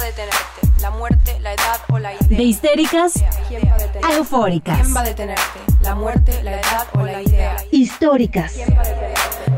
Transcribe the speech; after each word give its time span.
va 0.00 0.04
a 0.04 0.06
detenerte? 0.06 0.80
¿La 0.80 0.90
muerte, 0.90 1.40
la 1.40 1.52
edad 1.52 1.80
o 1.88 1.98
la 1.98 2.14
idea? 2.14 2.38
De 2.38 2.42
histéricas 2.42 3.14
a 4.02 4.14
eufóricas. 4.14 4.80
¿Quién 4.80 4.96
va 4.96 5.00
a 5.00 5.04
detenerte? 5.04 5.60
¿La 5.82 5.94
muerte, 5.94 6.42
la 6.42 6.52
edad 6.52 6.86
o 6.94 7.02
la 7.02 7.22
idea? 7.22 7.56
Históricas. 7.70 8.54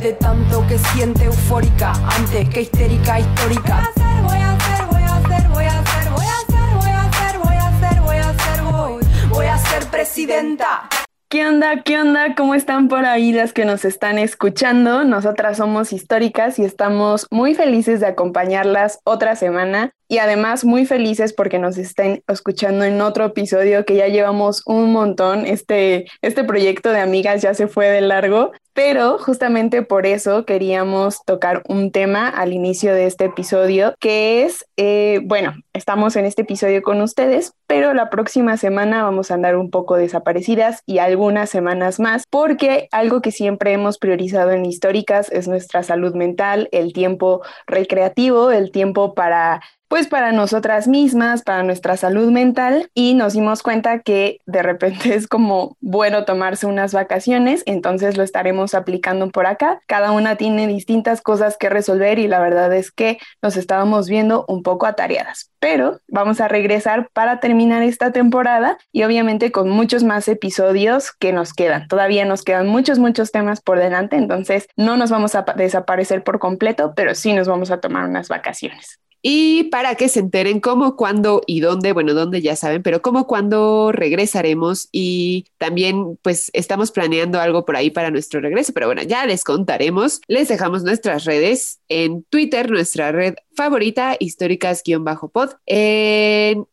De 0.01 0.13
tanto 0.15 0.67
que 0.67 0.79
siente 0.79 1.25
eufórica 1.25 1.93
antes 2.17 2.49
que 2.49 2.63
histérica 2.63 3.21
histórica. 3.21 3.89
Voy 4.23 4.37
a 4.37 4.53
hacer, 4.53 4.87
voy 4.87 5.03
a 5.03 5.17
hacer, 5.17 5.49
voy 5.49 5.65
a 5.65 5.79
hacer, 5.79 6.11
voy 6.11 6.25
a 6.25 6.39
hacer, 6.39 6.75
voy 6.75 6.89
a 6.89 7.03
hacer, 7.05 7.39
voy 7.39 7.57
a 7.57 7.69
hacer, 7.69 8.01
voy 8.01 8.17
a 8.17 8.29
hacer, 8.31 8.63
voy, 8.63 9.03
voy 9.29 9.47
a 9.47 9.59
ser 9.59 9.87
presidenta. 9.87 10.89
¿Qué 11.29 11.47
onda? 11.47 11.83
¿Qué 11.83 11.99
onda? 11.99 12.35
¿Cómo 12.35 12.55
están 12.55 12.89
por 12.89 13.07
ahí 13.07 13.33
las 13.33 13.55
que 13.55 13.65
nos 13.65 13.87
están 13.87 14.19
escuchando? 14.19 15.05
Nosotras 15.05 15.57
somos 15.57 15.93
históricas 15.95 16.59
y 16.59 16.65
estamos 16.65 17.27
muy 17.31 17.55
felices 17.55 18.01
de 18.01 18.07
acompañarlas 18.09 18.99
otra 19.05 19.35
semana 19.35 19.93
y 20.13 20.19
además 20.19 20.67
muy 20.67 20.85
felices 20.85 21.33
porque 21.33 21.59
nos 21.59 21.79
estén 21.79 22.23
escuchando 22.29 22.85
en 22.85 23.01
otro 23.01 23.25
episodio 23.25 23.87
que 23.87 23.97
ya 23.97 24.09
llevamos 24.09 24.61
un 24.67 24.93
montón. 24.93 25.47
Este, 25.47 26.05
este 26.21 26.45
proyecto 26.45 26.91
de 26.91 27.01
amigas 27.01 27.41
ya 27.41 27.55
se 27.55 27.67
fue 27.67 27.89
de 27.89 28.03
largo, 28.03 28.53
pero 28.75 29.17
justamente 29.17 29.81
por 29.81 30.05
eso 30.05 30.45
queríamos 30.45 31.25
tocar 31.25 31.63
un 31.67 31.93
tema 31.93 32.29
al 32.29 32.53
inicio 32.53 32.93
de 32.93 33.07
este 33.07 33.25
episodio 33.25 33.95
que 34.01 34.45
es, 34.45 34.67
eh, 34.77 35.21
bueno, 35.25 35.55
estamos 35.73 36.15
en 36.17 36.27
este 36.27 36.43
episodio 36.43 36.83
con 36.83 37.01
ustedes, 37.01 37.55
pero 37.67 37.95
la 37.95 38.11
próxima 38.11 38.59
semana 38.59 39.05
vamos 39.05 39.31
a 39.31 39.35
andar 39.35 39.57
un 39.57 39.71
poco 39.71 39.97
desaparecidas 39.97 40.83
y 40.85 40.99
algunas 40.99 41.49
semanas 41.49 42.01
más 42.01 42.25
porque 42.29 42.89
algo 42.93 43.23
que 43.23 43.31
siempre 43.31 43.73
hemos 43.73 43.97
priorizado 43.97 44.51
en 44.51 44.67
históricas 44.67 45.33
es 45.33 45.49
nuestra 45.49 45.83
salud 45.83 46.15
mental, 46.15 46.69
el 46.71 46.93
tiempo 46.93 47.41
recreativo, 47.67 48.51
el 48.51 48.73
tiempo 48.73 49.15
para 49.15 49.63
pues 49.93 50.09
para 50.09 50.33
nosotras 50.33 50.89
mismas, 50.89 51.43
para 51.43 51.63
nuestra 51.65 51.99
salud 51.99 52.31
mental 52.31 52.89
y 52.95 53.13
nos 53.13 53.35
dimos 53.35 53.63
cuenta 53.63 53.99
que 53.99 54.41
de 54.47 54.63
repente 54.63 55.15
es 55.15 55.27
como 55.29 55.77
bueno 55.83 56.25
tomarse 56.25 56.67
unas 56.67 56.95
vacaciones, 56.95 57.63
entonces 57.67 58.17
lo 58.17 58.23
estaremos 58.23 58.73
aplicando 58.73 59.29
por 59.29 59.45
acá. 59.45 59.83
Cada 59.87 60.13
una 60.13 60.37
tiene 60.37 60.67
distintas 60.67 61.21
cosas 61.21 61.59
que 61.59 61.69
resolver 61.69 62.19
y 62.19 62.27
la 62.27 62.41
verdad 62.41 62.73
es 62.73 62.91
que 62.91 63.19
nos 63.43 63.59
estábamos 63.59 64.09
viendo 64.09 64.47
un 64.49 64.63
poco 64.63 64.87
atareadas, 64.87 65.51
pero 65.61 66.01
vamos 66.09 66.41
a 66.41 66.49
regresar 66.49 67.11
para 67.13 67.41
terminar 67.41 67.83
esta 67.83 68.13
temporada 68.13 68.79
y 68.93 69.03
obviamente 69.03 69.53
con 69.53 69.69
muchos 69.69 70.05
más 70.05 70.27
episodios 70.27 71.13
que 71.13 71.35
nos 71.35 71.53
quedan. 71.53 71.87
Todavía 71.87 72.25
nos 72.25 72.45
quedan 72.45 72.67
muchos, 72.67 72.99
muchos 72.99 73.31
temas 73.31 73.61
por 73.61 73.79
delante, 73.79 74.17
entonces 74.17 74.69
no 74.75 74.97
nos 74.97 75.11
vamos 75.11 75.35
a 75.35 75.45
desaparecer 75.55 76.25
por 76.25 76.39
completo, 76.39 76.95
pero 76.97 77.15
sí 77.15 77.35
nos 77.35 77.47
vamos 77.47 77.71
a 77.71 77.83
tomar 77.83 78.09
unas 78.09 78.29
vacaciones. 78.29 79.03
Y 79.23 79.65
para 79.65 79.95
que 79.95 80.09
se 80.09 80.21
enteren 80.21 80.59
cómo, 80.61 80.97
cuándo 80.97 81.43
y 81.47 81.61
dónde, 81.61 81.93
bueno, 81.93 82.13
dónde 82.13 82.43
ya 82.43 82.57
saben, 82.57 82.83
pero 82.83 83.03
cómo, 83.03 83.29
cuándo 83.29 83.93
regresaremos 83.93 84.89
y 84.91 85.47
también 85.59 86.19
pues 86.23 86.51
estamos 86.55 86.91
planeando 86.91 87.41
algo 87.41 87.65
por 87.65 87.77
ahí 87.77 87.91
para 87.91 88.11
nuestro 88.11 88.41
regreso, 88.41 88.73
pero 88.73 88.87
bueno, 88.87 89.03
ya 89.03 89.25
les 89.27 89.45
contaremos. 89.45 90.21
Les 90.27 90.49
dejamos 90.49 90.83
nuestras 90.83 91.25
redes 91.25 91.81
en 91.89 92.25
Twitter, 92.25 92.71
nuestra 92.71 93.13
red 93.13 93.35
favorita, 93.55 94.17
históricas-pod, 94.19 95.51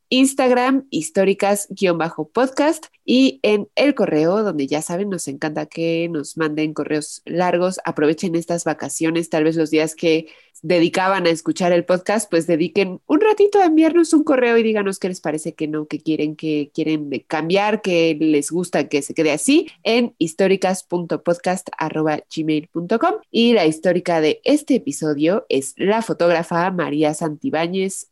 Instagram, 0.10 0.88
históricas-podcast 0.90 2.88
y 3.06 3.40
en 3.44 3.70
el 3.76 3.94
correo, 3.96 4.44
donde 4.44 4.68
ya 4.68 4.82
saben, 4.82 5.10
nos 5.10 5.28
encanta 5.28 5.68
que 5.68 6.10
nos 6.10 6.38
manden 6.38 6.74
correos 6.74 7.22
largos. 7.26 7.80
Aprovechen 7.86 8.36
estas 8.36 8.66
vacaciones, 8.66 9.30
tal 9.30 9.44
vez 9.44 9.56
los 9.56 9.70
días 9.72 9.96
que 9.96 10.28
dedicaban 10.62 11.26
a 11.26 11.30
escuchar 11.30 11.72
el 11.72 11.86
podcast, 11.86 12.30
pues 12.30 12.46
dediquen 12.48 13.00
un 13.06 13.22
ratito 13.22 13.60
a 13.60 13.66
enviarnos 13.66 14.12
un 14.14 14.24
correo 14.24 14.58
y 14.58 14.64
díganos 14.64 15.00
qué 15.00 15.08
les 15.08 15.22
parece 15.22 15.54
que 15.54 15.68
no, 15.68 15.88
que 15.88 16.00
quieren, 16.00 16.36
que 16.36 16.72
quieren 16.74 17.10
cambiar, 17.28 17.82
que 17.82 18.18
les 18.20 18.52
gusta 18.52 18.90
que 18.90 19.02
se 19.02 19.14
quede 19.14 19.32
así 19.32 19.68
en 19.84 20.16
históricas.podcast.gmail.com 20.18 23.14
y 23.32 23.54
la 23.54 23.66
histórica 23.66 24.20
de 24.22 24.42
este 24.44 24.76
episodio 24.76 25.46
es 25.50 25.74
la 25.78 26.02
fotógrafa 26.02 26.72
María 26.72 27.14
Santibáñez 27.14 28.10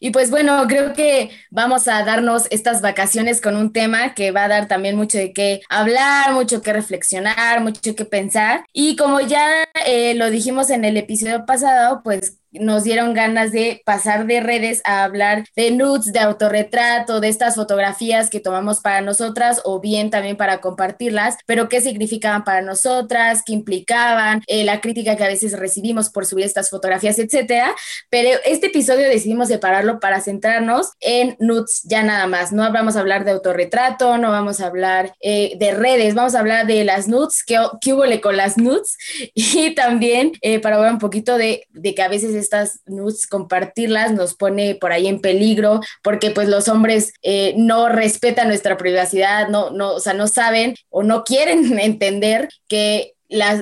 Y 0.00 0.10
pues 0.10 0.30
bueno, 0.30 0.66
creo 0.68 0.92
que 0.92 1.30
vamos 1.50 1.88
a 1.88 2.04
darnos 2.04 2.46
estas 2.50 2.82
vacaciones 2.82 3.40
con 3.40 3.56
un 3.56 3.72
tema 3.72 4.14
que 4.14 4.30
va 4.32 4.44
a 4.44 4.48
dar 4.48 4.68
también 4.68 4.96
mucho 4.96 5.18
de 5.18 5.32
qué 5.32 5.60
hablar, 5.68 6.32
mucho 6.32 6.62
que 6.62 6.72
reflexionar, 6.72 7.60
mucho 7.60 7.94
que 7.94 8.04
pensar. 8.04 8.64
Y 8.72 8.96
como 8.96 9.20
ya 9.20 9.64
eh, 9.86 10.14
lo 10.14 10.30
dijimos 10.30 10.70
en 10.70 10.84
el 10.84 10.96
episodio 10.96 11.46
pasado, 11.46 12.02
pues 12.02 12.38
nos 12.54 12.84
dieron 12.84 13.14
ganas 13.14 13.52
de 13.52 13.82
pasar 13.84 14.26
de 14.26 14.40
redes 14.40 14.80
a 14.84 15.04
hablar 15.04 15.44
de 15.56 15.70
nudes, 15.70 16.12
de 16.12 16.20
autorretrato, 16.20 17.20
de 17.20 17.28
estas 17.28 17.54
fotografías 17.54 18.30
que 18.30 18.40
tomamos 18.40 18.80
para 18.80 19.00
nosotras 19.00 19.60
o 19.64 19.80
bien 19.80 20.10
también 20.10 20.36
para 20.36 20.60
compartirlas, 20.60 21.36
pero 21.46 21.68
qué 21.68 21.80
significaban 21.80 22.44
para 22.44 22.62
nosotras, 22.62 23.42
qué 23.44 23.52
implicaban, 23.52 24.42
eh, 24.46 24.64
la 24.64 24.80
crítica 24.80 25.16
que 25.16 25.24
a 25.24 25.28
veces 25.28 25.58
recibimos 25.58 26.10
por 26.10 26.26
subir 26.26 26.44
estas 26.44 26.70
fotografías, 26.70 27.18
etcétera. 27.18 27.74
Pero 28.10 28.38
este 28.44 28.68
episodio 28.68 29.08
decidimos 29.08 29.48
separarlo 29.48 30.00
para 30.00 30.20
centrarnos 30.20 30.92
en 31.00 31.36
nudes 31.40 31.82
ya 31.84 32.02
nada 32.02 32.26
más. 32.26 32.52
No 32.52 32.70
vamos 32.72 32.96
a 32.96 33.00
hablar 33.00 33.24
de 33.24 33.32
autorretrato, 33.32 34.18
no 34.18 34.30
vamos 34.30 34.60
a 34.60 34.66
hablar 34.66 35.14
eh, 35.20 35.56
de 35.58 35.72
redes, 35.72 36.14
vamos 36.14 36.34
a 36.34 36.40
hablar 36.40 36.66
de 36.66 36.84
las 36.84 37.08
nudes, 37.08 37.42
qué, 37.44 37.58
qué 37.80 37.92
hubo 37.92 38.04
con 38.20 38.36
las 38.36 38.58
nudes 38.58 38.96
y 39.34 39.74
también 39.74 40.32
eh, 40.42 40.60
para 40.60 40.76
hablar 40.76 40.92
un 40.92 40.98
poquito 40.98 41.38
de, 41.38 41.66
de 41.70 41.94
que 41.94 42.02
a 42.02 42.08
veces 42.08 42.34
estas 42.44 42.80
nudes, 42.86 43.26
compartirlas 43.26 44.12
nos 44.12 44.34
pone 44.34 44.76
por 44.76 44.92
ahí 44.92 45.08
en 45.08 45.20
peligro, 45.20 45.80
porque 46.02 46.30
pues 46.30 46.48
los 46.48 46.68
hombres 46.68 47.12
eh, 47.22 47.54
no 47.56 47.88
respetan 47.88 48.48
nuestra 48.48 48.76
privacidad, 48.76 49.48
no, 49.48 49.70
no, 49.70 49.94
o 49.94 50.00
sea, 50.00 50.14
no 50.14 50.28
saben 50.28 50.74
o 50.90 51.02
no 51.02 51.24
quieren 51.24 51.78
entender 51.78 52.48
que 52.68 53.14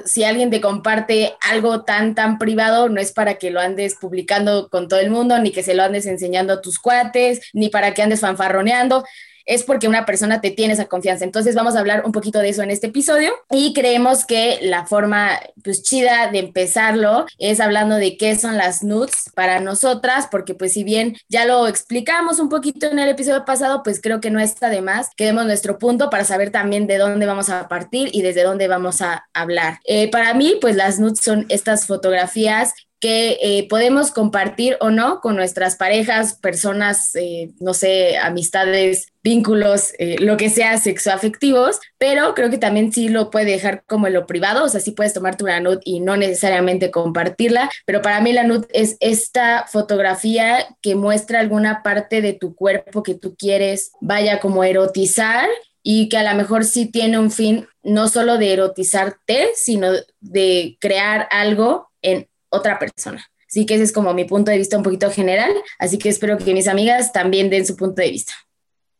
si 0.05 0.25
alguien 0.25 0.51
te 0.51 0.61
comparte 0.61 1.35
algo 1.41 1.85
tan, 1.85 2.15
tan 2.15 2.39
privado, 2.39 2.89
no 2.89 3.01
es 3.01 3.13
para 3.13 3.35
que 3.35 3.51
lo 3.51 3.61
andes 3.61 3.95
publicando 3.99 4.69
con 4.69 4.89
todo 4.89 5.01
el 5.01 5.11
mundo, 5.11 5.39
ni 5.39 5.51
que 5.51 5.63
se 5.63 5.75
lo 5.75 5.83
andes 5.83 6.05
enseñando 6.07 6.55
a 6.55 6.61
tus 6.61 6.79
cuates, 6.79 7.41
ni 7.55 7.69
para 7.69 7.95
que 7.95 8.03
andes 8.03 8.21
fanfarroneando 8.21 9.05
es 9.47 9.63
porque 9.63 9.89
una 9.89 10.07
persona 10.07 10.41
te 10.41 10.51
tiene 10.51 10.75
esa 10.75 10.87
confianza. 10.87 11.25
Entonces 11.25 11.55
vamos 11.55 11.77
a 11.77 11.81
hablar 11.81 12.03
un 12.05 12.13
poquito 12.13 12.39
de 12.39 12.49
eso 12.49 12.63
en 12.63 12.71
este 12.71 12.89
episodio 12.89 13.33
y 13.51 13.73
creemos 13.73 14.25
que 14.25 14.59
la 14.63 14.87
forma 14.87 15.39
pues 15.63 15.83
chida 15.83 16.31
de 16.31 16.39
empezarlo 16.39 17.27
es 17.39 17.61
hablando 17.61 17.97
de 17.97 18.17
qué 18.17 18.39
son 18.39 18.57
las 18.57 18.83
nudes 18.83 19.31
para 19.35 19.61
nosotras, 19.61 20.29
porque 20.31 20.55
pues 20.55 20.73
si 20.73 20.85
bien 20.85 21.17
ya 21.29 21.45
lo 21.45 21.67
explicamos 21.67 22.39
un 22.39 22.49
poquito 22.49 22.87
en 22.87 22.99
el 22.99 23.09
episodio 23.09 23.45
pasado, 23.45 23.83
pues 23.83 24.01
creo 24.01 24.21
que 24.21 24.31
no 24.31 24.41
está 24.41 24.69
de 24.69 24.83
más 24.83 25.11
que 25.17 25.25
demos 25.25 25.47
nuestro 25.47 25.79
punto 25.79 26.11
para 26.11 26.25
saber 26.25 26.51
también 26.51 26.87
de 26.87 26.99
dónde 26.99 27.27
vamos 27.27 27.49
a 27.51 27.69
partir 27.69 28.11
y 28.13 28.23
desde 28.23 28.43
dónde 28.43 28.69
vamos 28.69 29.03
a 29.03 29.27
hablar. 29.33 29.79
Eh, 29.85 30.11
para 30.11 30.35
mí, 30.35 30.57
pues 30.61 30.77
las 30.77 30.99
nudes 30.99 31.21
son 31.23 31.47
estas 31.49 31.87
fotografías 31.87 32.75
que 33.03 33.37
eh, 33.43 33.67
podemos 33.69 34.13
compartir 34.13 34.77
o 34.79 34.91
no 34.91 35.21
con 35.21 35.35
nuestras 35.35 35.75
parejas, 35.75 36.35
personas, 36.35 37.17
eh, 37.17 37.51
no 37.59 37.75
sé, 37.75 38.17
amistades, 38.17 39.09
vínculos, 39.25 39.93
eh, 39.99 40.19
lo 40.21 40.37
que 40.37 40.49
sea 40.49 40.79
sexoafectivos, 40.79 41.81
pero 41.99 42.33
creo 42.35 42.49
que 42.49 42.59
también 42.59 42.93
sí 42.93 43.09
lo 43.09 43.29
puede 43.31 43.47
dejar 43.47 43.83
como 43.89 44.07
en 44.07 44.13
lo 44.13 44.25
privado, 44.29 44.65
o 44.65 44.69
sea, 44.69 44.79
sí 44.79 44.93
puedes 44.93 45.15
tomarte 45.15 45.43
una 45.43 45.59
nude 45.59 45.81
y 45.85 45.99
no 45.99 46.17
necesariamente 46.17 46.93
compartirla, 46.93 47.69
pero 47.87 48.03
para 48.03 48.21
mí 48.21 48.33
la 48.33 48.45
nude 48.45 48.69
es 48.73 48.99
esta 49.01 49.67
fotografía 49.67 50.69
que 50.81 50.95
muestra 50.95 51.41
alguna 51.41 51.83
parte 51.83 52.23
de 52.23 52.35
tu 52.35 52.55
cuerpo 52.55 53.03
que 53.03 53.17
tú 53.17 53.35
quieres, 53.35 53.91
vaya 54.01 54.39
como 54.39 54.63
erotizar 54.63 55.49
y 55.83 56.09
que 56.09 56.19
a 56.19 56.31
lo 56.31 56.37
mejor 56.37 56.65
sí 56.65 56.87
tiene 56.87 57.19
un 57.19 57.33
fin 57.33 57.67
no 57.83 58.07
solo 58.07 58.39
de 58.39 58.53
erotizarte, 58.53 59.49
sino 59.57 59.91
de 60.21 60.77
crear 60.81 61.27
algo 61.33 61.89
en 62.01 62.29
otra 62.53 62.79
persona. 62.79 63.25
Así 63.49 63.67
que 63.67 63.75
ese 63.75 63.85
es 63.85 63.93
como 63.93 64.15
mi 64.15 64.25
punto 64.25 64.51
de 64.51 64.59
vista 64.59 64.77
un 64.77 64.83
poquito 64.83 65.11
general, 65.11 65.53
así 65.79 65.99
que 65.99 66.09
espero 66.09 66.39
que 66.39 66.55
mis 66.55 66.69
amigas 66.69 67.13
también 67.13 67.51
den 67.51 67.67
su 67.67 67.77
punto 67.77 68.01
de 68.01 68.11
vista. 68.11 68.33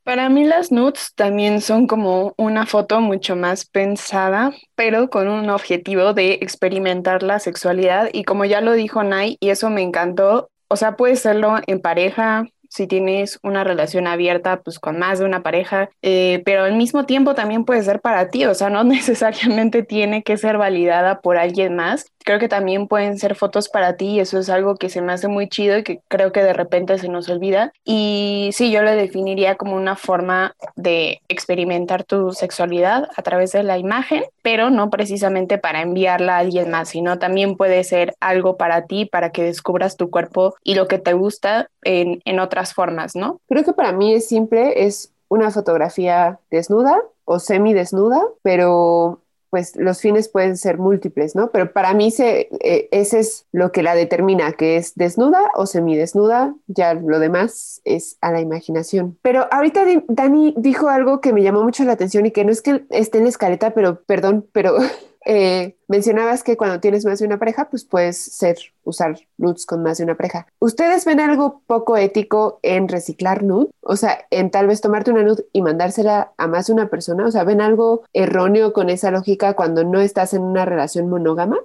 Para 0.05 0.29
mí 0.29 0.45
las 0.45 0.73
nudes 0.73 1.13
también 1.15 1.61
son 1.61 1.87
como 1.87 2.35
una 2.37 2.67
foto 2.67 3.01
mucho 3.01 3.37
más 3.37 3.65
pensada, 3.65 4.53
pero 4.75 5.09
con 5.11 5.29
un 5.29 5.49
objetivo 5.49 6.13
de 6.13 6.33
experimentar 6.43 7.23
la 7.23 7.39
sexualidad 7.39 8.11
y 8.13 8.25
como 8.25 8.45
ya 8.45 8.61
lo 8.61 8.73
dijo 8.73 9.05
Nay, 9.05 9.37
y 9.39 9.51
eso 9.51 9.71
me 9.71 9.81
encantó, 9.83 10.51
o 10.67 10.77
sea, 10.77 10.97
puede 10.97 11.15
serlo 11.15 11.61
en 11.69 11.81
pareja, 11.81 12.45
si 12.73 12.87
tienes 12.87 13.39
una 13.43 13.65
relación 13.65 14.07
abierta, 14.07 14.63
pues 14.63 14.79
con 14.79 14.99
más 14.99 15.19
de 15.19 15.27
una 15.27 15.43
pareja, 15.43 15.91
eh, 16.01 16.41
pero 16.47 16.65
al 16.65 16.75
mismo 16.75 17.05
tiempo 17.05 17.35
también 17.35 17.67
puede 17.67 17.83
ser 17.83 18.01
para 18.01 18.31
ti, 18.31 18.47
o 18.47 18.55
sea, 18.55 18.71
no 18.71 18.83
necesariamente 18.85 19.83
tiene 19.83 20.23
que 20.23 20.39
ser 20.39 20.57
validada 20.57 21.21
por 21.21 21.37
alguien 21.37 21.77
más. 21.77 22.07
Creo 22.25 22.39
que 22.39 22.49
también 22.49 22.87
pueden 22.87 23.19
ser 23.19 23.35
fotos 23.35 23.69
para 23.69 23.97
ti 23.97 24.07
y 24.07 24.21
eso 24.21 24.39
es 24.39 24.49
algo 24.49 24.77
que 24.77 24.89
se 24.89 25.03
me 25.03 25.13
hace 25.13 25.29
muy 25.29 25.49
chido 25.49 25.77
y 25.77 25.83
que 25.83 26.01
creo 26.09 26.33
que 26.33 26.43
de 26.43 26.53
repente 26.53 26.97
se 26.99 27.09
nos 27.09 27.29
olvida. 27.29 27.73
Y 27.85 28.51
sí, 28.53 28.71
yo 28.71 28.81
lo 28.83 28.93
definiría 28.93 29.57
como 29.57 29.77
una 29.77 29.97
forma 29.97 30.55
de 30.77 31.21
experimentar 31.29 32.05
tu 32.05 32.33
sexualidad 32.33 33.09
a 33.17 33.23
través 33.23 33.53
de 33.53 33.65
la 33.65 33.77
imagen, 33.77 34.25
pero 34.41 34.71
no 34.71 34.89
precisamente 34.89 35.59
para 35.59 35.83
enviarla 35.83 36.37
a 36.37 36.39
alguien 36.39 36.71
más, 36.71 36.91
sino 36.91 37.19
también 37.19 37.57
puede 37.57 37.85
ser 37.85 38.15
algo 38.21 38.57
para 38.57 38.87
ti, 38.87 39.05
para 39.05 39.31
que 39.31 39.43
descubras 39.43 39.97
tu 39.97 40.09
cuerpo 40.09 40.55
y 40.63 40.75
lo 40.75 40.87
que 40.87 40.99
te 40.99 41.13
gusta 41.13 41.69
en, 41.83 42.23
en 42.25 42.39
formas, 42.75 43.17
¿no? 43.17 43.41
Creo 43.49 43.65
que 43.65 43.73
para 43.73 43.93
mí 43.93 44.15
es 44.15 44.29
simple, 44.29 44.85
es 44.85 45.13
una 45.29 45.51
fotografía 45.51 46.39
desnuda 46.51 47.03
o 47.25 47.39
semi 47.39 47.73
desnuda, 47.73 48.23
pero 48.43 49.23
pues 49.53 49.77
los 49.77 50.01
fines 50.01 50.29
pueden 50.29 50.57
ser 50.57 50.79
múltiples, 50.79 51.37
¿no? 51.37 51.51
Pero 51.51 51.75
para 51.75 51.93
mí 51.93 52.11
se, 52.11 52.49
eh, 52.61 52.89
ese 52.91 53.21
es 53.21 53.45
lo 53.53 53.71
que 53.71 53.83
la 53.83 53.95
determina, 53.95 54.53
que 54.53 54.79
es 54.79 54.95
desnuda 54.95 55.43
o 55.55 55.67
semidesnuda, 55.67 56.55
ya 56.69 56.95
lo 56.95 57.19
demás 57.19 57.83
es 57.85 58.17
a 58.23 58.33
la 58.33 58.41
imaginación. 58.41 59.19
Pero 59.21 59.49
ahorita 59.53 59.85
Dani 60.09 60.55
dijo 60.57 60.89
algo 60.89 61.21
que 61.21 61.35
me 61.35 61.43
llamó 61.43 61.65
mucho 61.65 61.85
la 61.85 61.93
atención 61.93 62.25
y 62.25 62.31
que 62.31 62.47
no 62.47 62.51
es 62.51 62.63
que 62.63 62.87
esté 62.89 63.19
en 63.19 63.25
la 63.25 63.31
escaleta, 63.31 63.75
pero 63.75 64.01
perdón, 64.05 64.47
pero 64.53 64.79
Eh, 65.25 65.77
mencionabas 65.89 66.43
que 66.43 66.57
cuando 66.57 66.81
tienes 66.81 67.05
más 67.05 67.19
de 67.19 67.27
una 67.27 67.39
pareja, 67.39 67.69
pues 67.71 67.85
puedes 67.85 68.23
ser, 68.37 68.57
usar 68.85 69.19
nudes 69.37 69.67
con 69.67 69.83
más 69.83 69.99
de 69.99 70.05
una 70.05 70.17
pareja. 70.17 70.47
¿Ustedes 70.59 71.05
ven 71.05 71.21
algo 71.21 71.63
poco 71.67 71.97
ético 71.97 72.59
en 72.63 72.89
reciclar 72.89 73.43
nude? 73.43 73.69
O 73.81 73.97
sea, 73.97 74.27
en 74.31 74.51
tal 74.51 74.67
vez 74.67 74.81
tomarte 74.81 75.11
una 75.11 75.23
nude 75.23 75.47
y 75.53 75.63
mandársela 75.63 76.33
a 76.37 76.47
más 76.47 76.67
de 76.67 76.73
una 76.73 76.89
persona. 76.89 77.27
O 77.27 77.31
sea, 77.31 77.45
¿ven 77.45 77.61
algo 77.61 78.03
erróneo 78.13 78.73
con 78.73 78.91
esa 78.91 79.11
lógica 79.11 79.55
cuando 79.55 79.85
no 79.85 80.01
estás 80.01 80.35
en 80.35 80.43
una 80.43 80.65
relación 80.65 81.09
monógama? 81.09 81.59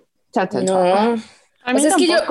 no. 0.64 1.16
A 1.64 1.74
mí 1.74 1.82
tampoco. 1.82 1.88
Es 1.88 1.96
que 1.96 2.08
yo 2.08 2.26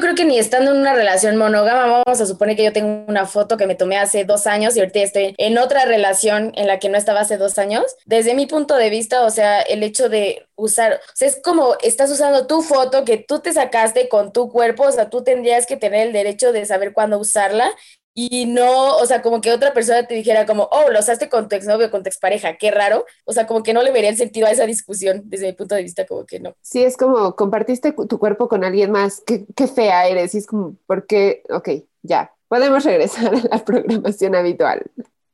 creo 0.00 0.14
que 0.14 0.24
ni 0.24 0.38
estando 0.38 0.72
en 0.72 0.78
una 0.78 0.94
relación 0.94 1.36
monógama, 1.36 2.02
vamos 2.04 2.20
a 2.20 2.26
suponer 2.26 2.56
que 2.56 2.64
yo 2.64 2.72
tengo 2.72 3.04
una 3.06 3.26
foto 3.26 3.56
que 3.56 3.66
me 3.66 3.74
tomé 3.74 3.96
hace 3.98 4.24
dos 4.24 4.46
años 4.46 4.76
y 4.76 4.80
ahorita 4.80 5.00
estoy 5.00 5.34
en 5.38 5.58
otra 5.58 5.84
relación 5.84 6.52
en 6.56 6.66
la 6.66 6.78
que 6.78 6.88
no 6.88 6.98
estaba 6.98 7.20
hace 7.20 7.36
dos 7.36 7.58
años. 7.58 7.84
Desde 8.04 8.34
mi 8.34 8.46
punto 8.46 8.76
de 8.76 8.90
vista, 8.90 9.22
o 9.24 9.30
sea, 9.30 9.60
el 9.62 9.82
hecho 9.82 10.08
de 10.08 10.46
usar, 10.56 10.94
o 10.94 11.16
sea, 11.16 11.28
es 11.28 11.40
como 11.42 11.76
estás 11.82 12.10
usando 12.10 12.46
tu 12.46 12.62
foto 12.62 13.04
que 13.04 13.18
tú 13.18 13.40
te 13.40 13.52
sacaste 13.52 14.08
con 14.08 14.32
tu 14.32 14.48
cuerpo, 14.50 14.84
o 14.84 14.92
sea, 14.92 15.10
tú 15.10 15.22
tendrías 15.22 15.66
que 15.66 15.76
tener 15.76 16.08
el 16.08 16.12
derecho 16.12 16.52
de 16.52 16.66
saber 16.66 16.92
cuándo 16.92 17.18
usarla 17.18 17.70
y 18.14 18.46
no, 18.46 18.96
o 18.96 19.06
sea, 19.06 19.22
como 19.22 19.40
que 19.40 19.52
otra 19.52 19.72
persona 19.72 20.06
te 20.06 20.14
dijera 20.14 20.44
como, 20.44 20.68
oh, 20.70 20.90
lo 20.90 21.00
usaste 21.00 21.30
con 21.30 21.48
tu 21.48 21.56
exnovio, 21.56 21.90
con 21.90 22.02
tu 22.02 22.08
expareja, 22.08 22.56
qué 22.56 22.70
raro. 22.70 23.06
O 23.24 23.32
sea, 23.32 23.46
como 23.46 23.62
que 23.62 23.72
no 23.72 23.82
le 23.82 23.90
vería 23.90 24.10
el 24.10 24.16
sentido 24.16 24.46
a 24.46 24.50
esa 24.50 24.66
discusión 24.66 25.22
desde 25.24 25.46
mi 25.46 25.52
punto 25.54 25.74
de 25.74 25.82
vista, 25.82 26.06
como 26.06 26.26
que 26.26 26.38
no. 26.38 26.54
Sí, 26.60 26.82
es 26.82 26.96
como 26.96 27.34
compartiste 27.36 27.92
tu 27.92 28.18
cuerpo 28.18 28.48
con 28.48 28.64
alguien 28.64 28.90
más, 28.90 29.22
qué, 29.26 29.46
qué 29.56 29.66
fea 29.66 30.06
eres. 30.08 30.34
Y 30.34 30.38
es 30.38 30.46
como, 30.46 30.76
porque, 30.86 31.42
ok, 31.48 31.68
ya, 32.02 32.34
podemos 32.48 32.84
regresar 32.84 33.34
a 33.34 33.56
la 33.56 33.64
programación 33.64 34.34
habitual. 34.34 34.82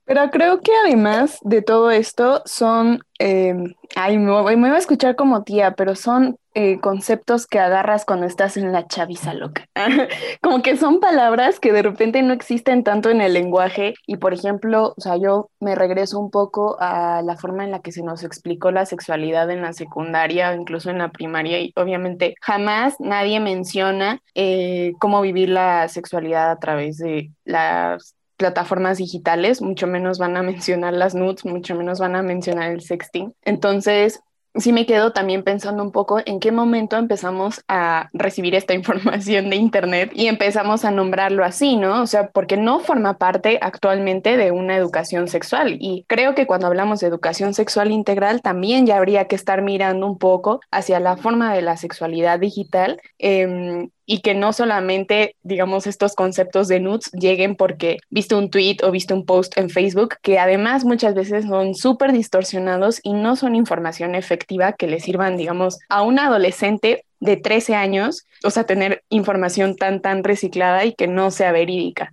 Pero 0.08 0.30
creo 0.30 0.62
que 0.62 0.72
además 0.86 1.38
de 1.42 1.60
todo 1.60 1.90
esto 1.90 2.40
son, 2.46 3.00
eh, 3.18 3.54
ay, 3.94 4.16
me 4.16 4.30
voy, 4.30 4.70
a 4.70 4.78
escuchar 4.78 5.16
como 5.16 5.44
tía, 5.44 5.72
pero 5.72 5.94
son 5.94 6.38
eh, 6.54 6.80
conceptos 6.80 7.46
que 7.46 7.58
agarras 7.58 8.06
cuando 8.06 8.24
estás 8.24 8.56
en 8.56 8.72
la 8.72 8.86
chaviza 8.86 9.34
loca. 9.34 9.66
como 10.42 10.62
que 10.62 10.78
son 10.78 11.00
palabras 11.00 11.60
que 11.60 11.74
de 11.74 11.82
repente 11.82 12.22
no 12.22 12.32
existen 12.32 12.84
tanto 12.84 13.10
en 13.10 13.20
el 13.20 13.34
lenguaje 13.34 13.92
y 14.06 14.16
por 14.16 14.32
ejemplo, 14.32 14.94
o 14.96 15.00
sea, 15.00 15.18
yo 15.18 15.50
me 15.60 15.74
regreso 15.74 16.18
un 16.18 16.30
poco 16.30 16.78
a 16.80 17.20
la 17.20 17.36
forma 17.36 17.64
en 17.64 17.70
la 17.70 17.80
que 17.80 17.92
se 17.92 18.02
nos 18.02 18.24
explicó 18.24 18.70
la 18.70 18.86
sexualidad 18.86 19.50
en 19.50 19.60
la 19.60 19.74
secundaria, 19.74 20.54
incluso 20.54 20.88
en 20.88 20.98
la 20.98 21.10
primaria 21.10 21.60
y 21.60 21.70
obviamente 21.76 22.34
jamás 22.40 22.94
nadie 22.98 23.40
menciona 23.40 24.22
eh, 24.34 24.94
cómo 25.00 25.20
vivir 25.20 25.50
la 25.50 25.86
sexualidad 25.88 26.50
a 26.50 26.58
través 26.58 26.96
de 26.96 27.30
las 27.44 28.17
plataformas 28.38 28.96
digitales, 28.96 29.60
mucho 29.60 29.86
menos 29.86 30.18
van 30.18 30.36
a 30.38 30.42
mencionar 30.42 30.94
las 30.94 31.14
nudes, 31.14 31.44
mucho 31.44 31.74
menos 31.74 31.98
van 31.98 32.16
a 32.16 32.22
mencionar 32.22 32.70
el 32.70 32.80
sexting. 32.80 33.34
Entonces, 33.42 34.20
sí 34.54 34.72
me 34.72 34.86
quedo 34.86 35.12
también 35.12 35.42
pensando 35.42 35.82
un 35.82 35.92
poco 35.92 36.20
en 36.24 36.40
qué 36.40 36.52
momento 36.52 36.96
empezamos 36.96 37.62
a 37.68 38.08
recibir 38.12 38.54
esta 38.54 38.74
información 38.80 39.50
de 39.50 39.56
Internet 39.56 40.12
y 40.14 40.26
empezamos 40.26 40.84
a 40.84 40.90
nombrarlo 40.90 41.44
así, 41.44 41.76
¿no? 41.76 42.02
O 42.02 42.06
sea, 42.06 42.30
porque 42.30 42.56
no 42.56 42.80
forma 42.80 43.18
parte 43.18 43.58
actualmente 43.60 44.36
de 44.36 44.50
una 44.50 44.76
educación 44.76 45.28
sexual. 45.28 45.76
Y 45.80 46.04
creo 46.08 46.34
que 46.34 46.46
cuando 46.46 46.66
hablamos 46.66 47.00
de 47.00 47.08
educación 47.08 47.54
sexual 47.54 47.90
integral, 47.90 48.40
también 48.40 48.86
ya 48.86 48.96
habría 48.96 49.26
que 49.26 49.36
estar 49.36 49.62
mirando 49.62 50.06
un 50.06 50.18
poco 50.18 50.60
hacia 50.70 51.00
la 51.00 51.16
forma 51.16 51.52
de 51.52 51.62
la 51.62 51.76
sexualidad 51.76 52.38
digital. 52.38 53.00
Eh, 53.18 53.88
y 54.10 54.20
que 54.22 54.34
no 54.34 54.54
solamente, 54.54 55.36
digamos, 55.42 55.86
estos 55.86 56.14
conceptos 56.14 56.66
de 56.66 56.80
nudes 56.80 57.12
lleguen 57.12 57.56
porque 57.56 57.98
viste 58.08 58.34
un 58.34 58.48
tweet 58.48 58.78
o 58.82 58.90
viste 58.90 59.12
un 59.12 59.26
post 59.26 59.56
en 59.58 59.68
Facebook, 59.68 60.14
que 60.22 60.38
además 60.38 60.86
muchas 60.86 61.14
veces 61.14 61.44
son 61.44 61.74
súper 61.74 62.12
distorsionados 62.12 63.00
y 63.02 63.12
no 63.12 63.36
son 63.36 63.54
información 63.54 64.14
efectiva 64.14 64.72
que 64.72 64.86
le 64.86 65.00
sirvan, 65.00 65.36
digamos, 65.36 65.78
a 65.90 66.00
un 66.00 66.18
adolescente 66.18 67.04
de 67.20 67.36
13 67.36 67.74
años, 67.74 68.24
o 68.44 68.50
sea, 68.50 68.64
tener 68.64 69.02
información 69.10 69.76
tan, 69.76 70.00
tan 70.00 70.24
reciclada 70.24 70.86
y 70.86 70.94
que 70.94 71.06
no 71.06 71.30
sea 71.30 71.52
verídica. 71.52 72.10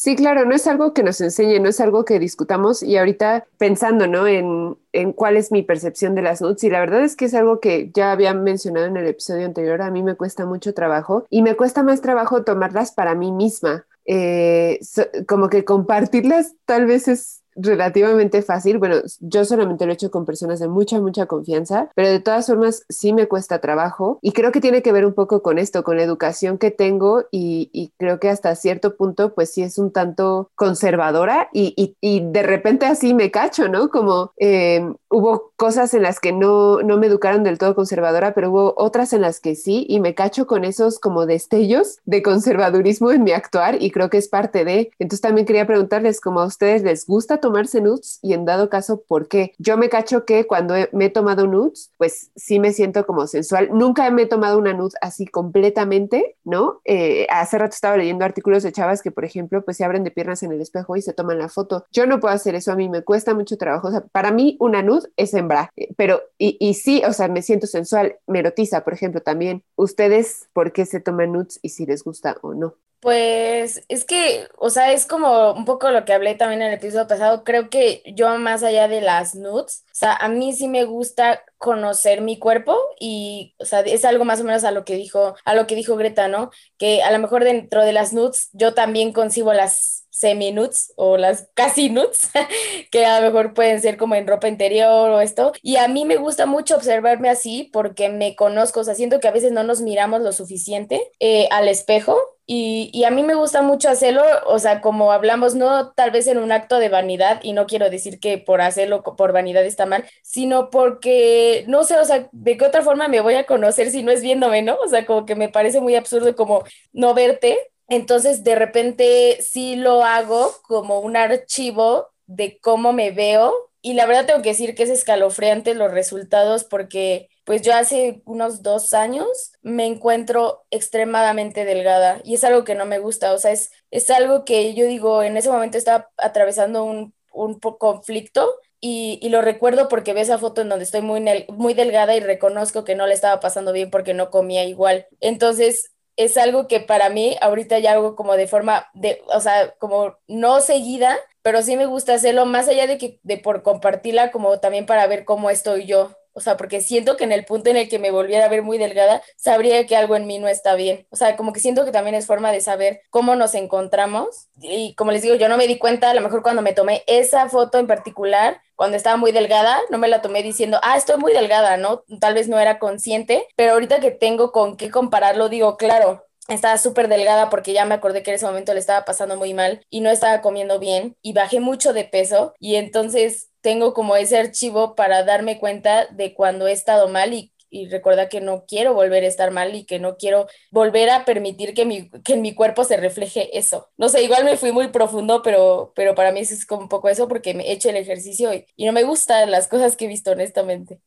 Sí, 0.00 0.14
claro, 0.14 0.44
no 0.44 0.54
es 0.54 0.68
algo 0.68 0.94
que 0.94 1.02
nos 1.02 1.20
enseñe, 1.20 1.58
no 1.58 1.70
es 1.70 1.80
algo 1.80 2.04
que 2.04 2.20
discutamos 2.20 2.84
y 2.84 2.96
ahorita 2.96 3.48
pensando, 3.58 4.06
¿no? 4.06 4.28
En, 4.28 4.76
en 4.92 5.12
cuál 5.12 5.36
es 5.36 5.50
mi 5.50 5.64
percepción 5.64 6.14
de 6.14 6.22
las 6.22 6.40
nudes 6.40 6.62
y 6.62 6.70
la 6.70 6.78
verdad 6.78 7.02
es 7.02 7.16
que 7.16 7.24
es 7.24 7.34
algo 7.34 7.58
que 7.58 7.90
ya 7.92 8.12
había 8.12 8.32
mencionado 8.32 8.86
en 8.86 8.96
el 8.96 9.08
episodio 9.08 9.44
anterior, 9.44 9.82
a 9.82 9.90
mí 9.90 10.04
me 10.04 10.14
cuesta 10.14 10.46
mucho 10.46 10.72
trabajo 10.72 11.26
y 11.30 11.42
me 11.42 11.56
cuesta 11.56 11.82
más 11.82 12.00
trabajo 12.00 12.44
tomarlas 12.44 12.92
para 12.92 13.16
mí 13.16 13.32
misma. 13.32 13.86
Eh, 14.04 14.78
como 15.26 15.48
que 15.48 15.64
compartirlas 15.64 16.54
tal 16.64 16.86
vez 16.86 17.08
es 17.08 17.42
relativamente 17.58 18.42
fácil. 18.42 18.78
Bueno, 18.78 18.96
yo 19.20 19.44
solamente 19.44 19.84
lo 19.84 19.92
he 19.92 19.94
hecho 19.94 20.10
con 20.10 20.24
personas 20.24 20.60
de 20.60 20.68
mucha, 20.68 21.00
mucha 21.00 21.26
confianza, 21.26 21.90
pero 21.94 22.08
de 22.08 22.20
todas 22.20 22.46
formas 22.46 22.84
sí 22.88 23.12
me 23.12 23.26
cuesta 23.26 23.60
trabajo 23.60 24.18
y 24.22 24.32
creo 24.32 24.52
que 24.52 24.60
tiene 24.60 24.82
que 24.82 24.92
ver 24.92 25.04
un 25.04 25.14
poco 25.14 25.42
con 25.42 25.58
esto, 25.58 25.82
con 25.82 25.96
la 25.96 26.02
educación 26.02 26.58
que 26.58 26.70
tengo 26.70 27.24
y, 27.30 27.92
creo 27.96 28.20
que 28.20 28.28
hasta 28.28 28.54
cierto 28.54 28.96
punto 28.96 29.34
pues 29.34 29.50
sí 29.50 29.62
es 29.62 29.78
un 29.78 29.92
tanto 29.92 30.50
conservadora 30.54 31.48
y 31.52 31.96
de 32.00 32.42
repente 32.42 32.86
así 32.86 33.14
me 33.14 33.30
cacho, 33.30 33.68
¿no? 33.68 33.88
Como 33.88 34.32
eh, 34.36 34.86
hubo 35.10 35.52
cosas 35.56 35.94
en 35.94 36.02
las 36.02 36.20
que 36.20 36.32
no, 36.32 36.82
no 36.82 36.98
me 36.98 37.06
educaron 37.06 37.44
del 37.44 37.58
todo 37.58 37.74
conservadora, 37.74 38.34
pero 38.34 38.50
hubo 38.50 38.74
otras 38.76 39.12
en 39.12 39.22
las 39.22 39.40
que 39.40 39.54
sí 39.54 39.86
y 39.88 40.00
me 40.00 40.14
cacho 40.14 40.46
con 40.46 40.64
esos 40.64 40.98
como 40.98 41.26
destellos 41.26 41.98
de 42.04 42.22
conservadurismo 42.22 43.10
en 43.10 43.24
mi 43.24 43.32
actuar 43.32 43.82
y 43.82 43.90
creo 43.90 44.10
que 44.10 44.18
es 44.18 44.28
parte 44.28 44.64
de. 44.64 44.90
Entonces 44.98 45.20
también 45.20 45.46
quería 45.46 45.66
preguntarles 45.66 46.20
como 46.20 46.40
a 46.40 46.46
ustedes 46.46 46.82
les 46.82 47.06
gusta 47.06 47.38
tomarse 47.38 47.80
nudes 47.80 48.18
y 48.22 48.32
en 48.34 48.44
dado 48.44 48.68
caso, 48.68 49.02
¿por 49.06 49.28
qué? 49.28 49.52
Yo 49.58 49.76
me 49.76 49.88
cacho 49.88 50.24
que 50.24 50.46
cuando 50.46 50.74
me 50.92 51.06
he 51.06 51.10
tomado 51.10 51.46
nudes, 51.46 51.90
pues 51.96 52.30
sí 52.36 52.60
me 52.60 52.72
siento 52.72 53.06
como 53.06 53.26
sensual. 53.26 53.70
Nunca 53.72 54.10
me 54.10 54.22
he 54.22 54.26
tomado 54.26 54.58
una 54.58 54.74
nude 54.74 54.96
así 55.00 55.26
completamente, 55.26 56.36
¿no? 56.44 56.80
Eh, 56.84 57.26
hace 57.30 57.58
rato 57.58 57.74
estaba 57.74 57.96
leyendo 57.96 58.24
artículos 58.24 58.62
de 58.62 58.72
chavas 58.72 59.02
que, 59.02 59.10
por 59.10 59.24
ejemplo, 59.24 59.64
pues 59.64 59.76
se 59.76 59.84
abren 59.84 60.04
de 60.04 60.10
piernas 60.10 60.42
en 60.42 60.52
el 60.52 60.60
espejo 60.60 60.96
y 60.96 61.02
se 61.02 61.12
toman 61.12 61.38
la 61.38 61.48
foto. 61.48 61.84
Yo 61.92 62.06
no 62.06 62.20
puedo 62.20 62.34
hacer 62.34 62.54
eso, 62.54 62.72
a 62.72 62.76
mí 62.76 62.88
me 62.88 63.02
cuesta 63.02 63.34
mucho 63.34 63.56
trabajo. 63.56 63.88
O 63.88 63.90
sea, 63.90 64.00
para 64.00 64.30
mí 64.30 64.56
una 64.60 64.82
nude 64.82 64.97
es 65.16 65.34
hembra, 65.34 65.72
pero 65.96 66.20
y, 66.38 66.56
y 66.60 66.74
sí, 66.74 67.02
o 67.06 67.12
sea, 67.12 67.28
me 67.28 67.42
siento 67.42 67.66
sensual, 67.66 68.16
me 68.26 68.40
erotiza, 68.40 68.84
por 68.84 68.94
ejemplo, 68.94 69.20
también. 69.22 69.64
¿Ustedes 69.76 70.48
por 70.52 70.72
qué 70.72 70.86
se 70.86 71.00
toman 71.00 71.32
nudes 71.32 71.58
y 71.62 71.70
si 71.70 71.86
les 71.86 72.04
gusta 72.04 72.36
o 72.42 72.54
no? 72.54 72.76
Pues 73.00 73.84
es 73.88 74.04
que, 74.04 74.48
o 74.56 74.70
sea, 74.70 74.92
es 74.92 75.06
como 75.06 75.52
un 75.52 75.64
poco 75.64 75.90
lo 75.90 76.04
que 76.04 76.12
hablé 76.12 76.34
también 76.34 76.62
en 76.62 76.68
el 76.68 76.74
episodio 76.74 77.06
pasado. 77.06 77.44
Creo 77.44 77.70
que 77.70 78.02
yo 78.16 78.36
más 78.38 78.64
allá 78.64 78.88
de 78.88 79.00
las 79.00 79.36
nudes, 79.36 79.84
o 79.86 79.94
sea, 79.94 80.14
a 80.14 80.28
mí 80.28 80.52
sí 80.52 80.66
me 80.68 80.84
gusta 80.84 81.44
conocer 81.58 82.22
mi 82.22 82.40
cuerpo 82.40 82.76
y, 82.98 83.54
o 83.60 83.64
sea, 83.64 83.80
es 83.80 84.04
algo 84.04 84.24
más 84.24 84.40
o 84.40 84.44
menos 84.44 84.64
a 84.64 84.72
lo 84.72 84.84
que 84.84 84.96
dijo, 84.96 85.36
a 85.44 85.54
lo 85.54 85.68
que 85.68 85.76
dijo 85.76 85.96
Greta, 85.96 86.26
¿no? 86.26 86.50
Que 86.76 87.02
a 87.04 87.12
lo 87.12 87.20
mejor 87.20 87.44
dentro 87.44 87.84
de 87.84 87.92
las 87.92 88.12
nudes 88.12 88.48
yo 88.52 88.74
también 88.74 89.12
concibo 89.12 89.52
las 89.52 90.06
semi-nudes 90.10 90.92
o 90.96 91.16
las 91.16 91.48
casi 91.54 91.90
nudes, 91.90 92.30
que 92.90 93.06
a 93.06 93.20
lo 93.20 93.26
mejor 93.26 93.54
pueden 93.54 93.80
ser 93.80 93.96
como 93.96 94.16
en 94.16 94.26
ropa 94.26 94.48
interior 94.48 95.10
o 95.10 95.20
esto. 95.20 95.52
Y 95.62 95.76
a 95.76 95.86
mí 95.86 96.04
me 96.04 96.16
gusta 96.16 96.46
mucho 96.46 96.74
observarme 96.74 97.28
así 97.28 97.70
porque 97.72 98.08
me 98.08 98.34
conozco, 98.34 98.80
o 98.80 98.84
sea, 98.84 98.96
siento 98.96 99.20
que 99.20 99.28
a 99.28 99.32
veces 99.32 99.52
no 99.52 99.62
nos 99.62 99.80
miramos 99.82 100.20
lo 100.22 100.32
suficiente 100.32 101.12
eh, 101.20 101.46
al 101.52 101.68
espejo 101.68 102.18
y, 102.50 102.90
y, 102.94 103.04
a 103.04 103.10
mí 103.10 103.22
me 103.22 103.34
gusta 103.34 103.60
mucho 103.60 103.90
hacerlo, 103.90 104.22
o 104.46 104.58
sea, 104.58 104.80
como 104.80 105.12
hablamos, 105.12 105.54
no 105.54 105.92
tal 105.92 106.10
vez 106.10 106.26
en 106.26 106.38
un 106.38 106.50
acto 106.50 106.78
de 106.78 106.88
vanidad, 106.88 107.40
y 107.42 107.52
no 107.52 107.66
quiero 107.66 107.90
decir 107.90 108.20
que 108.20 108.38
por 108.38 108.62
hacerlo 108.62 109.02
por 109.02 109.32
vanidad 109.32 109.66
está 109.66 109.84
mal, 109.84 110.06
sino 110.22 110.70
porque, 110.70 111.64
no 111.68 111.84
sé, 111.84 111.98
o 111.98 112.04
sea, 112.06 112.28
de 112.32 112.56
qué 112.56 112.64
otra 112.64 112.82
forma 112.82 113.06
me 113.08 113.20
voy 113.20 113.34
a 113.34 113.44
conocer 113.44 113.90
si 113.90 114.02
no 114.02 114.10
es 114.12 114.22
viéndome, 114.22 114.62
¿no? 114.62 114.76
O 114.82 114.88
sea, 114.88 115.04
como 115.04 115.26
que 115.26 115.34
me 115.36 115.50
parece 115.50 115.80
muy 115.82 115.94
absurdo 115.94 116.34
como 116.34 116.64
no 116.92 117.12
verte 117.14 117.58
Entonces, 117.88 118.44
de 118.44 118.54
repente 118.54 119.38
sí 119.42 119.76
lo 119.76 120.04
hago 120.04 120.52
como 120.62 121.00
un 121.00 121.16
archivo 121.16 122.08
de 122.26 122.58
cómo 122.60 122.92
me 122.92 123.10
veo 123.10 123.54
y 123.82 123.94
la 123.94 124.06
verdad 124.06 124.26
tengo 124.26 124.42
que 124.42 124.50
decir 124.50 124.74
que 124.74 124.82
es 124.82 124.90
escalofriante 124.90 125.74
los 125.74 125.90
resultados 125.92 126.64
porque 126.64 127.28
pues 127.48 127.62
yo 127.62 127.74
hace 127.74 128.20
unos 128.26 128.62
dos 128.62 128.92
años 128.92 129.52
me 129.62 129.86
encuentro 129.86 130.66
extremadamente 130.70 131.64
delgada 131.64 132.20
y 132.22 132.34
es 132.34 132.44
algo 132.44 132.62
que 132.62 132.74
no 132.74 132.84
me 132.84 132.98
gusta, 132.98 133.32
o 133.32 133.38
sea, 133.38 133.52
es, 133.52 133.70
es 133.90 134.10
algo 134.10 134.44
que 134.44 134.74
yo 134.74 134.84
digo, 134.84 135.22
en 135.22 135.34
ese 135.38 135.48
momento 135.48 135.78
estaba 135.78 136.10
atravesando 136.18 136.84
un, 136.84 137.14
un 137.32 137.58
conflicto 137.58 138.54
y, 138.82 139.18
y, 139.22 139.30
lo 139.30 139.40
recuerdo 139.40 139.88
porque 139.88 140.12
veo 140.12 140.22
esa 140.22 140.36
foto 140.36 140.60
en 140.60 140.68
donde 140.68 140.84
estoy 140.84 141.00
muy, 141.00 141.24
muy 141.48 141.72
delgada 141.72 142.14
y 142.14 142.20
reconozco 142.20 142.84
que 142.84 142.94
no 142.94 143.06
le 143.06 143.14
estaba 143.14 143.40
pasando 143.40 143.72
bien 143.72 143.88
porque 143.90 144.12
no 144.12 144.28
comía 144.28 144.66
igual. 144.66 145.06
Entonces, 145.20 145.92
es 146.16 146.36
algo 146.36 146.68
que 146.68 146.80
para 146.80 147.08
mí 147.08 147.38
ahorita 147.40 147.78
ya 147.78 147.92
hago 147.92 148.14
como 148.14 148.36
de 148.36 148.46
forma 148.46 148.88
de, 148.92 149.22
o 149.34 149.40
sea, 149.40 149.74
como 149.78 150.18
no 150.26 150.60
seguida, 150.60 151.16
pero 151.40 151.62
sí 151.62 151.78
me 151.78 151.86
gusta 151.86 152.12
hacerlo 152.12 152.44
más 152.44 152.68
allá 152.68 152.86
de 152.86 152.98
que 152.98 153.20
de 153.22 153.38
por 153.38 153.62
compartirla 153.62 154.32
como 154.32 154.60
también 154.60 154.84
para 154.84 155.06
ver 155.06 155.24
cómo 155.24 155.48
estoy 155.48 155.86
yo. 155.86 156.14
O 156.38 156.40
sea, 156.40 156.56
porque 156.56 156.80
siento 156.80 157.16
que 157.16 157.24
en 157.24 157.32
el 157.32 157.44
punto 157.44 157.68
en 157.68 157.76
el 157.76 157.88
que 157.88 157.98
me 157.98 158.12
volviera 158.12 158.44
a 158.44 158.48
ver 158.48 158.62
muy 158.62 158.78
delgada, 158.78 159.22
sabría 159.36 159.84
que 159.86 159.96
algo 159.96 160.14
en 160.14 160.28
mí 160.28 160.38
no 160.38 160.46
está 160.46 160.76
bien. 160.76 161.06
O 161.10 161.16
sea, 161.16 161.36
como 161.36 161.52
que 161.52 161.58
siento 161.58 161.84
que 161.84 161.90
también 161.90 162.14
es 162.14 162.26
forma 162.26 162.52
de 162.52 162.60
saber 162.60 163.00
cómo 163.10 163.34
nos 163.34 163.54
encontramos. 163.54 164.48
Y 164.60 164.94
como 164.94 165.10
les 165.10 165.22
digo, 165.22 165.34
yo 165.34 165.48
no 165.48 165.56
me 165.56 165.66
di 165.66 165.78
cuenta, 165.78 166.10
a 166.10 166.14
lo 166.14 166.20
mejor 166.20 166.42
cuando 166.44 166.62
me 166.62 166.72
tomé 166.72 167.02
esa 167.08 167.48
foto 167.48 167.78
en 167.78 167.88
particular, 167.88 168.62
cuando 168.76 168.96
estaba 168.96 169.16
muy 169.16 169.32
delgada, 169.32 169.80
no 169.90 169.98
me 169.98 170.06
la 170.06 170.22
tomé 170.22 170.44
diciendo, 170.44 170.78
ah, 170.84 170.96
estoy 170.96 171.16
muy 171.18 171.32
delgada, 171.32 171.76
¿no? 171.76 172.04
Tal 172.20 172.34
vez 172.34 172.48
no 172.48 172.60
era 172.60 172.78
consciente, 172.78 173.44
pero 173.56 173.72
ahorita 173.72 173.98
que 173.98 174.12
tengo 174.12 174.52
con 174.52 174.76
qué 174.76 174.90
compararlo, 174.92 175.48
digo, 175.48 175.76
claro, 175.76 176.24
estaba 176.48 176.78
súper 176.78 177.08
delgada 177.08 177.50
porque 177.50 177.72
ya 177.72 177.84
me 177.84 177.94
acordé 177.94 178.22
que 178.22 178.30
en 178.30 178.36
ese 178.36 178.46
momento 178.46 178.72
le 178.72 178.80
estaba 178.80 179.04
pasando 179.04 179.36
muy 179.36 179.52
mal 179.54 179.84
y 179.90 180.00
no 180.00 180.10
estaba 180.10 180.40
comiendo 180.40 180.78
bien 180.78 181.16
y 181.22 181.34
bajé 181.34 181.60
mucho 181.60 181.92
de 181.92 182.04
peso 182.04 182.54
y 182.58 182.76
entonces 182.76 183.47
tengo 183.60 183.94
como 183.94 184.16
ese 184.16 184.38
archivo 184.38 184.94
para 184.94 185.24
darme 185.24 185.58
cuenta 185.58 186.06
de 186.06 186.34
cuando 186.34 186.66
he 186.66 186.72
estado 186.72 187.08
mal 187.08 187.32
y, 187.34 187.52
y 187.70 187.88
recuerda 187.88 188.28
que 188.28 188.40
no 188.40 188.64
quiero 188.66 188.94
volver 188.94 189.24
a 189.24 189.26
estar 189.28 189.50
mal 189.50 189.74
y 189.74 189.84
que 189.84 189.98
no 189.98 190.16
quiero 190.16 190.46
volver 190.70 191.10
a 191.10 191.24
permitir 191.24 191.74
que, 191.74 191.84
mi, 191.84 192.10
que 192.24 192.34
en 192.34 192.42
mi 192.42 192.54
cuerpo 192.54 192.84
se 192.84 192.96
refleje 192.96 193.56
eso. 193.58 193.88
No 193.96 194.08
sé, 194.08 194.22
igual 194.22 194.44
me 194.44 194.56
fui 194.56 194.72
muy 194.72 194.88
profundo, 194.88 195.42
pero, 195.42 195.92
pero 195.96 196.14
para 196.14 196.32
mí 196.32 196.40
es 196.40 196.66
como 196.66 196.82
un 196.82 196.88
poco 196.88 197.08
eso 197.08 197.28
porque 197.28 197.54
me 197.54 197.68
he 197.68 197.72
hecho 197.72 197.90
el 197.90 197.96
ejercicio 197.96 198.52
y, 198.54 198.66
y 198.76 198.86
no 198.86 198.92
me 198.92 199.02
gustan 199.04 199.50
las 199.50 199.68
cosas 199.68 199.96
que 199.96 200.06
he 200.06 200.08
visto 200.08 200.30
honestamente. 200.32 201.00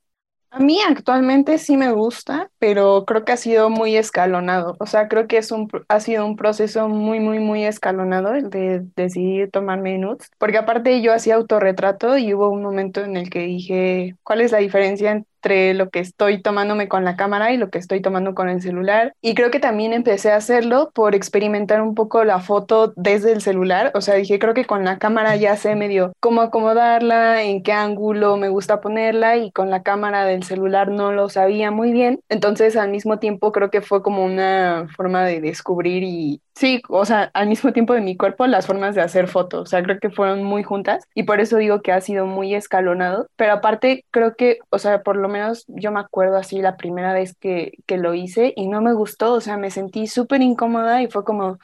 A 0.54 0.60
mí 0.60 0.80
actualmente 0.86 1.58
sí 1.58 1.78
me 1.78 1.94
gusta, 1.94 2.50
pero 2.60 3.06
creo 3.06 3.24
que 3.24 3.32
ha 3.32 3.38
sido 3.38 3.70
muy 3.70 3.96
escalonado. 3.96 4.76
O 4.82 4.86
sea, 4.86 5.08
creo 5.08 5.26
que 5.28 5.38
es 5.38 5.50
un, 5.52 5.70
ha 5.88 6.00
sido 6.02 6.26
un 6.26 6.36
proceso 6.36 6.90
muy, 6.90 7.22
muy, 7.22 7.40
muy 7.40 7.64
escalonado 7.64 8.34
el 8.34 8.50
de 8.50 8.82
decidir 8.98 9.50
tomarme 9.50 9.98
nudes. 9.98 10.30
Porque 10.38 10.58
aparte 10.58 11.02
yo 11.02 11.14
hacía 11.14 11.36
autorretrato 11.36 12.18
y 12.18 12.34
hubo 12.34 12.50
un 12.50 12.64
momento 12.64 13.02
en 13.02 13.16
el 13.16 13.30
que 13.30 13.40
dije, 13.40 14.18
¿cuál 14.24 14.42
es 14.42 14.52
la 14.52 14.58
diferencia 14.58 15.24
entre 15.42 15.74
lo 15.74 15.90
que 15.90 16.00
estoy 16.00 16.40
tomándome 16.40 16.88
con 16.88 17.04
la 17.04 17.16
cámara 17.16 17.52
y 17.52 17.58
lo 17.58 17.72
que 17.72 17.80
estoy 17.80 18.00
tomando 18.00 18.36
con 18.36 18.48
el 18.48 18.62
celular. 18.62 19.16
Y 19.22 19.34
creo 19.34 19.50
que 19.50 19.60
también 19.60 19.92
empecé 19.92 20.32
a 20.32 20.36
hacerlo 20.36 20.92
por 20.94 21.16
experimentar 21.16 21.82
un 21.82 21.96
poco 21.96 22.24
la 22.24 22.40
foto 22.40 22.94
desde 22.96 23.32
el 23.32 23.42
celular. 23.42 23.92
O 23.96 24.02
sea, 24.02 24.16
dije, 24.16 24.38
creo 24.38 24.54
que 24.54 24.66
con 24.66 24.86
la 24.86 25.00
cámara 25.00 25.36
ya 25.38 25.56
sé 25.56 25.76
medio 25.76 26.14
cómo 26.20 26.42
acomodarla, 26.42 27.42
en 27.42 27.64
qué 27.64 27.72
ángulo 27.74 28.38
me 28.38 28.50
gusta 28.50 28.82
ponerla 28.82 29.38
y 29.38 29.52
con 29.52 29.72
la 29.72 29.82
cámara 29.82 30.26
del 30.26 30.44
celular 30.44 30.90
no 30.90 31.12
lo 31.12 31.28
sabía 31.28 31.72
muy 31.72 31.92
bien. 31.92 32.20
Entonces, 32.30 32.76
al 32.76 32.92
mismo 32.92 33.18
tiempo, 33.18 33.52
creo 33.52 33.72
que 33.72 33.82
fue 33.82 34.04
como 34.04 34.24
una 34.24 34.88
forma 34.96 35.24
de 35.26 35.42
descubrir 35.42 36.04
y, 36.04 36.42
Sí, 36.56 36.82
o 36.90 37.06
sea, 37.06 37.32
al 37.34 37.48
mismo 37.48 37.72
tiempo 37.74 37.94
de 37.94 38.02
mi 38.02 38.16
cuerpo, 38.18 38.46
las 38.46 38.68
formas 38.68 38.94
de 38.94 39.02
hacer 39.02 39.28
fotos, 39.28 39.62
o 39.62 39.66
sea, 39.66 39.82
creo 39.82 40.00
que 40.00 40.10
fueron 40.10 40.44
muy 40.44 40.64
juntas 40.64 41.08
y 41.16 41.24
por 41.24 41.40
eso 41.40 41.58
digo 41.58 41.82
que 41.82 41.92
ha 41.92 42.02
sido 42.02 42.26
muy 42.26 42.54
escalonado, 42.54 43.28
pero 43.36 43.54
aparte 43.54 44.06
creo 44.12 44.36
que, 44.36 44.60
o 44.70 44.78
sea, 44.78 45.02
por 45.02 45.16
lo 45.16 45.30
menos 45.32 45.66
yo 45.68 45.92
me 45.92 46.00
acuerdo 46.00 46.38
así 46.38 46.62
la 46.62 46.78
primera 46.78 47.14
vez 47.14 47.36
que, 47.36 47.74
que 47.88 47.98
lo 47.98 48.14
hice 48.14 48.54
y 48.56 48.68
no 48.68 48.82
me 48.82 48.94
gustó, 48.94 49.34
o 49.34 49.42
sea, 49.42 49.58
me 49.58 49.72
sentí 49.72 50.08
súper 50.08 50.42
incómoda 50.42 51.02
y 51.02 51.08
fue 51.08 51.24
como, 51.24 51.58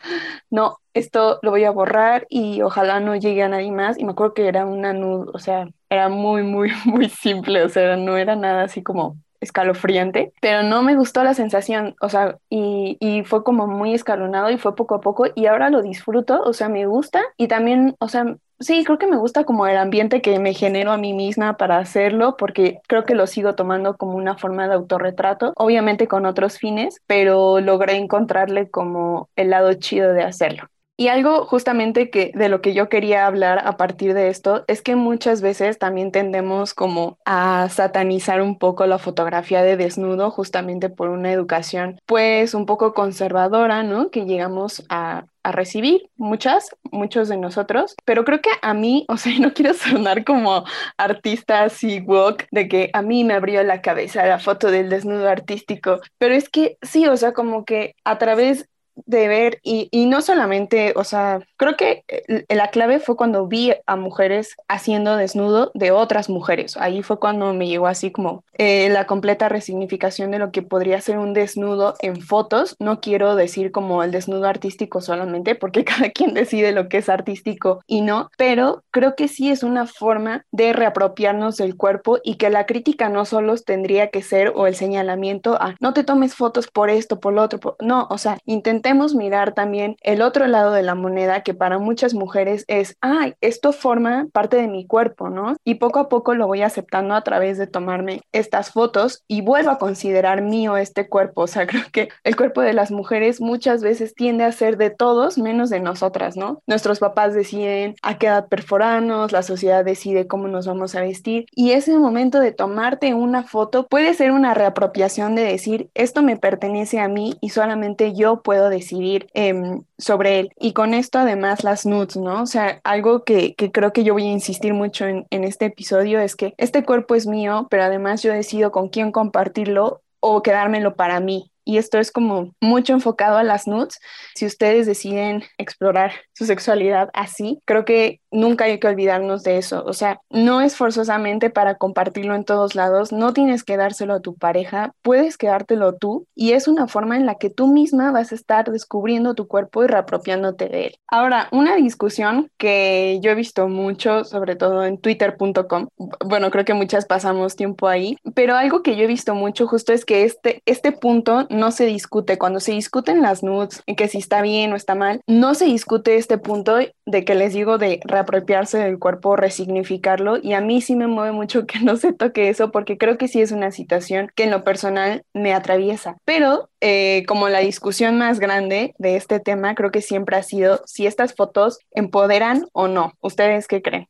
no, 0.49 0.77
esto 0.93 1.39
lo 1.43 1.51
voy 1.51 1.65
a 1.65 1.71
borrar 1.71 2.25
y 2.29 2.61
ojalá 2.61 2.99
no 2.99 3.15
llegue 3.15 3.43
a 3.43 3.49
nadie 3.49 3.71
más 3.71 3.99
y 3.99 4.05
me 4.05 4.11
acuerdo 4.11 4.33
que 4.33 4.47
era 4.47 4.65
una 4.65 4.93
nude, 4.93 5.31
o 5.33 5.39
sea, 5.39 5.69
era 5.89 6.09
muy, 6.09 6.43
muy, 6.43 6.71
muy 6.85 7.09
simple, 7.09 7.63
o 7.63 7.69
sea, 7.69 7.95
no 7.97 8.17
era 8.17 8.35
nada 8.35 8.63
así 8.63 8.83
como 8.83 9.17
escalofriante, 9.39 10.33
pero 10.41 10.63
no 10.63 10.83
me 10.83 10.95
gustó 10.95 11.23
la 11.23 11.33
sensación, 11.33 11.95
o 12.01 12.09
sea, 12.09 12.37
y, 12.49 12.97
y, 12.99 13.23
fue 13.23 13.43
como 13.43 13.67
muy 13.67 13.93
escalonado 13.93 14.49
y 14.49 14.57
fue 14.57 14.75
poco 14.75 14.95
a 14.95 15.01
poco 15.01 15.25
y 15.35 15.45
ahora 15.45 15.69
lo 15.69 15.81
disfruto, 15.81 16.41
o 16.41 16.53
sea, 16.53 16.69
me 16.69 16.85
gusta 16.85 17.23
y 17.37 17.47
también, 17.47 17.95
o 17.99 18.07
sea, 18.07 18.37
sí, 18.59 18.83
creo 18.83 18.97
que 18.97 19.07
me 19.07 19.17
gusta 19.17 19.43
como 19.43 19.67
el 19.67 19.77
ambiente 19.77 20.21
que 20.21 20.39
me 20.39 20.53
genero 20.53 20.91
a 20.91 20.97
mí 20.97 21.13
misma 21.13 21.57
para 21.57 21.77
hacerlo, 21.77 22.35
porque 22.37 22.79
creo 22.87 23.05
que 23.05 23.15
lo 23.15 23.27
sigo 23.27 23.55
tomando 23.55 23.97
como 23.97 24.15
una 24.15 24.37
forma 24.37 24.67
de 24.67 24.75
autorretrato, 24.75 25.53
obviamente 25.55 26.07
con 26.07 26.25
otros 26.25 26.57
fines, 26.57 27.01
pero 27.07 27.59
logré 27.61 27.95
encontrarle 27.95 28.69
como 28.69 29.29
el 29.35 29.49
lado 29.51 29.73
chido 29.73 30.13
de 30.13 30.23
hacerlo. 30.23 30.69
Y 30.99 31.09
algo 31.09 31.45
justamente 31.45 32.09
que 32.09 32.31
de 32.33 32.49
lo 32.49 32.59
que 32.61 32.73
yo 32.73 32.89
quería 32.89 33.27
hablar 33.27 33.61
a 33.63 33.77
partir 33.77 34.15
de 34.15 34.29
esto 34.29 34.65
es 34.67 34.81
que 34.81 34.95
muchas 34.95 35.41
veces 35.43 35.77
también 35.77 36.11
tendemos 36.11 36.73
como 36.73 37.19
a 37.23 37.69
satanizar 37.69 38.41
un 38.41 38.57
poco 38.57 38.87
la 38.87 38.97
fotografía 38.97 39.61
de 39.61 39.77
desnudo 39.77 40.31
justamente 40.31 40.89
por 40.89 41.09
una 41.09 41.31
educación 41.31 41.99
pues 42.07 42.55
un 42.55 42.65
poco 42.65 42.95
conservadora, 42.95 43.83
¿no? 43.83 44.09
Que 44.09 44.25
llegamos 44.25 44.83
a, 44.89 45.27
a 45.43 45.51
recibir 45.51 46.09
muchas, 46.15 46.75
muchos 46.91 47.29
de 47.29 47.37
nosotros, 47.37 47.95
pero 48.03 48.25
creo 48.25 48.41
que 48.41 48.49
a 48.63 48.73
mí, 48.73 49.05
o 49.07 49.17
sea, 49.17 49.33
no 49.39 49.53
quiero 49.53 49.75
sonar 49.75 50.23
como 50.25 50.65
artista 50.97 51.63
así 51.63 51.99
woke, 51.99 52.47
de 52.51 52.67
que 52.67 52.89
a 52.93 53.03
mí 53.03 53.23
me 53.23 53.35
abrió 53.35 53.63
la 53.63 53.81
cabeza 53.83 54.25
la 54.25 54.39
foto 54.39 54.71
del 54.71 54.89
desnudo 54.89 55.29
artístico, 55.29 55.99
pero 56.17 56.33
es 56.33 56.49
que 56.49 56.77
sí, 56.81 57.07
o 57.07 57.15
sea, 57.17 57.33
como 57.33 57.65
que 57.65 57.95
a 58.03 58.17
través 58.17 58.67
de 59.05 59.27
ver 59.27 59.59
y, 59.63 59.89
y, 59.91 60.05
no 60.07 60.21
solamente, 60.21 60.93
o 60.95 61.03
sea, 61.03 61.39
creo 61.57 61.75
que 61.77 62.03
la 62.49 62.69
clave 62.69 62.99
fue 62.99 63.15
cuando 63.15 63.47
vi 63.47 63.73
a 63.85 63.95
mujeres 63.95 64.55
haciendo 64.67 65.15
desnudo 65.15 65.71
de 65.73 65.91
otras 65.91 66.29
mujeres. 66.29 66.77
Ahí 66.77 67.03
fue 67.03 67.19
cuando 67.19 67.53
me 67.53 67.67
llegó 67.67 67.87
así 67.87 68.11
como 68.11 68.43
eh, 68.53 68.89
la 68.89 69.05
completa 69.05 69.49
resignificación 69.49 70.31
de 70.31 70.39
lo 70.39 70.51
que 70.51 70.61
podría 70.61 70.99
ser 71.01 71.17
un 71.17 71.33
desnudo 71.33 71.95
en 72.01 72.21
fotos. 72.21 72.75
No 72.79 73.01
quiero 73.01 73.35
decir 73.35 73.71
como 73.71 74.03
el 74.03 74.11
desnudo 74.11 74.47
artístico 74.47 75.01
solamente, 75.01 75.55
porque 75.55 75.83
cada 75.85 76.09
quien 76.09 76.33
decide 76.33 76.71
lo 76.71 76.89
que 76.89 76.97
es 76.97 77.09
artístico 77.09 77.81
y 77.87 78.01
no, 78.01 78.29
pero 78.37 78.83
creo 78.91 79.15
que 79.15 79.27
sí 79.27 79.49
es 79.49 79.63
una 79.63 79.85
forma 79.85 80.45
de 80.51 80.73
reapropiarnos 80.73 81.57
del 81.57 81.75
cuerpo 81.75 82.19
y 82.23 82.35
que 82.35 82.49
la 82.49 82.65
crítica 82.65 83.09
no 83.09 83.25
solo 83.25 83.55
tendría 83.57 84.09
que 84.09 84.21
ser 84.21 84.53
o 84.55 84.67
el 84.67 84.75
señalamiento 84.75 85.55
a 85.61 85.75
no 85.79 85.93
te 85.93 86.03
tomes 86.03 86.35
fotos 86.35 86.67
por 86.67 86.89
esto, 86.89 87.19
por 87.19 87.33
lo 87.33 87.43
otro, 87.43 87.75
no, 87.79 88.07
o 88.09 88.17
sea, 88.17 88.37
intenté 88.45 88.86
mirar 89.15 89.53
también 89.53 89.95
el 90.01 90.21
otro 90.21 90.47
lado 90.47 90.71
de 90.71 90.83
la 90.83 90.95
moneda 90.95 91.41
que 91.41 91.53
para 91.53 91.79
muchas 91.79 92.13
mujeres 92.13 92.65
es, 92.67 92.97
ay, 93.01 93.35
esto 93.41 93.71
forma 93.71 94.27
parte 94.31 94.57
de 94.57 94.67
mi 94.67 94.85
cuerpo, 94.85 95.29
¿no? 95.29 95.55
Y 95.63 95.75
poco 95.75 95.99
a 95.99 96.09
poco 96.09 96.35
lo 96.35 96.47
voy 96.47 96.61
aceptando 96.61 97.15
a 97.15 97.23
través 97.23 97.57
de 97.57 97.67
tomarme 97.67 98.21
estas 98.31 98.71
fotos 98.71 99.23
y 99.27 99.41
vuelvo 99.41 99.71
a 99.71 99.77
considerar 99.77 100.41
mío 100.41 100.77
este 100.77 101.07
cuerpo. 101.07 101.43
O 101.43 101.47
sea, 101.47 101.67
creo 101.67 101.83
que 101.91 102.09
el 102.23 102.35
cuerpo 102.35 102.61
de 102.61 102.73
las 102.73 102.91
mujeres 102.91 103.41
muchas 103.41 103.81
veces 103.83 104.13
tiende 104.15 104.43
a 104.43 104.51
ser 104.51 104.77
de 104.77 104.89
todos 104.89 105.37
menos 105.37 105.69
de 105.69 105.79
nosotras, 105.79 106.37
¿no? 106.37 106.61
Nuestros 106.67 106.99
papás 106.99 107.33
deciden 107.33 107.95
a 108.01 108.17
qué 108.17 108.27
edad 108.27 108.47
perforarnos, 108.47 109.31
la 109.31 109.43
sociedad 109.43 109.83
decide 109.85 110.27
cómo 110.27 110.47
nos 110.47 110.67
vamos 110.67 110.95
a 110.95 111.01
vestir 111.01 111.45
y 111.51 111.71
ese 111.71 111.97
momento 111.97 112.39
de 112.39 112.51
tomarte 112.51 113.13
una 113.13 113.43
foto 113.43 113.87
puede 113.87 114.13
ser 114.13 114.31
una 114.31 114.53
reapropiación 114.53 115.35
de 115.35 115.43
decir, 115.43 115.89
esto 115.93 116.21
me 116.21 116.37
pertenece 116.37 116.99
a 116.99 117.07
mí 117.07 117.37
y 117.41 117.49
solamente 117.49 118.13
yo 118.13 118.41
puedo 118.41 118.69
decidir 118.77 119.27
em, 119.33 119.83
sobre 119.97 120.39
él. 120.39 120.51
Y 120.59 120.73
con 120.73 120.93
esto 120.93 121.19
además 121.19 121.63
las 121.63 121.85
nudes, 121.85 122.17
¿no? 122.17 122.43
O 122.43 122.45
sea, 122.45 122.79
algo 122.83 123.23
que, 123.23 123.55
que 123.55 123.71
creo 123.71 123.93
que 123.93 124.03
yo 124.03 124.13
voy 124.13 124.23
a 124.23 124.31
insistir 124.31 124.73
mucho 124.73 125.05
en, 125.05 125.27
en 125.29 125.43
este 125.43 125.65
episodio 125.65 126.19
es 126.19 126.35
que 126.35 126.53
este 126.57 126.83
cuerpo 126.83 127.15
es 127.15 127.27
mío, 127.27 127.67
pero 127.69 127.83
además 127.83 128.23
yo 128.23 128.33
decido 128.33 128.71
con 128.71 128.89
quién 128.89 129.11
compartirlo 129.11 130.01
o 130.19 130.41
quedármelo 130.41 130.95
para 130.95 131.19
mí 131.19 131.51
y 131.67 131.77
esto 131.77 131.99
es 131.99 132.13
como 132.13 132.55
mucho 132.61 132.93
enfocado 132.93 133.37
a 133.37 133.43
las 133.43 133.67
nudes. 133.67 133.99
Si 134.35 134.45
ustedes 134.45 134.87
deciden 134.87 135.43
explorar 135.57 136.13
su 136.31 136.45
sexualidad 136.45 137.09
así, 137.13 137.61
creo 137.65 137.83
que 137.83 138.21
nunca 138.31 138.65
hay 138.65 138.79
que 138.79 138.87
olvidarnos 138.87 139.43
de 139.43 139.57
eso. 139.57 139.83
O 139.85 139.93
sea, 139.93 140.21
no 140.29 140.61
es 140.61 140.75
forzosamente 140.75 141.49
para 141.49 141.75
compartirlo 141.75 142.35
en 142.35 142.43
todos 142.43 142.75
lados, 142.75 143.11
no 143.11 143.33
tienes 143.33 143.63
que 143.63 143.77
dárselo 143.77 144.15
a 144.15 144.19
tu 144.19 144.35
pareja, 144.35 144.93
puedes 145.01 145.37
quedártelo 145.37 145.95
tú 145.95 146.27
y 146.35 146.53
es 146.53 146.67
una 146.67 146.87
forma 146.87 147.15
en 147.15 147.25
la 147.25 147.35
que 147.35 147.49
tú 147.49 147.67
misma 147.67 148.11
vas 148.11 148.31
a 148.31 148.35
estar 148.35 148.71
descubriendo 148.71 149.33
tu 149.33 149.47
cuerpo 149.47 149.83
y 149.83 149.87
reapropiándote 149.87 150.69
de 150.69 150.85
él. 150.87 150.95
Ahora, 151.07 151.47
una 151.51 151.75
discusión 151.75 152.49
que 152.57 153.19
yo 153.21 153.31
he 153.31 153.35
visto 153.35 153.67
mucho, 153.67 154.23
sobre 154.23 154.55
todo 154.55 154.85
en 154.85 154.97
twitter.com, 154.97 155.87
bueno, 156.25 156.51
creo 156.51 156.65
que 156.65 156.73
muchas 156.73 157.05
pasamos 157.05 157.55
tiempo 157.55 157.87
ahí, 157.87 158.17
pero 158.35 158.55
algo 158.55 158.83
que 158.83 158.95
yo 158.95 159.03
he 159.03 159.07
visto 159.07 159.35
mucho 159.35 159.67
justo 159.67 159.93
es 159.93 160.05
que 160.05 160.23
este, 160.23 160.61
este 160.65 160.91
punto 160.91 161.47
no 161.49 161.71
se 161.71 161.85
discute. 161.85 162.37
Cuando 162.37 162.59
se 162.59 162.71
discuten 162.71 163.21
las 163.21 163.43
nudes, 163.43 163.83
que 163.95 164.07
si 164.07 164.17
está 164.17 164.41
bien 164.41 164.73
o 164.73 164.75
está 164.75 164.95
mal, 164.95 165.21
no 165.27 165.55
se 165.55 165.65
discute 165.65 166.15
este 166.15 166.37
punto 166.37 166.77
de 166.77 167.25
que 167.25 167.35
les 167.35 167.53
digo 167.53 167.77
de 167.77 167.99
reapropiarse 168.17 168.79
del 168.79 168.97
cuerpo, 168.97 169.35
resignificarlo, 169.35 170.37
y 170.41 170.53
a 170.53 170.61
mí 170.61 170.81
sí 170.81 170.95
me 170.95 171.07
mueve 171.07 171.31
mucho 171.31 171.65
que 171.65 171.79
no 171.83 171.95
se 171.97 172.13
toque 172.13 172.49
eso 172.49 172.71
porque 172.71 172.97
creo 172.97 173.17
que 173.17 173.27
sí 173.27 173.41
es 173.41 173.51
una 173.51 173.71
situación 173.71 174.31
que 174.35 174.43
en 174.43 174.51
lo 174.51 174.63
personal 174.63 175.23
me 175.33 175.53
atraviesa. 175.53 176.17
Pero 176.25 176.69
eh, 176.81 177.23
como 177.27 177.49
la 177.49 177.59
discusión 177.59 178.17
más 178.17 178.39
grande 178.39 178.95
de 178.97 179.15
este 179.15 179.39
tema, 179.39 179.75
creo 179.75 179.91
que 179.91 180.01
siempre 180.01 180.35
ha 180.37 180.43
sido 180.43 180.81
si 180.85 181.05
estas 181.05 181.35
fotos 181.35 181.79
empoderan 181.91 182.67
o 182.73 182.87
no. 182.87 183.13
¿Ustedes 183.21 183.67
qué 183.67 183.81
creen? 183.81 184.07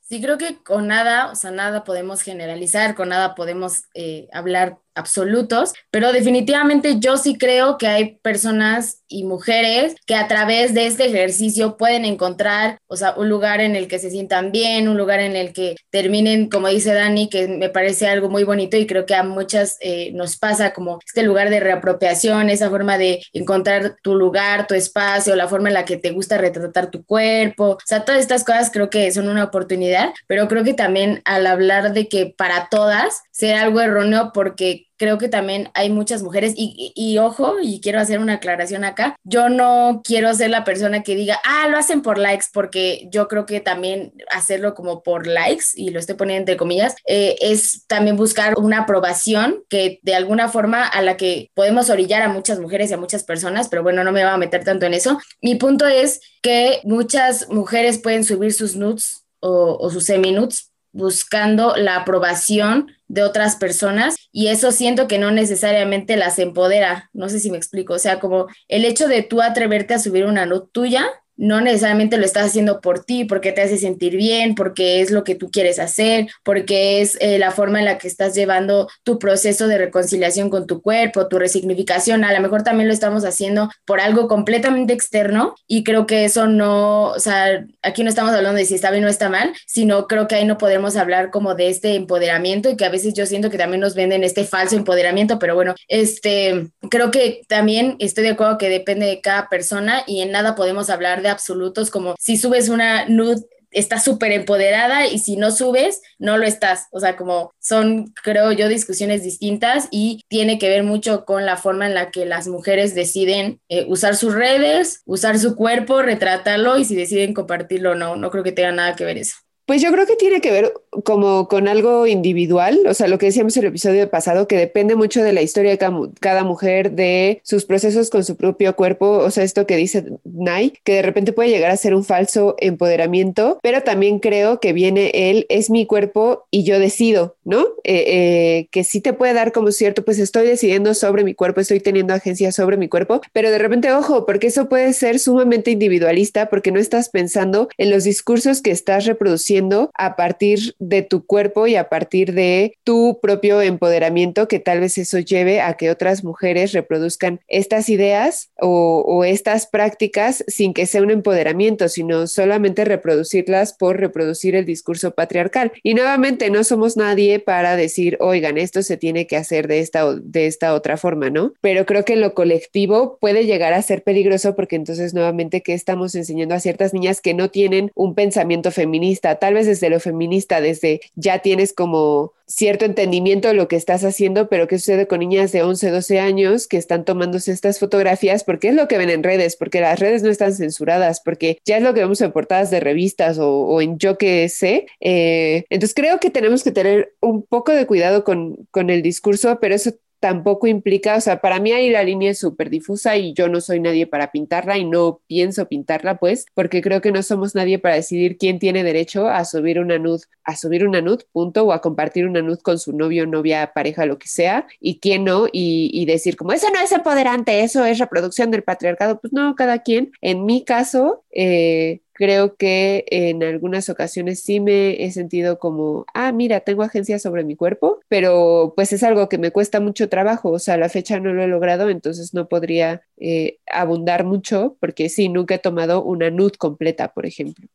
Sí, 0.00 0.20
creo 0.20 0.36
que 0.36 0.56
con 0.62 0.86
nada, 0.86 1.30
o 1.30 1.34
sea, 1.34 1.50
nada 1.50 1.82
podemos 1.82 2.20
generalizar, 2.22 2.94
con 2.94 3.08
nada 3.08 3.34
podemos 3.34 3.84
eh, 3.94 4.28
hablar 4.32 4.78
absolutos, 4.94 5.72
pero 5.90 6.12
definitivamente 6.12 6.98
yo 6.98 7.16
sí 7.16 7.36
creo 7.36 7.78
que 7.78 7.86
hay 7.86 8.16
personas 8.22 9.02
y 9.08 9.24
mujeres 9.24 9.94
que 10.06 10.16
a 10.16 10.26
través 10.26 10.74
de 10.74 10.86
este 10.86 11.06
ejercicio 11.06 11.76
pueden 11.76 12.04
encontrar, 12.04 12.78
o 12.88 12.96
sea, 12.96 13.14
un 13.16 13.28
lugar 13.28 13.60
en 13.60 13.76
el 13.76 13.86
que 13.86 14.00
se 14.00 14.10
sientan 14.10 14.50
bien, 14.50 14.88
un 14.88 14.96
lugar 14.96 15.20
en 15.20 15.36
el 15.36 15.52
que 15.52 15.76
terminen, 15.90 16.48
como 16.48 16.68
dice 16.68 16.94
Dani, 16.94 17.28
que 17.28 17.46
me 17.46 17.68
parece 17.68 18.08
algo 18.08 18.28
muy 18.28 18.42
bonito 18.44 18.76
y 18.76 18.86
creo 18.86 19.06
que 19.06 19.14
a 19.14 19.22
muchas 19.22 19.76
eh, 19.80 20.10
nos 20.14 20.36
pasa 20.36 20.72
como 20.72 20.98
este 21.04 21.22
lugar 21.22 21.50
de 21.50 21.60
reapropiación, 21.60 22.50
esa 22.50 22.70
forma 22.70 22.98
de 22.98 23.22
encontrar 23.32 23.96
tu 24.02 24.16
lugar, 24.16 24.66
tu 24.66 24.74
espacio, 24.74 25.36
la 25.36 25.48
forma 25.48 25.68
en 25.68 25.74
la 25.74 25.84
que 25.84 25.96
te 25.96 26.10
gusta 26.10 26.38
retratar 26.38 26.90
tu 26.90 27.04
cuerpo, 27.04 27.70
o 27.70 27.78
sea, 27.84 28.04
todas 28.04 28.20
estas 28.20 28.42
cosas 28.42 28.70
creo 28.72 28.90
que 28.90 29.10
son 29.12 29.28
una 29.28 29.44
oportunidad, 29.44 30.12
pero 30.26 30.48
creo 30.48 30.64
que 30.64 30.74
también 30.74 31.22
al 31.24 31.46
hablar 31.46 31.92
de 31.92 32.08
que 32.08 32.34
para 32.36 32.68
todas 32.68 33.22
sea 33.30 33.62
algo 33.62 33.80
erróneo 33.80 34.32
porque 34.32 34.83
creo 34.96 35.18
que 35.18 35.28
también 35.28 35.70
hay 35.74 35.90
muchas 35.90 36.22
mujeres 36.22 36.54
y, 36.56 37.18
ojo, 37.18 37.56
y 37.62 37.80
quiero 37.80 38.00
hacer 38.00 38.18
una 38.18 38.34
aclaración 38.34 38.84
acá, 38.84 39.16
yo 39.24 39.48
no 39.48 40.02
quiero 40.04 40.32
ser 40.34 40.50
la 40.50 40.64
persona 40.64 41.02
que 41.02 41.14
diga, 41.14 41.40
ah, 41.44 41.68
lo 41.68 41.78
hacen 41.78 42.02
por 42.02 42.18
likes, 42.18 42.46
porque 42.52 43.08
yo 43.10 43.28
creo 43.28 43.46
que 43.46 43.60
también 43.60 44.12
hacerlo 44.30 44.74
como 44.74 45.02
por 45.02 45.26
likes, 45.26 45.66
y 45.74 45.90
lo 45.90 45.98
estoy 45.98 46.16
poniendo 46.16 46.34
entre 46.40 46.56
comillas, 46.56 46.96
eh, 47.06 47.36
es 47.40 47.86
también 47.86 48.16
buscar 48.16 48.58
una 48.58 48.80
aprobación 48.80 49.62
que 49.68 50.00
de 50.02 50.14
alguna 50.14 50.48
forma 50.48 50.86
a 50.86 51.02
la 51.02 51.16
que 51.16 51.50
podemos 51.54 51.90
orillar 51.90 52.22
a 52.22 52.28
muchas 52.28 52.58
mujeres 52.58 52.90
y 52.90 52.94
a 52.94 52.98
muchas 52.98 53.24
personas, 53.24 53.68
pero 53.68 53.82
bueno, 53.82 54.04
no 54.04 54.12
me 54.12 54.22
voy 54.22 54.32
a 54.32 54.36
meter 54.36 54.64
tanto 54.64 54.86
en 54.86 54.94
eso. 54.94 55.18
Mi 55.40 55.54
punto 55.54 55.86
es 55.86 56.20
que 56.42 56.80
muchas 56.84 57.48
mujeres 57.48 57.98
pueden 57.98 58.24
subir 58.24 58.52
sus 58.52 58.76
nudes 58.76 59.24
o, 59.40 59.76
o 59.80 59.90
sus 59.90 60.04
semi-nudes 60.04 60.73
buscando 60.94 61.74
la 61.76 61.96
aprobación 61.96 62.92
de 63.08 63.22
otras 63.22 63.56
personas 63.56 64.16
y 64.32 64.46
eso 64.46 64.70
siento 64.70 65.08
que 65.08 65.18
no 65.18 65.32
necesariamente 65.32 66.16
las 66.16 66.38
empodera, 66.38 67.10
no 67.12 67.28
sé 67.28 67.40
si 67.40 67.50
me 67.50 67.56
explico, 67.56 67.94
o 67.94 67.98
sea, 67.98 68.20
como 68.20 68.46
el 68.68 68.84
hecho 68.84 69.08
de 69.08 69.22
tú 69.22 69.42
atreverte 69.42 69.94
a 69.94 69.98
subir 69.98 70.24
una 70.24 70.46
nota 70.46 70.68
tuya 70.72 71.06
no 71.36 71.60
necesariamente 71.60 72.16
lo 72.16 72.24
estás 72.24 72.46
haciendo 72.46 72.80
por 72.80 73.04
ti, 73.04 73.24
porque 73.24 73.52
te 73.52 73.62
hace 73.62 73.78
sentir 73.78 74.16
bien, 74.16 74.54
porque 74.54 75.00
es 75.00 75.10
lo 75.10 75.24
que 75.24 75.34
tú 75.34 75.50
quieres 75.50 75.78
hacer, 75.78 76.28
porque 76.42 77.00
es 77.00 77.16
eh, 77.20 77.38
la 77.38 77.50
forma 77.50 77.78
en 77.78 77.84
la 77.84 77.98
que 77.98 78.08
estás 78.08 78.34
llevando 78.34 78.88
tu 79.02 79.18
proceso 79.18 79.66
de 79.66 79.78
reconciliación 79.78 80.50
con 80.50 80.66
tu 80.66 80.80
cuerpo, 80.82 81.28
tu 81.28 81.38
resignificación. 81.38 82.24
A 82.24 82.32
lo 82.32 82.40
mejor 82.40 82.62
también 82.62 82.88
lo 82.88 82.94
estamos 82.94 83.24
haciendo 83.24 83.70
por 83.84 84.00
algo 84.00 84.28
completamente 84.28 84.92
externo 84.92 85.54
y 85.66 85.84
creo 85.84 86.06
que 86.06 86.24
eso 86.24 86.46
no, 86.46 87.08
o 87.08 87.20
sea, 87.20 87.64
aquí 87.82 88.02
no 88.02 88.08
estamos 88.08 88.32
hablando 88.32 88.58
de 88.58 88.66
si 88.66 88.74
está 88.74 88.90
bien 88.90 89.04
o 89.04 89.08
está 89.08 89.28
mal, 89.28 89.52
sino 89.66 90.06
creo 90.06 90.28
que 90.28 90.36
ahí 90.36 90.44
no 90.44 90.58
podemos 90.58 90.96
hablar 90.96 91.30
como 91.30 91.54
de 91.54 91.68
este 91.68 91.94
empoderamiento 91.94 92.70
y 92.70 92.76
que 92.76 92.84
a 92.84 92.90
veces 92.90 93.14
yo 93.14 93.26
siento 93.26 93.50
que 93.50 93.58
también 93.58 93.80
nos 93.80 93.94
venden 93.94 94.24
este 94.24 94.44
falso 94.44 94.76
empoderamiento, 94.76 95.38
pero 95.38 95.54
bueno, 95.54 95.74
este, 95.88 96.68
creo 96.90 97.10
que 97.10 97.42
también 97.48 97.96
estoy 97.98 98.24
de 98.24 98.30
acuerdo 98.30 98.58
que 98.58 98.68
depende 98.68 99.06
de 99.06 99.20
cada 99.20 99.48
persona 99.48 100.02
y 100.06 100.20
en 100.22 100.30
nada 100.30 100.54
podemos 100.54 100.90
hablar 100.90 101.22
absolutos, 101.28 101.90
como 101.90 102.14
si 102.18 102.36
subes 102.36 102.68
una 102.68 103.06
nude 103.06 103.42
estás 103.74 104.04
súper 104.04 104.32
empoderada 104.32 105.06
y 105.06 105.18
si 105.18 105.36
no 105.36 105.50
subes, 105.50 106.00
no 106.18 106.38
lo 106.38 106.46
estás. 106.46 106.86
O 106.92 107.00
sea, 107.00 107.16
como 107.16 107.52
son, 107.58 108.12
creo 108.22 108.52
yo, 108.52 108.68
discusiones 108.68 109.22
distintas 109.22 109.88
y 109.90 110.22
tiene 110.28 110.58
que 110.58 110.68
ver 110.68 110.84
mucho 110.84 111.24
con 111.24 111.44
la 111.44 111.56
forma 111.56 111.86
en 111.86 111.94
la 111.94 112.10
que 112.10 112.24
las 112.24 112.48
mujeres 112.48 112.94
deciden 112.94 113.60
eh, 113.68 113.84
usar 113.88 114.16
sus 114.16 114.34
redes, 114.34 115.02
usar 115.04 115.38
su 115.38 115.56
cuerpo, 115.56 116.00
retratarlo 116.02 116.78
y 116.78 116.84
si 116.84 116.94
deciden 116.94 117.34
compartirlo 117.34 117.92
o 117.92 117.94
no. 117.94 118.16
No 118.16 118.30
creo 118.30 118.44
que 118.44 118.52
tenga 118.52 118.72
nada 118.72 118.96
que 118.96 119.04
ver 119.04 119.18
eso. 119.18 119.36
Pues 119.66 119.80
yo 119.80 119.90
creo 119.90 120.06
que 120.06 120.16
tiene 120.16 120.42
que 120.42 120.50
ver 120.50 120.74
como 121.04 121.48
con 121.48 121.68
algo 121.68 122.06
individual, 122.06 122.80
o 122.86 122.92
sea, 122.92 123.08
lo 123.08 123.18
que 123.18 123.26
decíamos 123.26 123.56
en 123.56 123.64
el 123.64 123.68
episodio 123.70 124.10
pasado, 124.10 124.46
que 124.46 124.58
depende 124.58 124.94
mucho 124.94 125.22
de 125.22 125.32
la 125.32 125.40
historia 125.40 125.70
de 125.70 125.78
cada, 126.20 126.44
mujer, 126.44 126.92
de 126.92 127.40
sus 127.42 127.64
procesos 127.64 128.10
con 128.10 128.24
su 128.24 128.36
propio 128.36 128.76
cuerpo, 128.76 129.08
o 129.08 129.30
sea, 129.30 129.42
esto 129.42 129.66
que 129.66 129.76
dice 129.76 130.04
Nai, 130.24 130.74
que 130.84 130.92
de 130.92 131.02
repente 131.02 131.32
puede 131.32 131.48
llegar 131.48 131.70
a 131.70 131.76
ser 131.78 131.94
un 131.94 132.04
falso 132.04 132.56
empoderamiento, 132.58 133.58
pero 133.62 133.82
también 133.82 134.18
creo 134.18 134.60
que 134.60 134.74
viene 134.74 135.10
él, 135.14 135.46
es 135.48 135.70
mi 135.70 135.86
cuerpo 135.86 136.46
y 136.50 136.64
yo 136.64 136.78
decido, 136.78 137.36
¿no? 137.44 137.62
Eh, 137.84 138.04
eh, 138.06 138.68
que 138.70 138.84
sí 138.84 139.00
te 139.00 139.14
puede 139.14 139.32
dar 139.32 139.52
como 139.52 139.72
cierto, 139.72 140.04
pues 140.04 140.18
estoy 140.18 140.46
decidiendo 140.46 140.92
sobre 140.92 141.24
mi 141.24 141.34
cuerpo, 141.34 141.60
estoy 141.60 141.80
teniendo 141.80 142.12
agencia 142.12 142.52
sobre 142.52 142.76
mi 142.76 142.88
cuerpo, 142.88 143.22
pero 143.32 143.50
de 143.50 143.58
repente, 143.58 143.92
ojo, 143.92 144.26
porque 144.26 144.48
eso 144.48 144.68
puede 144.68 144.92
ser 144.92 145.18
sumamente 145.18 145.70
individualista, 145.70 146.50
porque 146.50 146.70
no 146.70 146.78
estás 146.78 147.08
pensando 147.08 147.68
en 147.78 147.90
los 147.90 148.04
discursos 148.04 148.60
que 148.60 148.70
estás 148.70 149.06
reproduciendo 149.06 149.53
a 149.94 150.16
partir 150.16 150.74
de 150.78 151.02
tu 151.02 151.26
cuerpo 151.26 151.66
y 151.66 151.76
a 151.76 151.88
partir 151.88 152.34
de 152.34 152.76
tu 152.84 153.18
propio 153.20 153.60
empoderamiento, 153.60 154.48
que 154.48 154.58
tal 154.58 154.80
vez 154.80 154.98
eso 154.98 155.18
lleve 155.18 155.60
a 155.60 155.74
que 155.74 155.90
otras 155.90 156.24
mujeres 156.24 156.72
reproduzcan 156.72 157.40
estas 157.48 157.88
ideas 157.88 158.50
o, 158.60 159.24
estas 159.24 159.66
prácticas 159.66 160.44
sin 160.48 160.74
que 160.74 160.86
sea 160.86 161.02
un 161.02 161.10
empoderamiento, 161.10 161.88
sino 161.88 162.26
solamente 162.26 162.84
reproducirlas 162.84 163.72
por 163.72 163.98
reproducir 163.98 164.54
el 164.54 164.64
discurso 164.64 165.12
patriarcal. 165.12 165.72
Y 165.82 165.94
nuevamente, 165.94 166.50
no 166.50 166.64
somos 166.64 166.96
nadie 166.96 167.38
para 167.38 167.76
decir, 167.76 168.16
oigan, 168.20 168.58
esto 168.58 168.82
se 168.82 168.96
tiene 168.96 169.26
que 169.26 169.36
hacer 169.36 169.68
de 169.68 169.80
esta, 169.80 170.14
de 170.14 170.46
esta 170.46 170.74
otra 170.74 170.96
forma, 170.96 171.30
¿no? 171.30 171.54
Pero 171.60 171.86
creo 171.86 172.04
que 172.04 172.16
lo 172.16 172.34
colectivo 172.34 173.18
puede 173.20 173.46
llegar 173.46 173.72
a 173.72 173.82
ser 173.82 174.02
peligroso 174.02 174.54
porque 174.54 174.76
entonces 174.76 175.14
nuevamente, 175.14 175.62
¿qué 175.62 175.74
estamos 175.74 176.14
enseñando 176.14 176.54
a 176.54 176.60
ciertas 176.60 176.92
niñas 176.92 177.20
que 177.20 177.34
no 177.34 177.50
tienen 177.50 177.90
un 177.94 178.14
pensamiento 178.14 178.70
feminista? 178.70 179.36
Tal 179.44 179.52
vez 179.52 179.66
desde 179.66 179.90
lo 179.90 180.00
feminista, 180.00 180.62
desde 180.62 181.02
ya 181.16 181.40
tienes 181.40 181.74
como 181.74 182.32
cierto 182.46 182.86
entendimiento 182.86 183.48
de 183.48 183.52
lo 183.52 183.68
que 183.68 183.76
estás 183.76 184.02
haciendo, 184.02 184.48
pero 184.48 184.68
¿qué 184.68 184.78
sucede 184.78 185.06
con 185.06 185.20
niñas 185.20 185.52
de 185.52 185.62
11, 185.62 185.90
12 185.90 186.18
años 186.18 186.66
que 186.66 186.78
están 186.78 187.04
tomándose 187.04 187.52
estas 187.52 187.78
fotografías? 187.78 188.42
Porque 188.42 188.68
es 188.68 188.74
lo 188.74 188.88
que 188.88 188.96
ven 188.96 189.10
en 189.10 189.22
redes, 189.22 189.56
porque 189.56 189.82
las 189.82 190.00
redes 190.00 190.22
no 190.22 190.30
están 190.30 190.54
censuradas, 190.54 191.20
porque 191.20 191.58
ya 191.66 191.76
es 191.76 191.82
lo 191.82 191.92
que 191.92 192.00
vemos 192.00 192.22
en 192.22 192.32
portadas 192.32 192.70
de 192.70 192.80
revistas 192.80 193.36
o, 193.38 193.82
en 193.82 193.98
yo 193.98 194.16
que 194.16 194.48
sé. 194.48 194.86
Eh, 195.00 195.66
entonces 195.68 195.94
creo 195.94 196.18
que 196.18 196.30
tenemos 196.30 196.64
que 196.64 196.72
tener 196.72 197.12
un 197.20 197.42
poco 197.42 197.72
de 197.72 197.86
cuidado 197.86 198.24
con, 198.24 198.66
con 198.70 198.88
el 198.88 199.02
discurso, 199.02 199.58
pero 199.60 199.74
eso 199.74 199.92
tampoco 200.24 200.66
implica, 200.66 201.16
o 201.16 201.20
sea, 201.20 201.42
para 201.42 201.60
mí 201.60 201.72
ahí 201.72 201.90
la 201.90 202.02
línea 202.02 202.30
es 202.30 202.38
súper 202.38 202.70
difusa 202.70 203.14
y 203.14 203.34
yo 203.34 203.46
no 203.50 203.60
soy 203.60 203.78
nadie 203.78 204.06
para 204.06 204.32
pintarla 204.32 204.78
y 204.78 204.86
no 204.86 205.20
pienso 205.26 205.68
pintarla, 205.68 206.16
pues, 206.16 206.46
porque 206.54 206.80
creo 206.80 207.02
que 207.02 207.12
no 207.12 207.22
somos 207.22 207.54
nadie 207.54 207.78
para 207.78 207.96
decidir 207.96 208.38
quién 208.38 208.58
tiene 208.58 208.84
derecho 208.84 209.28
a 209.28 209.44
subir 209.44 209.78
una 209.78 209.98
nud, 209.98 210.22
a 210.42 210.56
subir 210.56 210.88
una 210.88 211.02
nud, 211.02 211.20
punto, 211.30 211.64
o 211.64 211.72
a 211.72 211.82
compartir 211.82 212.26
una 212.26 212.40
nud 212.40 212.58
con 212.60 212.78
su 212.78 212.96
novio, 212.96 213.26
novia, 213.26 213.72
pareja, 213.74 214.06
lo 214.06 214.18
que 214.18 214.28
sea, 214.28 214.66
y 214.80 214.98
quién 214.98 215.24
no, 215.24 215.46
y, 215.52 215.90
y 215.92 216.06
decir 216.06 216.36
como, 216.36 216.54
eso 216.54 216.68
no 216.72 216.80
es 216.80 216.90
empoderante, 216.92 217.60
eso 217.60 217.84
es 217.84 217.98
reproducción 217.98 218.50
del 218.50 218.62
patriarcado, 218.62 219.20
pues 219.20 219.34
no, 219.34 219.54
cada 219.56 219.82
quien. 219.82 220.12
En 220.22 220.46
mi 220.46 220.64
caso, 220.64 221.22
eh, 221.32 222.00
creo 222.14 222.56
que 222.56 223.04
en 223.10 223.42
algunas 223.42 223.88
ocasiones 223.90 224.42
sí 224.42 224.60
me 224.60 225.04
he 225.04 225.10
sentido 225.10 225.58
como, 225.58 226.06
ah, 226.14 226.32
mira, 226.32 226.60
tengo 226.60 226.82
agencia 226.82 227.18
sobre 227.18 227.44
mi 227.44 227.56
cuerpo, 227.56 228.00
pero 228.08 228.72
pues 228.76 228.92
es 228.92 229.02
algo 229.02 229.28
que 229.28 229.38
me 229.38 229.50
cuesta 229.50 229.80
mucho 229.80 230.08
trabajo, 230.08 230.50
o 230.50 230.58
sea, 230.58 230.74
a 230.74 230.78
la 230.78 230.88
fecha 230.88 231.20
no 231.20 231.32
lo 231.32 231.42
he 231.42 231.48
logrado, 231.48 231.90
entonces 231.90 232.32
no 232.32 232.48
podría 232.48 233.02
eh, 233.18 233.58
abundar 233.66 234.24
mucho 234.24 234.76
porque 234.80 235.08
sí, 235.08 235.28
nunca 235.28 235.56
he 235.56 235.58
tomado 235.58 236.02
una 236.02 236.30
nud 236.30 236.52
completa, 236.52 237.12
por 237.12 237.26
ejemplo. 237.26 237.66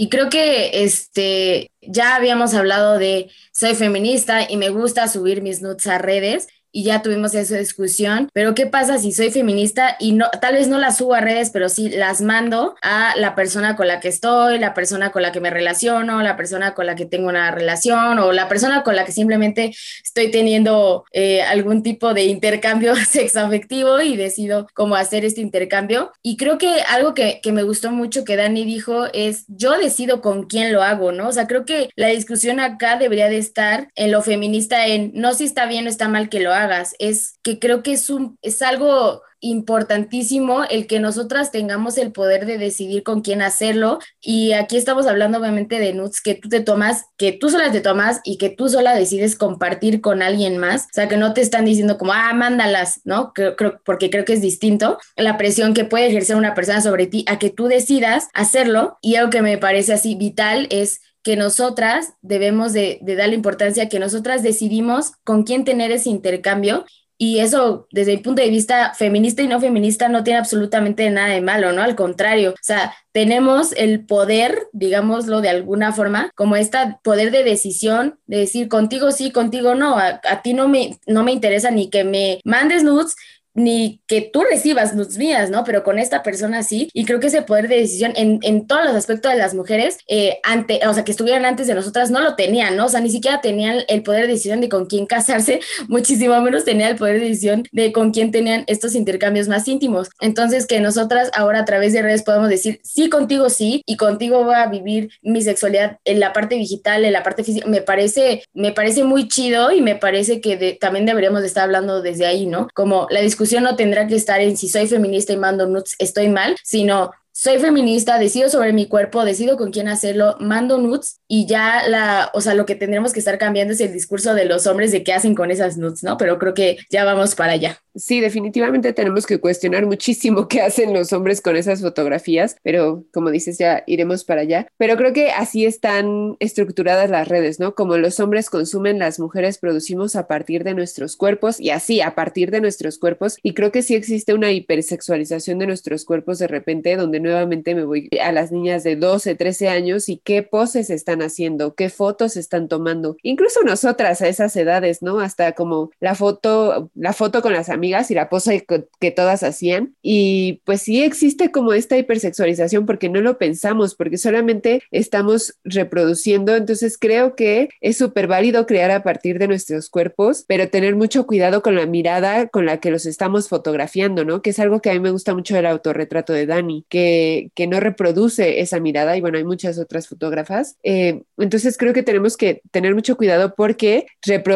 Y 0.00 0.10
creo 0.10 0.30
que 0.30 0.84
este, 0.84 1.72
ya 1.82 2.14
habíamos 2.14 2.54
hablado 2.54 2.98
de 2.98 3.30
soy 3.52 3.74
feminista 3.74 4.48
y 4.48 4.56
me 4.56 4.68
gusta 4.68 5.08
subir 5.08 5.42
mis 5.42 5.60
nudes 5.60 5.88
a 5.88 5.98
redes. 5.98 6.46
Y 6.72 6.84
ya 6.84 7.02
tuvimos 7.02 7.34
esa 7.34 7.56
discusión, 7.56 8.28
pero 8.32 8.54
¿qué 8.54 8.66
pasa 8.66 8.98
si 8.98 9.12
soy 9.12 9.30
feminista 9.30 9.96
y 9.98 10.12
no, 10.12 10.26
tal 10.40 10.54
vez 10.54 10.68
no 10.68 10.78
las 10.78 10.98
subo 10.98 11.14
a 11.14 11.20
redes, 11.20 11.50
pero 11.50 11.68
sí 11.68 11.88
las 11.90 12.20
mando 12.20 12.76
a 12.82 13.14
la 13.16 13.34
persona 13.34 13.76
con 13.76 13.88
la 13.88 14.00
que 14.00 14.08
estoy, 14.08 14.58
la 14.58 14.74
persona 14.74 15.10
con 15.10 15.22
la 15.22 15.32
que 15.32 15.40
me 15.40 15.50
relaciono, 15.50 16.22
la 16.22 16.36
persona 16.36 16.74
con 16.74 16.86
la 16.86 16.94
que 16.94 17.06
tengo 17.06 17.28
una 17.28 17.50
relación 17.50 18.18
o 18.18 18.32
la 18.32 18.48
persona 18.48 18.82
con 18.82 18.96
la 18.96 19.04
que 19.04 19.12
simplemente 19.12 19.74
estoy 20.02 20.30
teniendo 20.30 21.04
eh, 21.12 21.42
algún 21.42 21.82
tipo 21.82 22.14
de 22.14 22.24
intercambio 22.24 22.94
sexoafectivo 23.10 24.00
y 24.00 24.16
decido 24.16 24.66
cómo 24.74 24.96
hacer 24.96 25.24
este 25.24 25.40
intercambio. 25.40 26.12
Y 26.22 26.36
creo 26.36 26.58
que 26.58 26.82
algo 26.88 27.14
que, 27.14 27.40
que 27.42 27.52
me 27.52 27.62
gustó 27.62 27.90
mucho 27.90 28.24
que 28.24 28.36
Dani 28.36 28.64
dijo 28.64 29.06
es, 29.12 29.44
yo 29.48 29.78
decido 29.78 30.20
con 30.20 30.44
quién 30.44 30.72
lo 30.72 30.82
hago, 30.82 31.12
¿no? 31.12 31.28
O 31.28 31.32
sea, 31.32 31.46
creo 31.46 31.64
que 31.64 31.90
la 31.96 32.08
discusión 32.08 32.60
acá 32.60 32.96
debería 32.96 33.28
de 33.28 33.38
estar 33.38 33.88
en 33.94 34.12
lo 34.12 34.22
feminista, 34.22 34.86
en 34.86 35.12
no 35.14 35.34
si 35.34 35.44
está 35.44 35.66
bien 35.66 35.86
o 35.86 35.88
está 35.88 36.08
mal 36.08 36.28
que 36.28 36.40
lo 36.40 36.52
hagas, 36.62 36.94
es 36.98 37.38
que 37.42 37.58
creo 37.58 37.82
que 37.82 37.92
es, 37.92 38.10
un, 38.10 38.38
es 38.42 38.62
algo 38.62 39.22
importantísimo 39.40 40.64
el 40.64 40.86
que 40.86 40.98
nosotras 40.98 41.52
tengamos 41.52 41.96
el 41.96 42.12
poder 42.12 42.46
de 42.46 42.58
decidir 42.58 43.02
con 43.02 43.20
quién 43.20 43.42
hacerlo. 43.42 43.98
Y 44.20 44.52
aquí 44.52 44.76
estamos 44.76 45.06
hablando 45.06 45.38
obviamente 45.38 45.78
de 45.78 45.92
nudes 45.92 46.20
que 46.20 46.34
tú 46.34 46.48
te 46.48 46.60
tomas, 46.60 47.04
que 47.16 47.32
tú 47.32 47.50
sola 47.50 47.70
te 47.70 47.80
tomas 47.80 48.20
y 48.24 48.38
que 48.38 48.50
tú 48.50 48.68
sola 48.68 48.94
decides 48.94 49.36
compartir 49.36 50.00
con 50.00 50.22
alguien 50.22 50.58
más. 50.58 50.84
O 50.84 50.94
sea, 50.94 51.08
que 51.08 51.16
no 51.16 51.34
te 51.34 51.40
están 51.40 51.64
diciendo 51.64 51.98
como, 51.98 52.12
ah, 52.12 52.32
mándalas, 52.34 53.00
¿no? 53.04 53.32
Creo, 53.32 53.54
porque 53.84 54.10
creo 54.10 54.24
que 54.24 54.32
es 54.32 54.42
distinto 54.42 54.98
la 55.16 55.36
presión 55.36 55.74
que 55.74 55.84
puede 55.84 56.08
ejercer 56.08 56.36
una 56.36 56.54
persona 56.54 56.80
sobre 56.80 57.06
ti 57.06 57.24
a 57.28 57.38
que 57.38 57.50
tú 57.50 57.66
decidas 57.66 58.28
hacerlo. 58.34 58.98
Y 59.02 59.16
algo 59.16 59.30
que 59.30 59.42
me 59.42 59.58
parece 59.58 59.92
así 59.92 60.14
vital 60.16 60.66
es 60.70 61.00
que 61.28 61.36
nosotras 61.36 62.14
debemos 62.22 62.72
de, 62.72 63.00
de 63.02 63.14
darle 63.14 63.34
importancia, 63.34 63.90
que 63.90 63.98
nosotras 63.98 64.42
decidimos 64.42 65.12
con 65.24 65.42
quién 65.42 65.62
tener 65.62 65.92
ese 65.92 66.08
intercambio. 66.08 66.86
Y 67.18 67.40
eso, 67.40 67.86
desde 67.90 68.16
mi 68.16 68.22
punto 68.22 68.40
de 68.40 68.48
vista 68.48 68.94
feminista 68.94 69.42
y 69.42 69.46
no 69.46 69.60
feminista, 69.60 70.08
no 70.08 70.24
tiene 70.24 70.38
absolutamente 70.38 71.10
nada 71.10 71.28
de 71.28 71.42
malo, 71.42 71.72
¿no? 71.72 71.82
Al 71.82 71.96
contrario, 71.96 72.52
o 72.52 72.62
sea, 72.62 72.94
tenemos 73.12 73.72
el 73.72 74.06
poder, 74.06 74.68
digámoslo 74.72 75.42
de 75.42 75.50
alguna 75.50 75.92
forma, 75.92 76.30
como 76.34 76.56
este 76.56 76.78
poder 77.04 77.30
de 77.30 77.44
decisión, 77.44 78.18
de 78.24 78.38
decir 78.38 78.68
contigo 78.68 79.10
sí, 79.10 79.30
contigo 79.30 79.74
no, 79.74 79.98
a, 79.98 80.22
a 80.26 80.40
ti 80.40 80.54
no 80.54 80.66
me, 80.66 80.98
no 81.06 81.24
me 81.24 81.32
interesa 81.32 81.70
ni 81.70 81.90
que 81.90 82.04
me 82.04 82.40
mandes 82.42 82.84
nudes, 82.84 83.16
ni 83.58 84.00
que 84.06 84.22
tú 84.22 84.42
recibas 84.42 84.94
nudes 84.94 85.18
mías, 85.18 85.50
¿no? 85.50 85.64
Pero 85.64 85.82
con 85.82 85.98
esta 85.98 86.22
persona 86.22 86.62
sí. 86.62 86.88
Y 86.92 87.04
creo 87.04 87.20
que 87.20 87.26
ese 87.26 87.42
poder 87.42 87.68
de 87.68 87.76
decisión 87.76 88.12
en, 88.16 88.38
en 88.42 88.66
todos 88.66 88.84
los 88.84 88.94
aspectos 88.94 89.32
de 89.32 89.38
las 89.38 89.54
mujeres, 89.54 89.98
eh, 90.06 90.38
ante, 90.44 90.80
o 90.86 90.94
sea, 90.94 91.04
que 91.04 91.10
estuvieran 91.10 91.44
antes 91.44 91.66
de 91.66 91.74
nosotras, 91.74 92.10
no 92.10 92.20
lo 92.20 92.36
tenían, 92.36 92.76
¿no? 92.76 92.86
O 92.86 92.88
sea, 92.88 93.00
ni 93.00 93.10
siquiera 93.10 93.40
tenían 93.40 93.82
el 93.88 94.02
poder 94.02 94.22
de 94.22 94.34
decisión 94.34 94.60
de 94.60 94.68
con 94.68 94.86
quién 94.86 95.06
casarse, 95.06 95.60
muchísimo 95.88 96.40
menos 96.40 96.64
tenían 96.64 96.90
el 96.90 96.96
poder 96.96 97.20
de 97.20 97.28
decisión 97.28 97.64
de 97.72 97.92
con 97.92 98.12
quién 98.12 98.30
tenían 98.30 98.64
estos 98.66 98.94
intercambios 98.94 99.48
más 99.48 99.66
íntimos. 99.66 100.08
Entonces, 100.20 100.66
que 100.66 100.80
nosotras 100.80 101.30
ahora 101.34 101.60
a 101.60 101.64
través 101.64 101.92
de 101.92 102.02
redes 102.02 102.22
podemos 102.22 102.48
decir, 102.48 102.80
sí, 102.84 103.08
contigo 103.08 103.50
sí, 103.50 103.82
y 103.86 103.96
contigo 103.96 104.44
voy 104.44 104.54
a 104.54 104.66
vivir 104.66 105.10
mi 105.22 105.42
sexualidad 105.42 105.98
en 106.04 106.20
la 106.20 106.32
parte 106.32 106.54
digital, 106.54 107.04
en 107.04 107.12
la 107.12 107.22
parte 107.22 107.42
física, 107.44 107.66
me 107.66 107.82
parece, 107.82 108.44
me 108.54 108.72
parece 108.72 109.04
muy 109.04 109.26
chido 109.28 109.72
y 109.72 109.80
me 109.80 109.96
parece 109.96 110.40
que 110.40 110.78
también 110.80 111.06
deberíamos 111.06 111.40
de 111.40 111.48
estar 111.48 111.64
hablando 111.64 112.02
desde 112.02 112.26
ahí, 112.26 112.46
¿no? 112.46 112.68
Como 112.74 113.06
la 113.10 113.20
discusión 113.20 113.47
no 113.60 113.76
tendrá 113.76 114.06
que 114.06 114.14
estar 114.14 114.40
en 114.40 114.56
si 114.56 114.68
soy 114.68 114.86
feminista 114.86 115.32
y 115.32 115.36
mando 115.36 115.66
nudes, 115.66 115.96
estoy 115.98 116.28
mal, 116.28 116.56
sino 116.62 117.10
soy 117.40 117.60
feminista, 117.60 118.18
decido 118.18 118.48
sobre 118.48 118.72
mi 118.72 118.86
cuerpo, 118.86 119.24
decido 119.24 119.56
con 119.56 119.70
quién 119.70 119.86
hacerlo, 119.86 120.34
mando 120.40 120.76
nudes 120.76 121.20
y 121.28 121.46
ya 121.46 121.86
la, 121.86 122.32
o 122.34 122.40
sea, 122.40 122.54
lo 122.54 122.66
que 122.66 122.74
tendremos 122.74 123.12
que 123.12 123.20
estar 123.20 123.38
cambiando 123.38 123.74
es 123.74 123.80
el 123.80 123.92
discurso 123.92 124.34
de 124.34 124.44
los 124.44 124.66
hombres 124.66 124.90
de 124.90 125.04
qué 125.04 125.12
hacen 125.12 125.36
con 125.36 125.52
esas 125.52 125.76
nudes, 125.76 126.02
¿no? 126.02 126.16
Pero 126.16 126.40
creo 126.40 126.52
que 126.52 126.78
ya 126.90 127.04
vamos 127.04 127.36
para 127.36 127.52
allá. 127.52 127.80
Sí, 127.94 128.20
definitivamente 128.20 128.92
tenemos 128.92 129.26
que 129.26 129.38
cuestionar 129.38 129.86
muchísimo 129.86 130.48
qué 130.48 130.62
hacen 130.62 130.92
los 130.92 131.12
hombres 131.12 131.40
con 131.40 131.54
esas 131.54 131.80
fotografías, 131.80 132.56
pero 132.64 133.04
como 133.12 133.30
dices, 133.30 133.56
ya 133.56 133.84
iremos 133.86 134.24
para 134.24 134.40
allá. 134.40 134.66
Pero 134.76 134.96
creo 134.96 135.12
que 135.12 135.30
así 135.30 135.64
están 135.64 136.36
estructuradas 136.40 137.08
las 137.08 137.28
redes, 137.28 137.60
¿no? 137.60 137.76
Como 137.76 137.98
los 137.98 138.18
hombres 138.18 138.50
consumen, 138.50 138.98
las 138.98 139.20
mujeres 139.20 139.58
producimos 139.58 140.16
a 140.16 140.26
partir 140.26 140.64
de 140.64 140.74
nuestros 140.74 141.16
cuerpos 141.16 141.60
y 141.60 141.70
así, 141.70 142.00
a 142.00 142.16
partir 142.16 142.50
de 142.50 142.60
nuestros 142.60 142.98
cuerpos. 142.98 143.38
Y 143.44 143.54
creo 143.54 143.70
que 143.70 143.82
sí 143.82 143.94
existe 143.94 144.34
una 144.34 144.50
hipersexualización 144.50 145.60
de 145.60 145.68
nuestros 145.68 146.04
cuerpos 146.04 146.40
de 146.40 146.48
repente, 146.48 146.96
donde 146.96 147.27
nuevamente 147.28 147.74
me 147.74 147.84
voy 147.84 148.08
a 148.22 148.32
las 148.32 148.52
niñas 148.52 148.84
de 148.84 148.96
12, 148.96 149.34
13 149.34 149.68
años 149.68 150.08
y 150.08 150.18
qué 150.18 150.42
poses 150.42 150.90
están 150.90 151.22
haciendo, 151.22 151.74
qué 151.74 151.88
fotos 151.90 152.36
están 152.36 152.68
tomando. 152.68 153.16
Incluso 153.22 153.62
nosotras 153.62 154.22
a 154.22 154.28
esas 154.28 154.54
edades, 154.56 155.02
¿no? 155.02 155.20
Hasta 155.20 155.52
como 155.52 155.90
la 156.00 156.14
foto, 156.14 156.90
la 156.94 157.12
foto 157.12 157.42
con 157.42 157.52
las 157.52 157.68
amigas 157.68 158.10
y 158.10 158.14
la 158.14 158.28
pose 158.28 158.64
que, 159.00 159.10
todas 159.10 159.42
hacían. 159.42 159.96
Y 160.02 160.60
pues 160.64 160.82
sí 160.82 161.02
existe 161.02 161.50
como 161.50 161.72
esta 161.72 161.96
hipersexualización 161.96 162.86
porque 162.86 163.08
no 163.08 163.20
lo 163.20 163.38
pensamos, 163.38 163.94
porque 163.94 164.18
solamente 164.18 164.82
estamos 164.90 165.58
reproduciendo. 165.64 166.54
Entonces 166.54 166.98
creo 166.98 167.34
que 167.34 167.70
es 167.80 167.96
súper 167.96 168.26
válido 168.26 168.66
crear 168.66 168.90
a 168.90 169.02
partir 169.02 169.38
de 169.38 169.48
nuestros 169.48 169.88
cuerpos, 169.88 170.44
pero 170.46 170.68
tener 170.68 170.94
mucho 170.94 171.26
cuidado 171.26 171.62
con 171.62 171.74
la 171.74 171.86
mirada 171.86 172.48
con 172.48 172.66
la 172.66 172.80
que 172.80 172.90
los 172.90 173.06
estamos 173.06 173.48
fotografiando, 173.48 174.24
¿no? 174.24 174.42
Que 174.42 174.50
es 174.50 174.58
algo 174.58 174.80
que 174.80 174.90
a 174.90 174.94
mí 174.94 175.00
me 175.00 175.10
gusta 175.10 175.34
mucho 175.34 175.54
del 175.54 175.66
autorretrato 175.66 176.32
de 176.32 176.46
Dani, 176.46 176.84
que 176.88 177.07
que, 177.54 177.66
no 177.68 177.80
reproduce 177.80 178.60
esa 178.60 178.80
mirada 178.80 179.16
y 179.16 179.20
bueno, 179.20 179.36
hay 179.36 179.44
muchas 179.44 179.78
otras 179.78 180.08
fotógrafas. 180.08 180.76
Eh, 180.82 181.22
entonces 181.36 181.76
creo 181.76 181.92
que 181.92 182.02
tenemos 182.02 182.36
que 182.36 182.62
tener 182.70 182.94
mucho 182.94 183.16
cuidado 183.16 183.54
porque, 183.54 184.06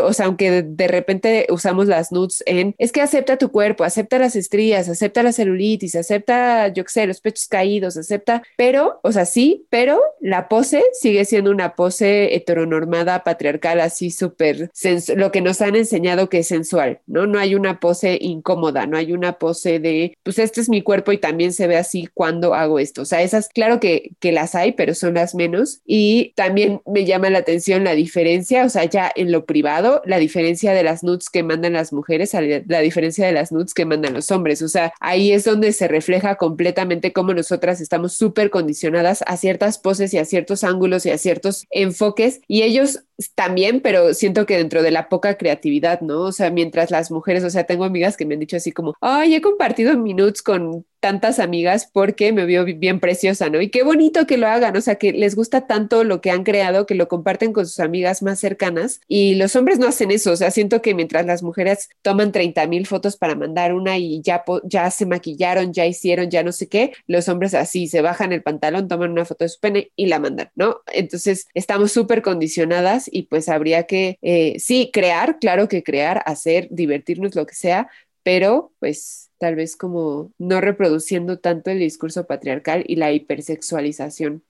o 0.02 0.12
sea, 0.12 0.26
aunque 0.26 0.62
de, 0.62 0.88
repente 0.88 1.46
usamos 1.50 1.86
las 1.86 2.10
nudes 2.10 2.42
en, 2.46 2.74
es 2.78 2.90
que 2.90 3.02
acepta 3.02 3.36
tu 3.36 3.50
cuerpo, 3.50 3.84
acepta 3.84 4.18
las 4.18 4.34
estrías, 4.34 4.88
acepta 4.88 5.22
la 5.22 5.32
celulitis, 5.32 5.94
acepta, 5.94 6.68
yo 6.68 6.84
qué 6.84 6.90
sé, 6.90 7.06
los 7.06 7.20
pechos 7.20 7.48
caídos, 7.48 7.96
acepta, 7.96 8.42
pero, 8.56 9.00
o 9.02 9.12
sea, 9.12 9.26
sí, 9.26 9.66
pero 9.68 10.00
la 10.20 10.48
pose 10.48 10.82
sigue 10.92 11.24
siendo 11.24 11.50
una 11.50 11.74
pose 11.74 12.34
heteronormada, 12.34 13.24
patriarcal, 13.24 13.80
así 13.80 14.10
súper, 14.10 14.70
lo 15.16 15.32
que 15.32 15.40
nos 15.40 15.60
han 15.60 15.76
enseñado 15.76 16.28
que 16.28 16.38
es 16.38 16.48
sensual, 16.48 17.00
¿no? 17.06 17.26
No 17.26 17.38
hay 17.38 17.54
una 17.54 17.80
pose 17.80 18.18
incómoda, 18.20 18.86
no 18.86 18.96
hay 18.96 19.12
una 19.12 19.34
pose 19.34 19.78
de, 19.78 20.16
pues 20.22 20.38
este 20.38 20.60
es 20.60 20.68
mi 20.68 20.82
cuerpo 20.82 21.12
y 21.12 21.18
también 21.18 21.52
se 21.52 21.66
ve 21.66 21.76
así 21.76 22.08
cuando 22.14 22.41
hago 22.54 22.78
esto. 22.78 23.02
O 23.02 23.04
sea, 23.04 23.22
esas, 23.22 23.48
claro 23.48 23.80
que, 23.80 24.10
que 24.20 24.32
las 24.32 24.54
hay, 24.54 24.72
pero 24.72 24.94
son 24.94 25.14
las 25.14 25.34
menos. 25.34 25.80
Y 25.86 26.32
también 26.34 26.80
me 26.86 27.04
llama 27.04 27.30
la 27.30 27.38
atención 27.38 27.84
la 27.84 27.94
diferencia, 27.94 28.64
o 28.64 28.68
sea, 28.68 28.84
ya 28.84 29.10
en 29.14 29.32
lo 29.32 29.46
privado, 29.46 30.02
la 30.04 30.18
diferencia 30.18 30.72
de 30.72 30.82
las 30.82 31.02
nudes 31.02 31.30
que 31.30 31.42
mandan 31.42 31.74
las 31.74 31.92
mujeres, 31.92 32.32
la 32.34 32.80
diferencia 32.80 33.26
de 33.26 33.32
las 33.32 33.52
nudes 33.52 33.74
que 33.74 33.84
mandan 33.84 34.14
los 34.14 34.30
hombres. 34.30 34.62
O 34.62 34.68
sea, 34.68 34.92
ahí 35.00 35.32
es 35.32 35.44
donde 35.44 35.72
se 35.72 35.88
refleja 35.88 36.36
completamente 36.36 37.12
cómo 37.12 37.34
nosotras 37.34 37.80
estamos 37.80 38.14
súper 38.14 38.50
condicionadas 38.50 39.22
a 39.26 39.36
ciertas 39.36 39.78
poses 39.78 40.12
y 40.14 40.18
a 40.18 40.24
ciertos 40.24 40.64
ángulos 40.64 41.06
y 41.06 41.10
a 41.10 41.18
ciertos 41.18 41.66
enfoques. 41.70 42.40
Y 42.48 42.62
ellos 42.62 43.04
también, 43.34 43.80
pero 43.80 44.14
siento 44.14 44.46
que 44.46 44.56
dentro 44.56 44.82
de 44.82 44.90
la 44.90 45.08
poca 45.08 45.36
creatividad, 45.36 46.00
¿no? 46.00 46.22
O 46.22 46.32
sea, 46.32 46.50
mientras 46.50 46.90
las 46.90 47.10
mujeres, 47.10 47.44
o 47.44 47.50
sea, 47.50 47.64
tengo 47.64 47.84
amigas 47.84 48.16
que 48.16 48.26
me 48.26 48.34
han 48.34 48.40
dicho 48.40 48.56
así 48.56 48.72
como, 48.72 48.94
ay, 49.00 49.34
he 49.34 49.40
compartido 49.40 49.96
minutos 49.96 50.42
con 50.42 50.84
tantas 51.02 51.40
amigas 51.40 51.90
porque 51.92 52.32
me 52.32 52.46
vio 52.46 52.64
bien 52.64 53.00
preciosa, 53.00 53.50
¿no? 53.50 53.60
Y 53.60 53.70
qué 53.70 53.82
bonito 53.82 54.24
que 54.24 54.36
lo 54.36 54.46
hagan, 54.46 54.76
o 54.76 54.80
sea, 54.80 54.94
que 54.94 55.12
les 55.12 55.34
gusta 55.34 55.66
tanto 55.66 56.04
lo 56.04 56.20
que 56.20 56.30
han 56.30 56.44
creado, 56.44 56.86
que 56.86 56.94
lo 56.94 57.08
comparten 57.08 57.52
con 57.52 57.66
sus 57.66 57.80
amigas 57.80 58.22
más 58.22 58.38
cercanas 58.38 59.00
y 59.08 59.34
los 59.34 59.56
hombres 59.56 59.80
no 59.80 59.88
hacen 59.88 60.12
eso, 60.12 60.30
o 60.30 60.36
sea, 60.36 60.52
siento 60.52 60.80
que 60.80 60.94
mientras 60.94 61.26
las 61.26 61.42
mujeres 61.42 61.88
toman 62.02 62.30
30 62.30 62.68
mil 62.68 62.86
fotos 62.86 63.16
para 63.16 63.34
mandar 63.34 63.74
una 63.74 63.98
y 63.98 64.22
ya, 64.22 64.44
ya 64.62 64.92
se 64.92 65.04
maquillaron, 65.04 65.72
ya 65.72 65.86
hicieron, 65.86 66.30
ya 66.30 66.44
no 66.44 66.52
sé 66.52 66.68
qué, 66.68 66.92
los 67.08 67.28
hombres 67.28 67.54
así 67.54 67.88
se 67.88 68.00
bajan 68.00 68.32
el 68.32 68.44
pantalón, 68.44 68.86
toman 68.86 69.10
una 69.10 69.24
foto 69.24 69.44
de 69.44 69.48
su 69.48 69.58
pene 69.58 69.90
y 69.96 70.06
la 70.06 70.20
mandan, 70.20 70.52
¿no? 70.54 70.82
Entonces, 70.92 71.48
estamos 71.52 71.90
súper 71.90 72.22
condicionadas 72.22 73.11
y 73.12 73.24
pues 73.24 73.48
habría 73.48 73.84
que, 73.84 74.18
eh, 74.22 74.58
sí, 74.58 74.90
crear, 74.92 75.38
claro 75.38 75.68
que 75.68 75.82
crear, 75.82 76.22
hacer, 76.26 76.68
divertirnos, 76.70 77.34
lo 77.36 77.46
que 77.46 77.54
sea, 77.54 77.88
pero 78.22 78.72
pues 78.80 79.30
tal 79.38 79.56
vez 79.56 79.76
como 79.76 80.32
no 80.38 80.60
reproduciendo 80.60 81.38
tanto 81.40 81.70
el 81.70 81.78
discurso 81.80 82.26
patriarcal 82.26 82.84
y 82.86 82.96
la 82.96 83.12
hipersexualización. 83.12 84.44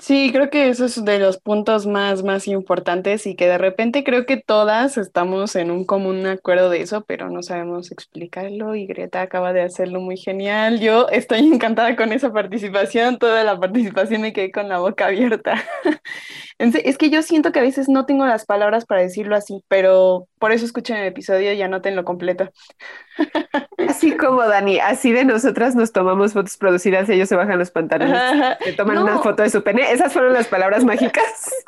Sí, 0.00 0.30
creo 0.32 0.48
que 0.48 0.68
eso 0.68 0.84
es 0.84 1.04
de 1.04 1.18
los 1.18 1.38
puntos 1.38 1.86
más, 1.86 2.22
más 2.22 2.46
importantes 2.46 3.26
y 3.26 3.34
que 3.34 3.48
de 3.48 3.58
repente 3.58 4.04
creo 4.04 4.26
que 4.26 4.36
todas 4.36 4.96
estamos 4.96 5.56
en 5.56 5.72
un 5.72 5.84
común 5.84 6.24
acuerdo 6.24 6.70
de 6.70 6.82
eso, 6.82 7.04
pero 7.04 7.28
no 7.30 7.42
sabemos 7.42 7.90
explicarlo 7.90 8.76
y 8.76 8.86
Greta 8.86 9.22
acaba 9.22 9.52
de 9.52 9.62
hacerlo 9.62 10.00
muy 10.00 10.16
genial. 10.16 10.78
Yo 10.78 11.08
estoy 11.08 11.40
encantada 11.52 11.96
con 11.96 12.12
esa 12.12 12.32
participación, 12.32 13.18
toda 13.18 13.42
la 13.42 13.58
participación 13.58 14.22
me 14.22 14.32
quedé 14.32 14.52
con 14.52 14.68
la 14.68 14.78
boca 14.78 15.06
abierta. 15.06 15.64
es 16.58 16.98
que 16.98 17.10
yo 17.10 17.22
siento 17.22 17.50
que 17.50 17.58
a 17.58 17.62
veces 17.62 17.88
no 17.88 18.06
tengo 18.06 18.24
las 18.24 18.46
palabras 18.46 18.86
para 18.86 19.02
decirlo 19.02 19.34
así, 19.36 19.64
pero 19.68 20.28
por 20.38 20.52
eso 20.52 20.64
escuchen 20.64 20.96
el 20.96 21.06
episodio 21.08 21.52
y 21.52 21.62
anotenlo 21.62 22.04
completo. 22.04 22.50
Así 23.88 24.16
como 24.16 24.46
Dani, 24.46 24.78
así 24.80 25.12
de 25.12 25.24
nosotras 25.24 25.74
nos 25.74 25.92
tomamos 25.92 26.32
fotos 26.32 26.56
producidas, 26.56 27.08
ellos 27.08 27.28
se 27.28 27.36
bajan 27.36 27.58
los 27.58 27.70
pantalones, 27.70 28.56
se 28.62 28.72
toman 28.72 28.98
una 28.98 29.18
foto 29.18 29.42
de 29.42 29.50
su 29.50 29.62
pene. 29.62 29.90
Esas 29.92 30.12
fueron 30.12 30.32
las 30.32 30.48
palabras 30.48 30.84
mágicas. 30.84 31.24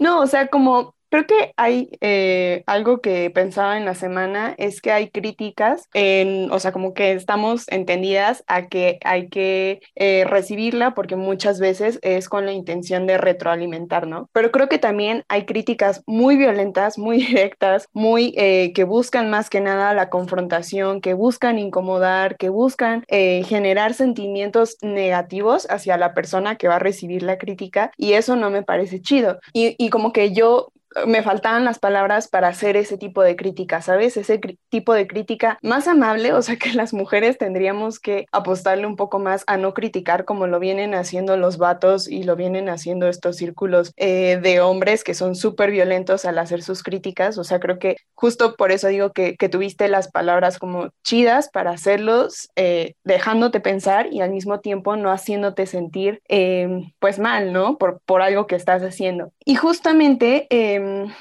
No, 0.00 0.20
o 0.20 0.26
sea, 0.26 0.48
como 0.48 0.96
Creo 1.14 1.26
que 1.28 1.54
hay 1.56 1.90
eh, 2.00 2.64
algo 2.66 3.00
que 3.00 3.30
pensaba 3.30 3.76
en 3.78 3.84
la 3.84 3.94
semana, 3.94 4.52
es 4.58 4.80
que 4.80 4.90
hay 4.90 5.10
críticas, 5.10 5.88
en, 5.94 6.50
o 6.50 6.58
sea, 6.58 6.72
como 6.72 6.92
que 6.92 7.12
estamos 7.12 7.68
entendidas 7.68 8.42
a 8.48 8.66
que 8.66 8.98
hay 9.04 9.28
que 9.28 9.80
eh, 9.94 10.24
recibirla 10.26 10.92
porque 10.92 11.14
muchas 11.14 11.60
veces 11.60 12.00
es 12.02 12.28
con 12.28 12.46
la 12.46 12.52
intención 12.52 13.06
de 13.06 13.16
retroalimentar, 13.16 14.08
¿no? 14.08 14.28
Pero 14.32 14.50
creo 14.50 14.68
que 14.68 14.80
también 14.80 15.22
hay 15.28 15.44
críticas 15.44 16.02
muy 16.08 16.36
violentas, 16.36 16.98
muy 16.98 17.18
directas, 17.24 17.86
muy 17.92 18.34
eh, 18.36 18.72
que 18.74 18.82
buscan 18.82 19.30
más 19.30 19.50
que 19.50 19.60
nada 19.60 19.94
la 19.94 20.10
confrontación, 20.10 21.00
que 21.00 21.14
buscan 21.14 21.60
incomodar, 21.60 22.36
que 22.36 22.48
buscan 22.48 23.04
generar 23.08 23.94
sentimientos 23.94 24.78
negativos 24.82 25.68
hacia 25.70 25.96
la 25.96 26.12
persona 26.12 26.56
que 26.56 26.66
va 26.66 26.76
a 26.76 26.80
recibir 26.80 27.22
la 27.22 27.38
crítica 27.38 27.92
y 27.96 28.14
eso 28.14 28.34
no 28.34 28.50
me 28.50 28.64
parece 28.64 29.00
chido. 29.00 29.38
Y, 29.52 29.76
y 29.78 29.90
como 29.90 30.12
que 30.12 30.32
yo 30.32 30.72
me 31.06 31.22
faltaban 31.22 31.64
las 31.64 31.78
palabras 31.78 32.28
para 32.28 32.48
hacer 32.48 32.76
ese 32.76 32.96
tipo 32.98 33.22
de 33.22 33.36
crítica, 33.36 33.82
¿sabes? 33.82 34.16
Ese 34.16 34.40
tipo 34.68 34.94
de 34.94 35.06
crítica 35.06 35.58
más 35.62 35.88
amable, 35.88 36.32
o 36.32 36.42
sea 36.42 36.56
que 36.56 36.72
las 36.72 36.92
mujeres 36.92 37.38
tendríamos 37.38 37.98
que 37.98 38.26
apostarle 38.32 38.86
un 38.86 38.96
poco 38.96 39.18
más 39.18 39.44
a 39.46 39.56
no 39.56 39.74
criticar 39.74 40.24
como 40.24 40.46
lo 40.46 40.58
vienen 40.60 40.94
haciendo 40.94 41.36
los 41.36 41.58
vatos 41.58 42.08
y 42.08 42.22
lo 42.22 42.36
vienen 42.36 42.68
haciendo 42.68 43.08
estos 43.08 43.36
círculos 43.36 43.92
eh, 43.96 44.38
de 44.42 44.60
hombres 44.60 45.04
que 45.04 45.14
son 45.14 45.34
súper 45.34 45.70
violentos 45.70 46.24
al 46.24 46.38
hacer 46.38 46.62
sus 46.62 46.82
críticas, 46.82 47.38
o 47.38 47.44
sea, 47.44 47.60
creo 47.60 47.78
que 47.78 47.96
justo 48.14 48.56
por 48.56 48.72
eso 48.72 48.88
digo 48.88 49.12
que, 49.12 49.36
tuviste 49.44 49.88
las 49.88 50.10
palabras 50.10 50.58
como 50.58 50.88
chidas 51.02 51.50
para 51.50 51.72
hacerlos, 51.72 52.48
eh, 52.56 52.94
dejándote 53.04 53.60
pensar 53.60 54.08
y 54.10 54.22
al 54.22 54.30
mismo 54.30 54.60
tiempo 54.60 54.96
no 54.96 55.10
haciéndote 55.10 55.66
sentir 55.66 56.22
em, 56.28 56.92
pues 56.98 57.18
mal, 57.18 57.52
¿no? 57.52 57.76
Por, 57.76 58.00
por 58.06 58.22
algo 58.22 58.46
que 58.46 58.56
estás 58.56 58.82
haciendo. 58.82 59.32
Y 59.44 59.56
justamente... 59.56 60.46
Em, 60.48 60.83
um, 60.84 61.14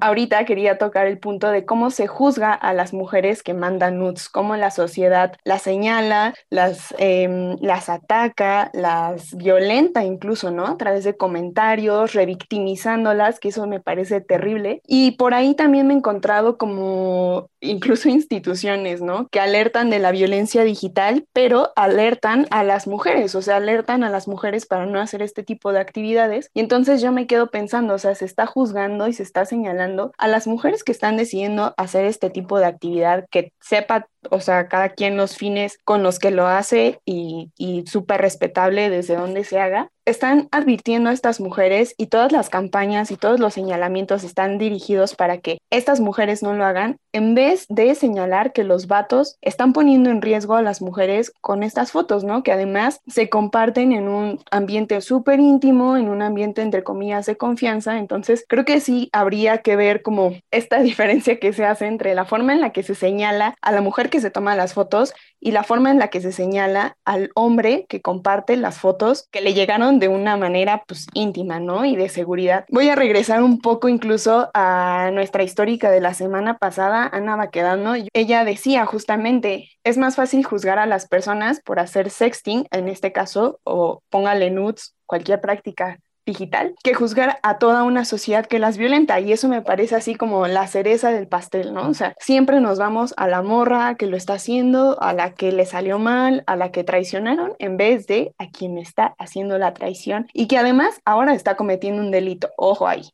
ahorita 0.00 0.44
quería 0.44 0.78
tocar 0.78 1.06
el 1.06 1.18
punto 1.18 1.50
de 1.50 1.64
cómo 1.64 1.90
se 1.90 2.06
juzga 2.06 2.52
a 2.52 2.72
las 2.72 2.92
mujeres 2.92 3.42
que 3.42 3.54
mandan 3.54 3.98
nudes, 3.98 4.28
cómo 4.28 4.56
la 4.56 4.70
sociedad 4.70 5.36
las 5.44 5.62
señala, 5.62 6.34
las, 6.50 6.94
em, 6.98 7.56
las 7.60 7.88
ataca, 7.88 8.70
las 8.74 9.34
violenta 9.36 10.04
incluso, 10.04 10.50
¿no? 10.50 10.66
A 10.66 10.76
través 10.76 11.04
de 11.04 11.16
comentarios, 11.16 12.12
revictimizándolas, 12.12 13.40
que 13.40 13.48
eso 13.48 13.66
me 13.66 13.80
parece 13.80 14.20
terrible. 14.20 14.82
Y 14.86 15.12
por 15.12 15.34
ahí 15.34 15.54
también 15.54 15.86
me 15.86 15.94
he 15.94 15.96
encontrado 15.96 16.58
como 16.58 17.48
incluso 17.60 18.08
instituciones, 18.08 19.00
¿no? 19.02 19.28
Que 19.28 19.40
alertan 19.40 19.90
de 19.90 19.98
la 19.98 20.12
violencia 20.12 20.64
digital, 20.64 21.26
pero 21.32 21.72
alertan 21.76 22.46
a 22.50 22.64
las 22.64 22.86
mujeres, 22.86 23.34
o 23.34 23.42
sea, 23.42 23.56
alertan 23.56 24.04
a 24.04 24.10
las 24.10 24.28
mujeres 24.28 24.66
para 24.66 24.86
no 24.86 25.00
hacer 25.00 25.22
este 25.22 25.42
tipo 25.42 25.72
de 25.72 25.80
actividades. 25.80 26.50
Y 26.54 26.60
entonces 26.60 27.00
yo 27.00 27.12
me 27.12 27.26
quedo 27.26 27.50
pensando, 27.50 27.94
o 27.94 27.98
sea, 27.98 28.14
se 28.14 28.24
está 28.24 28.46
juzgando 28.46 29.08
y 29.08 29.12
se 29.12 29.22
está 29.22 29.44
señalando 29.44 29.85
a 30.18 30.28
las 30.28 30.46
mujeres 30.46 30.84
que 30.84 30.92
están 30.92 31.16
decidiendo 31.16 31.74
hacer 31.76 32.04
este 32.04 32.30
tipo 32.30 32.58
de 32.58 32.66
actividad, 32.66 33.26
que 33.30 33.52
sepa 33.60 34.08
o 34.30 34.40
sea, 34.40 34.68
cada 34.68 34.90
quien 34.90 35.16
los 35.16 35.36
fines 35.36 35.78
con 35.84 36.02
los 36.02 36.18
que 36.18 36.30
lo 36.30 36.46
hace 36.46 37.00
y, 37.04 37.50
y 37.56 37.84
súper 37.86 38.20
respetable 38.20 38.90
desde 38.90 39.16
donde 39.16 39.44
se 39.44 39.60
haga, 39.60 39.90
están 40.06 40.48
advirtiendo 40.52 41.10
a 41.10 41.12
estas 41.12 41.40
mujeres 41.40 41.94
y 41.98 42.06
todas 42.06 42.30
las 42.30 42.48
campañas 42.48 43.10
y 43.10 43.16
todos 43.16 43.40
los 43.40 43.54
señalamientos 43.54 44.22
están 44.22 44.56
dirigidos 44.56 45.16
para 45.16 45.38
que 45.38 45.58
estas 45.70 45.98
mujeres 46.00 46.44
no 46.44 46.54
lo 46.54 46.64
hagan, 46.64 46.98
en 47.12 47.34
vez 47.34 47.66
de 47.68 47.94
señalar 47.96 48.52
que 48.52 48.62
los 48.62 48.86
vatos 48.86 49.36
están 49.42 49.72
poniendo 49.72 50.08
en 50.10 50.22
riesgo 50.22 50.54
a 50.54 50.62
las 50.62 50.80
mujeres 50.80 51.32
con 51.40 51.64
estas 51.64 51.90
fotos, 51.90 52.22
¿no? 52.22 52.44
Que 52.44 52.52
además 52.52 53.00
se 53.08 53.28
comparten 53.28 53.92
en 53.92 54.06
un 54.06 54.38
ambiente 54.52 55.00
súper 55.00 55.40
íntimo, 55.40 55.96
en 55.96 56.08
un 56.08 56.22
ambiente 56.22 56.62
entre 56.62 56.84
comillas 56.84 57.26
de 57.26 57.36
confianza, 57.36 57.98
entonces 57.98 58.44
creo 58.48 58.64
que 58.64 58.80
sí 58.80 59.08
habría 59.12 59.58
que 59.58 59.74
ver 59.74 60.02
como 60.02 60.34
esta 60.52 60.78
diferencia 60.82 61.40
que 61.40 61.52
se 61.52 61.64
hace 61.64 61.86
entre 61.86 62.14
la 62.14 62.24
forma 62.24 62.52
en 62.52 62.60
la 62.60 62.70
que 62.70 62.84
se 62.84 62.94
señala 62.94 63.56
a 63.60 63.72
la 63.72 63.80
mujer 63.80 64.08
que 64.08 64.15
se 64.20 64.30
toma 64.30 64.56
las 64.56 64.74
fotos 64.74 65.14
y 65.40 65.52
la 65.52 65.64
forma 65.64 65.90
en 65.90 65.98
la 65.98 66.08
que 66.08 66.20
se 66.20 66.32
señala 66.32 66.96
al 67.04 67.30
hombre 67.34 67.86
que 67.88 68.02
comparte 68.02 68.56
las 68.56 68.78
fotos 68.78 69.28
que 69.30 69.40
le 69.40 69.54
llegaron 69.54 69.98
de 69.98 70.08
una 70.08 70.36
manera 70.36 70.84
pues 70.86 71.06
íntima, 71.14 71.60
¿no? 71.60 71.84
Y 71.84 71.96
de 71.96 72.08
seguridad. 72.08 72.64
Voy 72.70 72.88
a 72.88 72.94
regresar 72.94 73.42
un 73.42 73.60
poco 73.60 73.88
incluso 73.88 74.50
a 74.54 75.10
nuestra 75.12 75.42
histórica 75.42 75.90
de 75.90 76.00
la 76.00 76.14
semana 76.14 76.58
pasada, 76.58 77.08
Ana 77.12 77.36
Baquedano. 77.36 77.94
Ella 78.12 78.44
decía 78.44 78.86
justamente, 78.86 79.70
es 79.84 79.98
más 79.98 80.16
fácil 80.16 80.44
juzgar 80.44 80.78
a 80.78 80.86
las 80.86 81.06
personas 81.06 81.60
por 81.60 81.78
hacer 81.78 82.10
sexting, 82.10 82.66
en 82.70 82.88
este 82.88 83.12
caso, 83.12 83.60
o 83.64 84.02
póngale 84.10 84.50
nudes, 84.50 84.94
cualquier 85.06 85.40
práctica 85.40 86.00
digital 86.26 86.74
que 86.82 86.92
juzgar 86.92 87.38
a 87.42 87.58
toda 87.58 87.84
una 87.84 88.04
sociedad 88.04 88.44
que 88.44 88.58
las 88.58 88.76
violenta 88.76 89.18
y 89.20 89.32
eso 89.32 89.48
me 89.48 89.62
parece 89.62 89.94
así 89.94 90.14
como 90.14 90.46
la 90.46 90.66
cereza 90.66 91.10
del 91.10 91.28
pastel, 91.28 91.72
¿no? 91.72 91.88
O 91.88 91.94
sea, 91.94 92.14
siempre 92.18 92.60
nos 92.60 92.78
vamos 92.78 93.14
a 93.16 93.28
la 93.28 93.42
morra 93.42 93.94
que 93.94 94.06
lo 94.06 94.16
está 94.16 94.34
haciendo, 94.34 95.00
a 95.00 95.12
la 95.12 95.34
que 95.34 95.52
le 95.52 95.64
salió 95.64 95.98
mal, 95.98 96.42
a 96.46 96.56
la 96.56 96.72
que 96.72 96.84
traicionaron, 96.84 97.54
en 97.58 97.76
vez 97.76 98.06
de 98.06 98.34
a 98.38 98.50
quien 98.50 98.76
está 98.76 99.14
haciendo 99.18 99.56
la 99.56 99.72
traición 99.72 100.26
y 100.32 100.48
que 100.48 100.58
además 100.58 101.00
ahora 101.04 101.34
está 101.34 101.56
cometiendo 101.56 102.02
un 102.02 102.10
delito. 102.10 102.50
Ojo 102.56 102.88
ahí. 102.88 103.08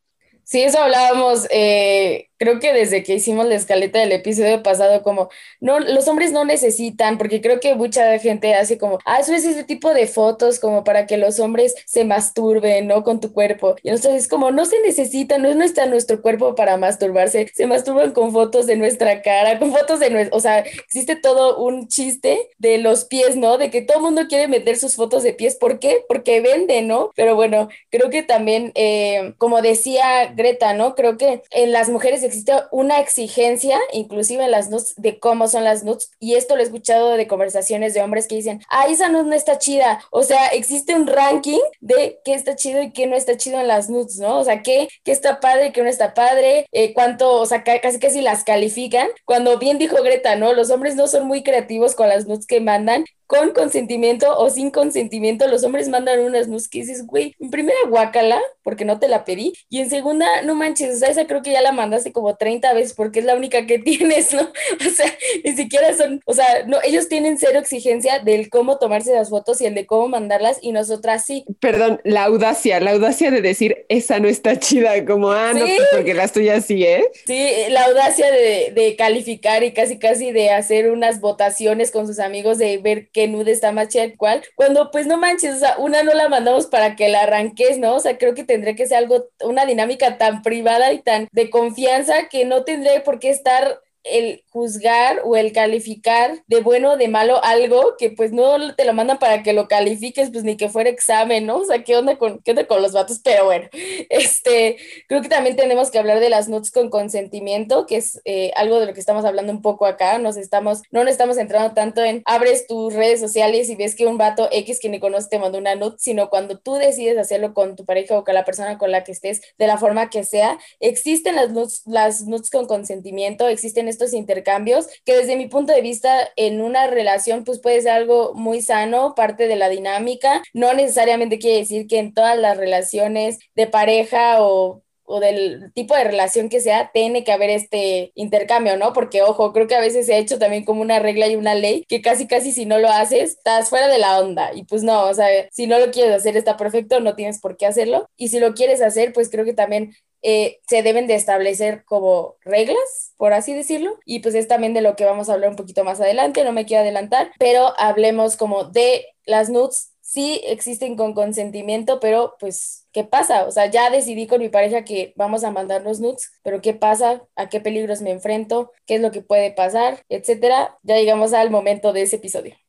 Sí, 0.44 0.62
eso 0.62 0.81
hablábamos 0.81 1.46
eh, 1.51 2.29
creo 2.42 2.59
que 2.59 2.72
desde 2.72 3.05
que 3.05 3.14
hicimos 3.14 3.46
la 3.46 3.55
escaleta 3.55 4.00
del 4.00 4.11
episodio 4.11 4.64
pasado, 4.64 5.05
como, 5.05 5.28
no, 5.61 5.78
los 5.78 6.09
hombres 6.09 6.33
no 6.33 6.44
necesitan, 6.44 7.16
porque 7.16 7.40
creo 7.40 7.61
que 7.61 7.76
mucha 7.76 8.18
gente 8.18 8.57
hace 8.57 8.78
como, 8.78 8.98
ah, 9.05 9.20
eso 9.20 9.33
es 9.33 9.44
ese 9.44 9.62
tipo 9.62 9.94
de 9.94 10.09
fotos 10.09 10.59
como 10.59 10.83
para 10.83 11.07
que 11.07 11.18
los 11.18 11.38
hombres 11.38 11.72
se 11.87 12.05
masturben, 12.05 12.88
¿no? 12.88 13.05
Con 13.05 13.20
tu 13.20 13.33
cuerpo. 13.33 13.76
Y 13.85 13.90
entonces 13.90 14.24
es 14.24 14.28
como, 14.28 14.50
no 14.50 14.64
se 14.64 14.81
necesita, 14.81 15.38
no, 15.38 15.55
no 15.55 15.62
está 15.62 15.87
nuestro 15.87 16.20
cuerpo 16.20 16.57
para 16.57 16.76
masturbarse, 16.76 17.48
se 17.55 17.66
masturban 17.68 18.11
con 18.11 18.33
fotos 18.33 18.66
de 18.66 18.74
nuestra 18.74 19.22
cara, 19.22 19.61
con 19.61 19.70
fotos 19.70 20.00
de 20.00 20.11
nuestro, 20.11 20.37
o 20.37 20.40
sea, 20.40 20.59
existe 20.59 21.14
todo 21.14 21.59
un 21.59 21.87
chiste 21.87 22.50
de 22.59 22.78
los 22.78 23.05
pies, 23.05 23.37
¿no? 23.37 23.57
De 23.57 23.70
que 23.70 23.83
todo 23.83 23.98
el 23.98 24.02
mundo 24.02 24.22
quiere 24.28 24.48
meter 24.48 24.76
sus 24.76 24.96
fotos 24.96 25.22
de 25.22 25.33
pies, 25.33 25.55
¿por 25.55 25.78
qué? 25.78 26.05
Porque 26.09 26.40
vende, 26.40 26.83
¿no? 26.83 27.12
Pero 27.14 27.37
bueno, 27.37 27.68
creo 27.90 28.11
que 28.11 28.24
también, 28.24 28.72
eh, 28.74 29.33
como 29.38 29.62
decía 29.62 30.33
Greta, 30.35 30.74
¿no? 30.74 30.96
Creo 30.96 31.16
que 31.16 31.42
en 31.52 31.70
las 31.70 31.88
mujeres 31.88 32.24
existe 32.33 32.53
una 32.71 32.99
exigencia, 33.01 33.79
inclusive 33.92 34.45
en 34.45 34.51
las 34.51 34.71
nudes, 34.71 34.95
de 34.97 35.18
cómo 35.18 35.49
son 35.49 35.64
las 35.64 35.85
nudes. 35.85 36.11
Y 36.18 36.35
esto 36.35 36.57
lo 36.57 36.62
he 36.62 36.64
escuchado 36.64 37.11
de 37.11 37.27
conversaciones 37.27 37.95
de 37.95 38.03
hombres 38.03 38.27
que 38.27 38.37
dicen, 38.37 38.62
ah, 38.71 38.87
esa 38.88 39.09
nude 39.09 39.25
no 39.25 39.35
está 39.35 39.59
chida. 39.59 40.03
O 40.11 40.23
sea, 40.23 40.49
existe 40.49 40.95
un 40.95 41.07
ranking 41.07 41.61
de 41.81 42.21
qué 42.25 42.35
está 42.35 42.57
chido 42.57 42.83
y 42.83 42.92
qué 42.92 43.07
no 43.07 43.16
está 43.16 43.37
chido 43.37 43.61
en 43.61 43.68
las 43.68 43.90
nudes, 43.90 44.18
¿no? 44.18 44.38
O 44.38 44.45
sea, 44.45 44.62
qué, 44.62 44.88
qué 45.05 45.12
está 45.12 45.40
padre 45.40 45.66
y 45.66 45.73
qué 45.73 45.83
no 45.83 45.88
está 45.88 46.14
padre, 46.14 46.66
eh, 46.73 46.95
cuánto, 46.95 47.33
o 47.35 47.47
sea, 47.47 47.62
casi 47.64 47.99
casi 47.99 48.21
las 48.23 48.45
califican. 48.45 49.09
Cuando 49.25 49.59
bien 49.59 49.79
dijo 49.79 50.03
Greta, 50.03 50.37
¿no? 50.37 50.53
Los 50.53 50.71
hombres 50.71 50.97
no 50.97 51.07
son 51.09 51.27
muy 51.27 51.42
creativos 51.42 51.95
con 51.95 52.09
las 52.09 52.27
nudes 52.27 52.47
que 52.47 52.61
mandan 52.61 53.05
con 53.33 53.53
consentimiento 53.53 54.37
o 54.37 54.51
sin 54.51 54.71
consentimiento, 54.71 55.49
los 55.49 55.64
hombres 55.64 55.88
mandan 55.88 56.21
unas 56.21 56.49
que 56.68 56.81
dices, 56.81 57.07
güey, 57.07 57.35
en 57.40 57.49
primera 57.51 57.79
guácala, 57.88 58.38
porque 58.62 58.85
no 58.85 58.99
te 58.99 59.09
la 59.09 59.25
pedí, 59.25 59.55
y 59.71 59.81
en 59.81 59.88
segunda, 59.88 60.42
no 60.42 60.55
manches, 60.55 60.97
o 60.97 60.99
sea, 60.99 61.09
esa 61.09 61.27
creo 61.27 61.40
que 61.40 61.51
ya 61.51 61.62
la 61.62 61.73
mandaste 61.73 62.12
como 62.12 62.37
30 62.37 62.75
veces 62.75 62.92
porque 62.92 63.21
es 63.21 63.25
la 63.25 63.35
única 63.35 63.64
que 63.64 63.79
tienes, 63.79 64.35
¿no? 64.35 64.42
O 64.42 64.90
sea, 64.90 65.11
ni 65.42 65.53
siquiera 65.53 65.97
son, 65.97 66.21
o 66.27 66.35
sea, 66.35 66.64
no, 66.66 66.77
ellos 66.85 67.09
tienen 67.09 67.38
cero 67.38 67.59
exigencia 67.59 68.18
del 68.18 68.51
cómo 68.51 68.79
tomarse 68.79 69.14
las 69.14 69.31
fotos 69.31 69.62
y 69.62 69.66
el 69.66 69.75
de 69.75 69.87
cómo 69.87 70.09
mandarlas, 70.09 70.59
y 70.61 70.73
nosotras 70.73 71.25
sí. 71.25 71.47
Perdón, 71.59 72.03
la 72.05 72.25
audacia, 72.25 72.81
la 72.81 72.90
audacia 72.90 73.31
de 73.31 73.40
decir, 73.40 73.87
esa 73.88 74.21
no 74.21 74.29
está 74.29 74.59
chida, 74.59 75.07
como, 75.07 75.33
ah, 75.33 75.55
no, 75.55 75.61
pues 75.61 75.88
porque 75.90 76.12
las 76.12 76.33
tuyas 76.33 76.66
sí, 76.66 76.85
¿eh? 76.85 77.03
Sí, 77.25 77.49
la 77.71 77.85
audacia 77.85 78.31
de, 78.31 78.73
de 78.75 78.95
calificar 78.95 79.62
y 79.64 79.73
casi, 79.73 79.99
casi 79.99 80.33
de 80.33 80.51
hacer 80.51 80.90
unas 80.90 81.21
votaciones 81.21 81.90
con 81.90 82.07
sus 82.07 82.18
amigos 82.18 82.59
de 82.59 82.77
ver 82.77 83.09
qué 83.11 83.21
nude 83.28 83.52
está 83.52 83.72
más 83.72 83.88
chida 83.88 84.14
cual, 84.16 84.42
cuando 84.54 84.90
pues 84.90 85.06
no 85.06 85.18
manches, 85.18 85.56
o 85.56 85.58
sea, 85.58 85.76
una 85.78 86.02
no 86.02 86.14
la 86.14 86.28
mandamos 86.28 86.66
para 86.66 86.96
que 86.96 87.08
la 87.08 87.22
arranques, 87.22 87.78
¿no? 87.78 87.96
O 87.96 88.00
sea, 88.00 88.18
creo 88.18 88.35
que 88.35 88.44
tendría 88.44 88.74
que 88.74 88.87
ser 88.87 88.98
algo, 88.98 89.26
una 89.42 89.66
dinámica 89.66 90.18
tan 90.18 90.42
privada 90.42 90.92
y 90.92 91.02
tan 91.02 91.28
de 91.32 91.50
confianza 91.50 92.28
que 92.28 92.44
no 92.44 92.64
tendría 92.64 93.02
por 93.04 93.18
qué 93.18 93.30
estar 93.30 93.80
el 94.05 94.45
juzgar 94.51 95.21
o 95.25 95.37
el 95.37 95.53
calificar 95.53 96.43
de 96.47 96.61
bueno 96.61 96.93
o 96.93 96.97
de 96.97 97.09
malo 97.09 97.43
algo 97.43 97.97
que 97.99 98.11
pues 98.11 98.33
no 98.33 98.75
te 98.75 98.85
lo 98.85 98.93
mandan 98.93 99.19
para 99.19 99.43
que 99.43 99.53
lo 99.53 99.69
califiques, 99.69 100.31
pues 100.31 100.45
ni 100.45 100.57
que 100.57 100.69
fuera 100.69 100.91
examen, 100.91 101.47
¿no? 101.47 101.59
O 101.59 101.65
sea, 101.65 101.83
¿qué 101.85 101.97
onda 101.97 102.17
con, 102.19 102.41
qué 102.43 102.53
onda 102.53 102.67
con 102.67 102.83
los 102.83 102.93
vatos? 102.93 103.21
Pero 103.23 103.45
bueno, 103.45 103.69
este, 104.09 104.77
creo 105.09 105.23
que 105.23 105.29
también 105.29 105.57
tenemos 105.57 105.91
que 105.91 105.99
hablar 105.99 106.21
de 106.21 106.31
las 106.31 106.49
notes 106.49 106.71
con 106.71 106.91
consentimiento, 106.91 107.87
que 107.87 107.97
es 107.97 108.21
eh, 108.25 108.53
algo 108.57 108.81
de 108.81 108.87
lo 108.87 108.95
que 108.95 109.01
estamos 109.01 109.25
hablando 109.25 109.53
un 109.53 109.62
poco 109.62 109.87
acá, 109.87 110.19
nos 110.19 110.37
estamos, 110.37 110.83
no 110.91 111.05
nos 111.05 111.12
estamos 111.12 111.38
entrando 111.38 111.75
tanto 111.75 112.03
en 112.03 112.23
abres 112.25 112.67
tus 112.67 112.95
redes 112.95 113.21
sociales 113.21 113.69
y 113.69 113.77
ves 113.77 113.95
que 113.95 114.07
un 114.07 114.19
vato 114.19 114.49
X 114.51 114.81
que 114.81 114.88
ni 114.88 115.01
conoce 115.01 115.29
te 115.29 115.38
mandó 115.38 115.59
una 115.59 115.75
note, 115.75 115.97
sino 115.99 116.31
cuando 116.31 116.59
tú 116.59 116.75
decides 116.75 117.19
hacerlo 117.19 117.55
con 117.55 117.77
tu 117.77 117.85
pareja 117.85 118.19
o 118.19 118.25
con 118.25 118.35
la 118.35 118.45
persona 118.45 118.79
con 118.79 118.91
la 118.91 119.05
que 119.05 119.12
estés, 119.12 119.43
de 119.59 119.67
la 119.67 119.79
forma 119.79 120.11
que 120.11 120.25
sea, 120.25 120.59
existen 120.81 121.37
las 121.37 121.51
notes, 121.51 121.83
las 121.87 122.27
notes 122.27 122.51
con 122.51 122.67
consentimiento, 122.67 123.49
existen 123.49 123.88
estos 123.92 124.12
intercambios 124.14 124.88
que 125.05 125.16
desde 125.16 125.37
mi 125.37 125.46
punto 125.46 125.72
de 125.72 125.81
vista 125.83 126.28
en 126.37 126.61
una 126.61 126.87
relación 126.87 127.44
pues 127.44 127.61
puede 127.61 127.81
ser 127.81 127.92
algo 127.92 128.35
muy 128.35 128.62
sano, 128.62 129.14
parte 129.14 129.46
de 129.46 129.57
la 129.57 129.68
dinámica. 129.68 130.42
No 130.52 130.72
necesariamente 130.74 131.38
quiere 131.38 131.59
decir 131.59 131.87
que 131.87 131.98
en 131.98 132.14
todas 132.14 132.38
las 132.38 132.57
relaciones 132.57 133.38
de 133.55 133.66
pareja 133.66 134.42
o 134.42 134.83
o 135.05 135.20
del 135.20 135.72
tipo 135.74 135.94
de 135.94 136.05
relación 136.05 136.48
que 136.48 136.61
sea, 136.61 136.90
tiene 136.92 137.24
que 137.24 137.33
haber 137.33 137.50
este 137.50 138.12
intercambio, 138.14 138.76
¿no? 138.76 138.92
Porque, 138.92 139.22
ojo, 139.22 139.52
creo 139.52 139.66
que 139.66 139.74
a 139.74 139.81
veces 139.81 140.07
se 140.07 140.14
ha 140.14 140.18
hecho 140.18 140.38
también 140.38 140.64
como 140.64 140.81
una 140.81 140.98
regla 141.00 141.28
y 141.28 141.37
una 141.37 141.55
ley 141.55 141.85
que 141.88 142.00
casi, 142.00 142.26
casi 142.26 142.52
si 142.52 142.66
no 142.66 142.78
lo 142.78 142.88
haces, 142.88 143.33
estás 143.33 143.68
fuera 143.68 143.88
de 143.88 143.98
la 143.98 144.18
onda. 144.20 144.55
Y 144.55 144.64
pues 144.64 144.83
no, 144.83 145.05
o 145.05 145.14
sea, 145.14 145.26
si 145.50 145.66
no 145.66 145.78
lo 145.78 145.90
quieres 145.90 146.14
hacer 146.14 146.37
está 146.37 146.57
perfecto, 146.57 147.00
no 147.00 147.14
tienes 147.14 147.40
por 147.40 147.57
qué 147.57 147.66
hacerlo. 147.66 148.09
Y 148.16 148.28
si 148.28 148.40
lo 148.40 148.55
quieres 148.55 148.81
hacer, 148.81 149.12
pues 149.12 149.28
creo 149.31 149.44
que 149.44 149.52
también 149.52 149.94
eh, 150.22 150.61
se 150.68 150.82
deben 150.82 151.06
de 151.06 151.14
establecer 151.14 151.85
como 151.85 152.37
reglas, 152.42 153.14
por 153.16 153.32
así 153.32 153.54
decirlo, 153.54 153.98
y 154.04 154.20
pues 154.20 154.35
es 154.35 154.48
también 154.48 154.74
de 154.74 154.82
lo 154.82 154.96
que 154.96 155.04
vamos 155.04 155.28
a 155.28 155.35
hablar 155.35 155.50
un 155.50 155.56
poquito 155.56 155.85
más 155.85 156.00
adelante, 156.00 156.44
no 156.44 156.52
me 156.52 156.66
quiero 156.66 156.82
adelantar, 156.82 157.32
pero 157.38 157.72
hablemos 157.78 158.37
como 158.37 158.64
de 158.64 159.06
las 159.26 159.50
nudes 159.50 159.92
sí 160.12 160.42
existen 160.44 160.96
con 160.96 161.14
consentimiento, 161.14 161.98
pero 161.98 162.37
pues, 162.38 162.87
¿qué 162.92 163.02
pasa? 163.04 163.46
O 163.46 163.50
sea, 163.50 163.66
ya 163.70 163.88
decidí 163.90 164.26
con 164.26 164.40
mi 164.40 164.50
pareja 164.50 164.85
que 164.85 165.14
vamos 165.16 165.42
a 165.42 165.50
mandarnos 165.50 166.00
nudes, 166.00 166.32
pero 166.42 166.61
¿qué 166.61 166.74
pasa? 166.74 167.22
¿A 167.35 167.48
qué 167.48 167.61
peligros 167.61 168.02
me 168.02 168.11
enfrento? 168.11 168.72
¿Qué 168.87 168.96
es 168.96 169.00
lo 169.00 169.11
que 169.11 169.22
puede 169.22 169.52
pasar? 169.52 170.04
Etcétera. 170.11 170.76
Ya 170.82 170.96
llegamos 170.96 171.32
al 171.32 171.50
momento 171.50 171.92
de 171.94 172.02
ese 172.02 172.16
episodio. 172.16 172.62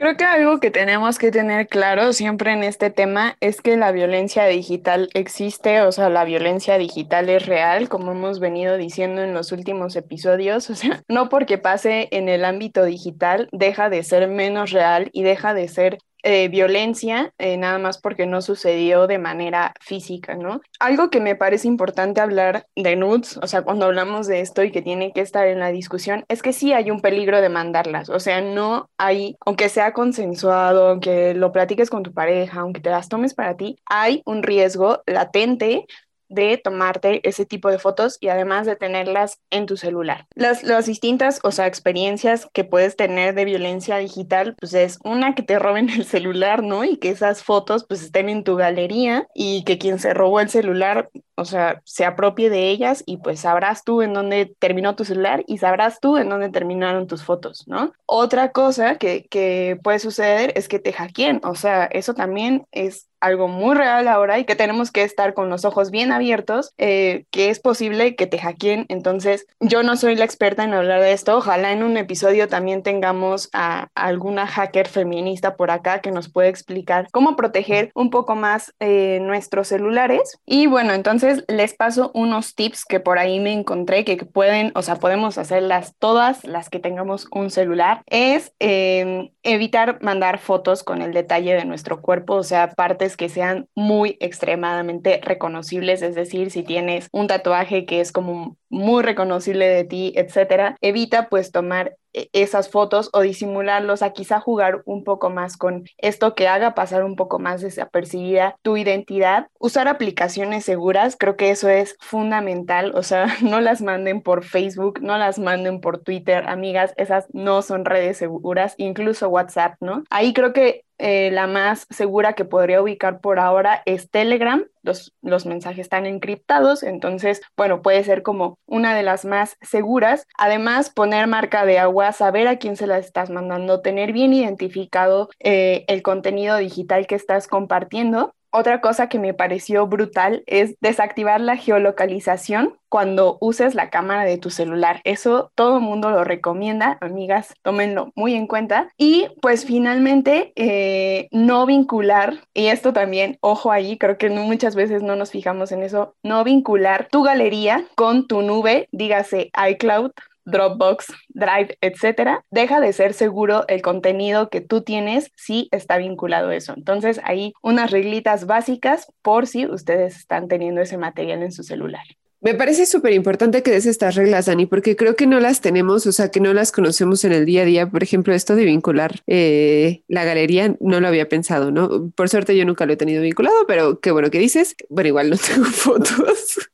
Creo 0.00 0.16
que 0.16 0.24
algo 0.24 0.60
que 0.60 0.70
tenemos 0.70 1.18
que 1.18 1.30
tener 1.30 1.68
claro 1.68 2.14
siempre 2.14 2.54
en 2.54 2.64
este 2.64 2.88
tema 2.88 3.36
es 3.40 3.60
que 3.60 3.76
la 3.76 3.92
violencia 3.92 4.46
digital 4.46 5.10
existe, 5.12 5.82
o 5.82 5.92
sea, 5.92 6.08
la 6.08 6.24
violencia 6.24 6.78
digital 6.78 7.28
es 7.28 7.44
real, 7.44 7.90
como 7.90 8.12
hemos 8.12 8.40
venido 8.40 8.78
diciendo 8.78 9.20
en 9.22 9.34
los 9.34 9.52
últimos 9.52 9.96
episodios, 9.96 10.70
o 10.70 10.74
sea, 10.74 11.02
no 11.06 11.28
porque 11.28 11.58
pase 11.58 12.08
en 12.12 12.30
el 12.30 12.46
ámbito 12.46 12.82
digital 12.84 13.50
deja 13.52 13.90
de 13.90 14.02
ser 14.02 14.26
menos 14.26 14.70
real 14.70 15.10
y 15.12 15.22
deja 15.22 15.52
de 15.52 15.68
ser 15.68 15.98
eh, 16.22 16.48
violencia, 16.48 17.32
eh, 17.38 17.56
nada 17.56 17.78
más 17.78 17.98
porque 17.98 18.26
no 18.26 18.42
sucedió 18.42 19.06
de 19.06 19.18
manera 19.18 19.74
física, 19.80 20.34
¿no? 20.34 20.60
Algo 20.78 21.10
que 21.10 21.20
me 21.20 21.36
parece 21.36 21.68
importante 21.68 22.20
hablar 22.20 22.66
de 22.76 22.96
nudes, 22.96 23.38
o 23.38 23.46
sea, 23.46 23.62
cuando 23.62 23.86
hablamos 23.86 24.26
de 24.26 24.40
esto 24.40 24.62
y 24.62 24.70
que 24.70 24.82
tiene 24.82 25.12
que 25.12 25.20
estar 25.20 25.46
en 25.46 25.58
la 25.60 25.72
discusión, 25.72 26.24
es 26.28 26.42
que 26.42 26.52
sí 26.52 26.72
hay 26.72 26.90
un 26.90 27.00
peligro 27.00 27.40
de 27.40 27.48
mandarlas, 27.48 28.08
o 28.10 28.20
sea, 28.20 28.40
no 28.40 28.90
hay, 28.98 29.36
aunque 29.46 29.68
sea 29.68 29.92
consensuado, 29.92 30.88
aunque 30.88 31.34
lo 31.34 31.52
platiques 31.52 31.90
con 31.90 32.02
tu 32.02 32.12
pareja, 32.12 32.60
aunque 32.60 32.80
te 32.80 32.90
las 32.90 33.08
tomes 33.08 33.34
para 33.34 33.56
ti, 33.56 33.78
hay 33.86 34.22
un 34.26 34.42
riesgo 34.42 35.02
latente 35.06 35.86
de 36.30 36.56
tomarte 36.56 37.20
ese 37.28 37.44
tipo 37.44 37.70
de 37.70 37.78
fotos 37.78 38.16
y 38.20 38.28
además 38.28 38.66
de 38.66 38.76
tenerlas 38.76 39.38
en 39.50 39.66
tu 39.66 39.76
celular. 39.76 40.26
Las, 40.34 40.62
las 40.62 40.86
distintas, 40.86 41.40
o 41.42 41.50
sea, 41.50 41.66
experiencias 41.66 42.48
que 42.52 42.64
puedes 42.64 42.96
tener 42.96 43.34
de 43.34 43.44
violencia 43.44 43.98
digital, 43.98 44.54
pues 44.58 44.72
es 44.72 44.98
una 45.04 45.34
que 45.34 45.42
te 45.42 45.58
roben 45.58 45.90
el 45.90 46.04
celular, 46.04 46.62
¿no? 46.62 46.84
Y 46.84 46.96
que 46.96 47.10
esas 47.10 47.42
fotos 47.42 47.84
pues 47.86 48.02
estén 48.02 48.28
en 48.28 48.44
tu 48.44 48.56
galería 48.56 49.26
y 49.34 49.64
que 49.64 49.78
quien 49.78 49.98
se 49.98 50.14
robó 50.14 50.40
el 50.40 50.48
celular, 50.48 51.10
o 51.40 51.44
sea, 51.44 51.80
se 51.84 52.04
apropie 52.04 52.50
de 52.50 52.68
ellas 52.68 53.02
y 53.06 53.16
pues 53.16 53.40
sabrás 53.40 53.84
tú 53.84 54.02
en 54.02 54.12
dónde 54.12 54.54
terminó 54.58 54.94
tu 54.94 55.04
celular 55.04 55.42
y 55.46 55.58
sabrás 55.58 56.00
tú 56.00 56.16
en 56.16 56.28
dónde 56.28 56.50
terminaron 56.50 57.06
tus 57.06 57.24
fotos, 57.24 57.66
¿no? 57.66 57.92
Otra 58.06 58.52
cosa 58.52 58.96
que, 58.96 59.26
que 59.28 59.78
puede 59.82 59.98
suceder 59.98 60.52
es 60.56 60.68
que 60.68 60.78
te 60.78 60.92
hackeen, 60.92 61.40
o 61.44 61.54
sea, 61.54 61.86
eso 61.86 62.14
también 62.14 62.66
es 62.72 63.10
algo 63.20 63.48
muy 63.48 63.76
real 63.76 64.08
ahora 64.08 64.38
y 64.38 64.44
que 64.44 64.56
tenemos 64.56 64.90
que 64.90 65.02
estar 65.02 65.34
con 65.34 65.50
los 65.50 65.64
ojos 65.64 65.90
bien 65.90 66.10
abiertos, 66.12 66.72
eh, 66.78 67.24
que 67.30 67.50
es 67.50 67.60
posible 67.60 68.16
que 68.16 68.26
te 68.26 68.38
hackeen. 68.38 68.86
Entonces, 68.88 69.46
yo 69.60 69.82
no 69.82 69.96
soy 69.96 70.16
la 70.16 70.24
experta 70.24 70.64
en 70.64 70.74
hablar 70.74 71.00
de 71.00 71.12
esto. 71.12 71.36
Ojalá 71.36 71.72
en 71.72 71.82
un 71.82 71.96
episodio 71.96 72.48
también 72.48 72.82
tengamos 72.82 73.50
a, 73.52 73.88
alguna 73.94 74.46
hacker 74.46 74.88
feminista 74.88 75.56
por 75.56 75.70
acá 75.70 76.00
que 76.00 76.10
nos 76.10 76.30
pueda 76.30 76.48
explicar 76.48 77.08
cómo 77.12 77.36
proteger 77.36 77.90
un 77.94 78.10
poco 78.10 78.34
más 78.34 78.72
eh, 78.80 79.18
nuestros 79.20 79.68
celulares. 79.68 80.38
Y 80.46 80.66
bueno, 80.66 80.94
entonces 80.94 81.29
les 81.48 81.74
paso 81.74 82.10
unos 82.14 82.54
tips 82.54 82.84
que 82.84 83.00
por 83.00 83.18
ahí 83.18 83.40
me 83.40 83.52
encontré 83.52 84.04
que 84.04 84.16
pueden, 84.16 84.72
o 84.74 84.82
sea, 84.82 84.96
podemos 84.96 85.38
hacerlas 85.38 85.94
todas 85.98 86.44
las 86.44 86.68
que 86.70 86.78
tengamos 86.78 87.26
un 87.32 87.50
celular. 87.50 88.02
Es 88.06 88.52
eh, 88.60 89.32
evitar 89.42 90.02
mandar 90.02 90.38
fotos 90.38 90.82
con 90.82 91.02
el 91.02 91.12
detalle 91.12 91.54
de 91.54 91.64
nuestro 91.64 92.00
cuerpo, 92.00 92.34
o 92.34 92.42
sea, 92.42 92.72
partes 92.72 93.16
que 93.16 93.28
sean 93.28 93.68
muy 93.74 94.16
extremadamente 94.20 95.20
reconocibles, 95.22 96.02
es 96.02 96.14
decir, 96.14 96.50
si 96.50 96.62
tienes 96.62 97.08
un 97.12 97.26
tatuaje 97.26 97.86
que 97.86 98.00
es 98.00 98.12
como 98.12 98.56
muy 98.68 99.02
reconocible 99.02 99.66
de 99.68 99.84
ti, 99.84 100.12
etcétera, 100.16 100.76
evita 100.80 101.28
pues 101.28 101.52
tomar 101.52 101.96
esas 102.12 102.70
fotos 102.70 103.10
o 103.12 103.20
disimularlos, 103.20 104.02
a 104.02 104.12
quizá 104.12 104.40
jugar 104.40 104.82
un 104.84 105.04
poco 105.04 105.30
más 105.30 105.56
con 105.56 105.84
esto 105.98 106.34
que 106.34 106.48
haga 106.48 106.74
pasar 106.74 107.04
un 107.04 107.16
poco 107.16 107.38
más 107.38 107.60
desapercibida 107.60 108.56
tu 108.62 108.76
identidad. 108.76 109.48
Usar 109.58 109.88
aplicaciones 109.88 110.64
seguras, 110.64 111.16
creo 111.18 111.36
que 111.36 111.50
eso 111.50 111.68
es 111.68 111.96
fundamental, 112.00 112.92
o 112.94 113.02
sea, 113.02 113.26
no 113.42 113.60
las 113.60 113.82
manden 113.82 114.22
por 114.22 114.44
Facebook, 114.44 115.00
no 115.00 115.18
las 115.18 115.38
manden 115.38 115.80
por 115.80 115.98
Twitter, 115.98 116.48
amigas, 116.48 116.92
esas 116.96 117.26
no 117.32 117.62
son 117.62 117.84
redes 117.84 118.16
seguras, 118.18 118.74
incluso 118.78 119.28
WhatsApp, 119.28 119.74
¿no? 119.80 120.04
Ahí 120.10 120.32
creo 120.32 120.52
que 120.52 120.84
eh, 121.00 121.30
la 121.32 121.46
más 121.46 121.86
segura 121.88 122.34
que 122.34 122.44
podría 122.44 122.82
ubicar 122.82 123.20
por 123.20 123.38
ahora 123.38 123.82
es 123.86 124.10
Telegram. 124.10 124.66
Los, 124.82 125.14
los 125.22 125.46
mensajes 125.46 125.80
están 125.80 126.04
encriptados, 126.06 126.82
entonces, 126.82 127.40
bueno, 127.56 127.80
puede 127.80 128.04
ser 128.04 128.22
como 128.22 128.58
una 128.66 128.94
de 128.94 129.02
las 129.02 129.24
más 129.24 129.56
seguras. 129.62 130.26
Además, 130.36 130.90
poner 130.90 131.26
marca 131.26 131.64
de 131.64 131.78
agua, 131.78 132.12
saber 132.12 132.48
a 132.48 132.58
quién 132.58 132.76
se 132.76 132.86
la 132.86 132.98
estás 132.98 133.30
mandando, 133.30 133.80
tener 133.80 134.12
bien 134.12 134.34
identificado 134.34 135.30
eh, 135.38 135.84
el 135.88 136.02
contenido 136.02 136.56
digital 136.58 137.06
que 137.06 137.14
estás 137.14 137.48
compartiendo. 137.48 138.34
Otra 138.52 138.80
cosa 138.80 139.08
que 139.08 139.18
me 139.18 139.34
pareció 139.34 139.86
brutal 139.86 140.42
es 140.46 140.74
desactivar 140.80 141.40
la 141.40 141.56
geolocalización 141.56 142.76
cuando 142.88 143.38
uses 143.40 143.76
la 143.76 143.88
cámara 143.88 144.24
de 144.24 144.38
tu 144.38 144.50
celular. 144.50 145.00
Eso 145.04 145.52
todo 145.54 145.76
el 145.76 145.84
mundo 145.84 146.10
lo 146.10 146.24
recomienda, 146.24 146.98
amigas, 147.00 147.54
tómenlo 147.62 148.10
muy 148.16 148.34
en 148.34 148.48
cuenta. 148.48 148.88
Y 148.98 149.28
pues 149.40 149.64
finalmente, 149.64 150.52
eh, 150.56 151.28
no 151.30 151.64
vincular, 151.64 152.40
y 152.52 152.66
esto 152.66 152.92
también, 152.92 153.38
ojo 153.40 153.70
ahí, 153.70 153.96
creo 153.96 154.18
que 154.18 154.28
muchas 154.28 154.74
veces 154.74 155.02
no 155.02 155.14
nos 155.14 155.30
fijamos 155.30 155.70
en 155.70 155.84
eso, 155.84 156.14
no 156.24 156.42
vincular 156.42 157.08
tu 157.10 157.22
galería 157.22 157.84
con 157.94 158.26
tu 158.26 158.42
nube, 158.42 158.88
dígase 158.90 159.52
iCloud, 159.70 160.10
Dropbox, 160.44 161.06
Drive, 161.28 161.76
etcétera, 161.80 162.44
deja 162.50 162.80
de 162.80 162.92
ser 162.92 163.12
seguro 163.14 163.64
el 163.68 163.82
contenido 163.82 164.48
que 164.48 164.60
tú 164.60 164.82
tienes 164.82 165.30
si 165.36 165.68
está 165.70 165.98
vinculado 165.98 166.48
a 166.50 166.56
eso. 166.56 166.74
Entonces, 166.76 167.20
ahí 167.24 167.52
unas 167.62 167.90
reglitas 167.90 168.46
básicas 168.46 169.12
por 169.22 169.46
si 169.46 169.66
ustedes 169.66 170.16
están 170.16 170.48
teniendo 170.48 170.80
ese 170.80 170.98
material 170.98 171.42
en 171.42 171.52
su 171.52 171.62
celular. 171.62 172.04
Me 172.42 172.54
parece 172.54 172.86
súper 172.86 173.12
importante 173.12 173.62
que 173.62 173.70
des 173.70 173.84
estas 173.84 174.14
reglas, 174.14 174.46
Dani, 174.46 174.64
porque 174.64 174.96
creo 174.96 175.14
que 175.14 175.26
no 175.26 175.40
las 175.40 175.60
tenemos, 175.60 176.06
o 176.06 176.12
sea, 176.12 176.30
que 176.30 176.40
no 176.40 176.54
las 176.54 176.72
conocemos 176.72 177.22
en 177.24 177.32
el 177.32 177.44
día 177.44 177.62
a 177.62 177.64
día. 177.66 177.90
Por 177.90 178.02
ejemplo, 178.02 178.32
esto 178.32 178.56
de 178.56 178.64
vincular 178.64 179.20
eh, 179.26 180.04
la 180.08 180.24
galería, 180.24 180.74
no 180.80 181.00
lo 181.00 181.08
había 181.08 181.28
pensado, 181.28 181.70
¿no? 181.70 182.10
Por 182.16 182.30
suerte 182.30 182.56
yo 182.56 182.64
nunca 182.64 182.86
lo 182.86 182.94
he 182.94 182.96
tenido 182.96 183.22
vinculado, 183.22 183.66
pero 183.66 184.00
qué 184.00 184.10
bueno 184.10 184.30
que 184.30 184.38
dices. 184.38 184.74
Bueno, 184.88 185.08
igual 185.08 185.28
no 185.28 185.36
tengo 185.54 185.66
fotos. 185.66 186.70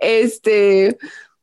este, 0.00 0.96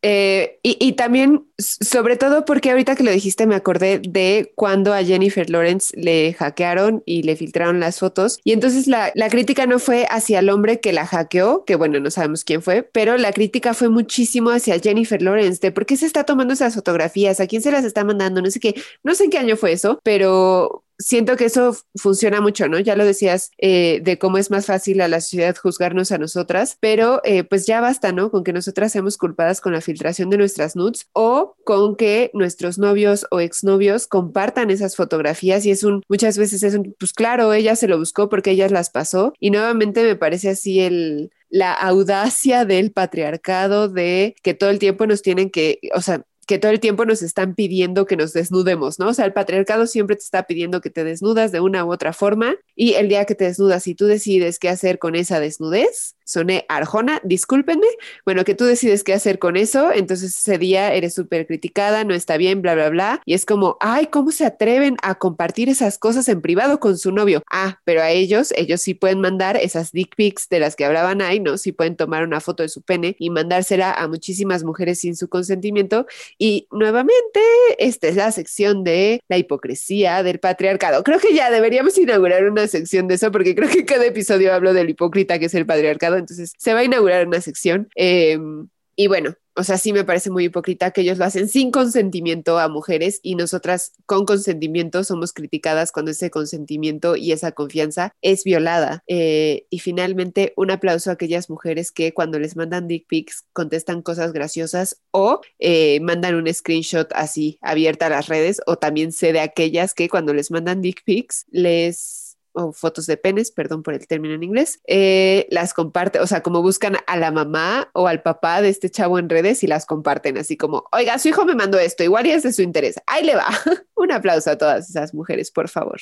eh, 0.04 0.60
y, 0.64 0.94
también, 0.94 1.46
sobre 1.58 2.18
todo 2.18 2.44
porque 2.46 2.72
ahorita 2.72 2.96
que 2.96 3.04
lo 3.04 3.12
dijiste, 3.12 3.46
me 3.46 3.56
acordé 3.56 4.00
de 4.00 4.52
cuando 4.56 4.94
a 4.94 5.04
Jennifer 5.04 5.48
Lawrence 5.50 5.96
le 5.96 6.34
hackearon 6.34 7.04
y 7.06 7.24
le 7.24 7.36
filtraron 7.36 7.80
las 7.80 8.00
fotos. 8.00 8.40
Y 8.44 8.54
entonces 8.54 8.88
la, 8.88 9.12
la, 9.14 9.30
crítica 9.30 9.68
no 9.68 9.78
fue 9.78 10.08
hacia 10.10 10.40
el 10.40 10.50
hombre 10.50 10.80
que 10.80 10.92
la 10.92 11.06
hackeó, 11.06 11.66
que 11.66 11.76
bueno, 11.76 12.00
no 12.00 12.10
sabemos 12.10 12.44
quién 12.44 12.62
fue, 12.64 12.84
pero 12.84 13.18
la 13.18 13.32
crítica 13.32 13.74
fue 13.74 13.90
muchísimo 13.90 14.50
hacia 14.50 14.80
Jennifer 14.80 15.22
Lawrence 15.22 15.60
de 15.62 15.72
por 15.72 15.86
qué 15.86 15.96
se 15.98 16.08
está 16.08 16.24
tomando 16.24 16.54
esas 16.54 16.74
fotografías, 16.74 17.40
a 17.40 17.48
quién 17.48 17.62
se 17.62 17.72
las 17.72 17.86
está 17.86 18.04
mandando, 18.04 18.42
no 18.42 18.50
sé 18.50 18.60
qué, 18.60 18.76
no 19.04 19.14
sé 19.14 19.26
en 19.26 19.30
qué 19.30 19.38
año 19.38 19.56
fue 19.56 19.74
eso, 19.74 20.00
pero 20.04 20.84
siento 21.02 21.36
que 21.36 21.46
eso 21.46 21.76
funciona 21.96 22.42
mucho, 22.42 22.68
¿no? 22.68 22.80
Ya 22.80 22.96
lo 22.96 23.06
decías 23.06 23.52
eh, 23.58 24.02
de 24.04 24.18
cómo 24.18 24.38
es 24.38 24.52
más 24.52 24.66
fácil 24.66 25.02
a 25.02 25.08
la 25.08 25.22
sociedad 25.22 25.56
juzgarnos 25.56 26.12
a 26.12 26.18
nosotras, 26.18 26.78
pero 26.80 27.22
eh, 27.24 27.44
pues 27.44 27.66
ya 27.66 27.82
basta, 27.82 28.12
¿no? 28.12 28.32
Con 28.32 28.44
que 28.44 28.54
nosotras 28.54 28.92
seamos 28.92 29.18
culpadas 29.18 29.62
con 29.62 29.74
la 29.74 29.82
filtración 29.82 30.30
de 30.30 30.38
nuestras 30.38 30.76
nudes 30.76 31.08
o 31.14 31.56
con 31.64 31.96
que 31.96 32.32
nuestros 32.34 32.78
novios 32.78 33.26
o 33.32 33.40
exnovios 33.40 34.08
compartan 34.08 34.72
esas 34.72 34.96
fotografías 34.96 35.66
y 35.66 35.72
es 35.72 35.84
un, 35.84 36.04
muchas 36.08 36.38
veces 36.38 36.64
es 36.64 36.76
un, 36.76 36.96
pues 37.00 37.14
claro, 37.14 37.54
ella 37.54 37.76
se 37.76 37.88
lo 37.88 37.98
buscó 37.98 38.30
porque 38.30 38.52
ella 38.52 38.70
las 38.70 38.90
pasó 38.90 39.34
y 39.40 39.52
nuevamente 39.52 40.04
me 40.04 40.16
parece 40.16 40.50
así 40.50 40.80
el, 40.80 41.32
la 41.50 41.74
audacia 41.74 42.66
del 42.66 42.92
patriarcado 42.92 43.90
de 43.90 44.36
que 44.42 44.54
todo 44.54 44.70
el 44.70 44.80
tiempo 44.80 45.06
nos 45.06 45.22
tienen 45.22 45.50
que, 45.50 45.80
o 45.94 46.02
sea, 46.02 46.24
que 46.52 46.60
todo 46.60 46.74
el 46.74 46.82
tiempo 46.82 47.06
nos 47.06 47.22
están 47.22 47.56
pidiendo 47.56 48.06
que 48.06 48.18
nos 48.18 48.34
desnudemos, 48.34 49.00
¿no? 49.00 49.08
O 49.08 49.14
sea, 49.14 49.24
el 49.24 49.32
patriarcado 49.32 49.88
siempre 49.88 50.18
te 50.18 50.24
está 50.24 50.44
pidiendo 50.44 50.82
que 50.82 50.90
te 50.90 51.06
desnudas 51.06 51.54
de 51.54 51.62
una 51.62 51.86
u 51.86 51.94
otra 51.94 52.12
forma 52.12 52.58
y 52.76 52.96
el 52.96 53.08
día 53.08 53.24
que 53.24 53.36
te 53.36 53.46
desnudas 53.46 53.88
y 53.88 53.96
tú 53.96 54.06
decides 54.06 54.60
qué 54.60 54.68
hacer 54.68 55.00
con 55.00 55.16
esa 55.16 55.40
desnudez, 55.40 56.18
soné 56.26 56.66
Arjona, 56.70 57.22
discúlpenme, 57.24 57.88
bueno, 58.26 58.44
que 58.44 58.56
tú 58.56 58.66
decides 58.66 59.04
qué 59.04 59.14
hacer 59.14 59.40
con 59.40 59.58
eso, 59.58 59.92
entonces 59.94 60.36
ese 60.36 60.58
día 60.58 60.94
eres 60.94 61.14
súper 61.14 61.46
criticada, 61.48 62.04
no 62.04 62.14
está 62.14 62.38
bien, 62.38 62.62
bla, 62.62 62.74
bla, 62.74 62.90
bla, 62.90 63.22
y 63.26 63.34
es 63.34 63.46
como, 63.46 63.78
ay, 63.80 64.08
¿cómo 64.08 64.32
se 64.32 64.46
atreven 64.46 64.98
a 65.04 65.16
compartir 65.16 65.70
esas 65.70 65.98
cosas 65.98 66.28
en 66.30 66.42
privado 66.42 66.80
con 66.80 66.98
su 66.98 67.12
novio? 67.12 67.44
Ah, 67.52 67.80
pero 67.86 68.02
a 68.02 68.12
ellos, 68.12 68.54
ellos 68.58 68.82
sí 68.82 68.94
pueden 68.94 69.20
mandar 69.20 69.58
esas 69.58 69.92
dick 69.92 70.16
pics 70.16 70.48
de 70.50 70.60
las 70.60 70.76
que 70.76 70.86
hablaban 70.86 71.22
ahí, 71.22 71.40
¿no? 71.40 71.58
Sí 71.58 71.72
pueden 71.72 71.96
tomar 71.96 72.24
una 72.24 72.40
foto 72.40 72.64
de 72.64 72.70
su 72.70 72.82
pene 72.82 73.16
y 73.20 73.30
mandársela 73.30 73.92
a 73.92 74.08
muchísimas 74.08 74.64
mujeres 74.64 75.00
sin 75.00 75.16
su 75.16 75.28
consentimiento. 75.28 76.06
Y 76.44 76.68
nuevamente, 76.72 77.40
esta 77.78 78.08
es 78.08 78.16
la 78.16 78.32
sección 78.32 78.84
de 78.84 79.22
la 79.30 79.38
hipocresía 79.38 80.24
del 80.24 80.40
patriarcado. 80.40 81.04
Creo 81.04 81.20
que 81.20 81.36
ya 81.36 81.52
deberíamos 81.52 81.96
inaugurar 82.00 82.50
una 82.50 82.66
sección 82.66 83.08
de 83.08 83.14
eso 83.14 83.32
porque 83.32 83.54
creo 83.54 83.70
que 83.70 83.86
cada 83.86 84.08
episodio 84.08 84.52
hablo 84.52 84.74
del 84.74 84.90
hipócrita 84.90 85.38
que 85.38 85.46
es 85.46 85.54
el 85.54 85.68
patriarcado 85.68 86.18
entonces 86.18 86.54
se 86.58 86.74
va 86.74 86.80
a 86.80 86.84
inaugurar 86.84 87.28
una 87.28 87.42
sección. 87.42 87.90
Em, 87.94 88.70
y 88.96 89.08
bueno, 89.08 89.36
o 89.54 89.64
sea, 89.64 89.78
sí 89.78 89.92
me 89.92 90.06
parece 90.06 90.30
muy 90.30 90.46
hipócrita 90.46 90.92
que 90.92 91.02
ellos 91.02 91.18
lo 91.18 91.26
hacen 91.26 91.50
sin 91.50 91.72
consentimiento 91.72 92.58
a 92.58 92.70
mujeres 92.70 93.20
y 93.22 93.36
nosotras 93.36 93.94
con 94.06 94.26
consentimiento 94.26 95.04
somos 95.04 95.34
criticadas 95.34 95.92
cuando 95.92 96.12
ese 96.12 96.32
consentimiento 96.32 97.18
y 97.18 97.34
esa 97.34 97.52
confianza 97.52 98.14
es 98.22 98.46
violada. 98.46 99.04
Eh, 99.08 99.66
y 99.70 99.80
finalmente, 99.80 100.54
un 100.56 100.72
aplauso 100.72 101.10
a 101.10 101.14
aquellas 101.14 101.50
mujeres 101.50 101.92
que 101.92 102.14
cuando 102.14 102.40
les 102.40 102.56
mandan 102.56 102.88
dick 102.88 103.08
pics 103.08 103.46
contestan 103.52 104.02
cosas 104.02 104.32
graciosas 104.32 105.02
o 105.12 105.42
eh, 105.60 106.00
mandan 106.00 106.36
un 106.36 106.52
screenshot 106.54 107.12
así 107.14 107.60
abierta 107.62 108.06
a 108.06 108.10
las 108.10 108.28
redes 108.28 108.62
o 108.68 108.78
también 108.78 109.12
sé 109.12 109.34
de 109.34 109.42
aquellas 109.42 109.94
que 109.94 110.08
cuando 110.08 110.34
les 110.34 110.50
mandan 110.52 110.82
dick 110.82 111.04
pics 111.04 111.46
les 111.52 112.21
o 112.54 112.72
fotos 112.72 113.06
de 113.06 113.18
penes, 113.18 113.52
perdón 113.52 113.84
por 113.84 113.94
el 113.94 114.08
término 114.08 114.36
en 114.36 114.44
inglés, 114.44 114.82
eh, 114.88 115.48
las 115.50 115.74
comparte, 115.74 116.20
o 116.20 116.28
sea, 116.28 116.42
como 116.42 116.62
buscan 116.62 116.98
a 117.08 117.18
la 117.18 117.32
mamá 117.32 117.90
o 117.94 118.08
al 118.08 118.22
papá 118.22 118.62
de 118.62 118.70
este 118.70 118.90
chavo 118.90 119.20
en 119.20 119.30
redes 119.30 119.64
y 119.64 119.68
las 119.68 119.86
comparten 119.86 120.38
así 120.38 120.58
como, 120.58 120.86
oiga, 120.92 121.18
su 121.20 121.30
hijo 121.30 121.46
me 121.46 121.56
mandó 121.56 121.80
esto, 121.80 122.04
igual 122.04 122.28
y 122.28 122.32
es 122.32 122.44
de 122.44 122.54
su 122.54 122.62
interés, 122.62 122.96
ahí 123.08 123.26
le 123.26 123.36
va. 123.36 123.48
Un 123.96 124.12
aplauso 124.12 124.52
a 124.52 124.58
todas 124.58 124.90
esas 124.90 125.14
mujeres, 125.14 125.52
por 125.52 125.70
favor. 125.70 126.00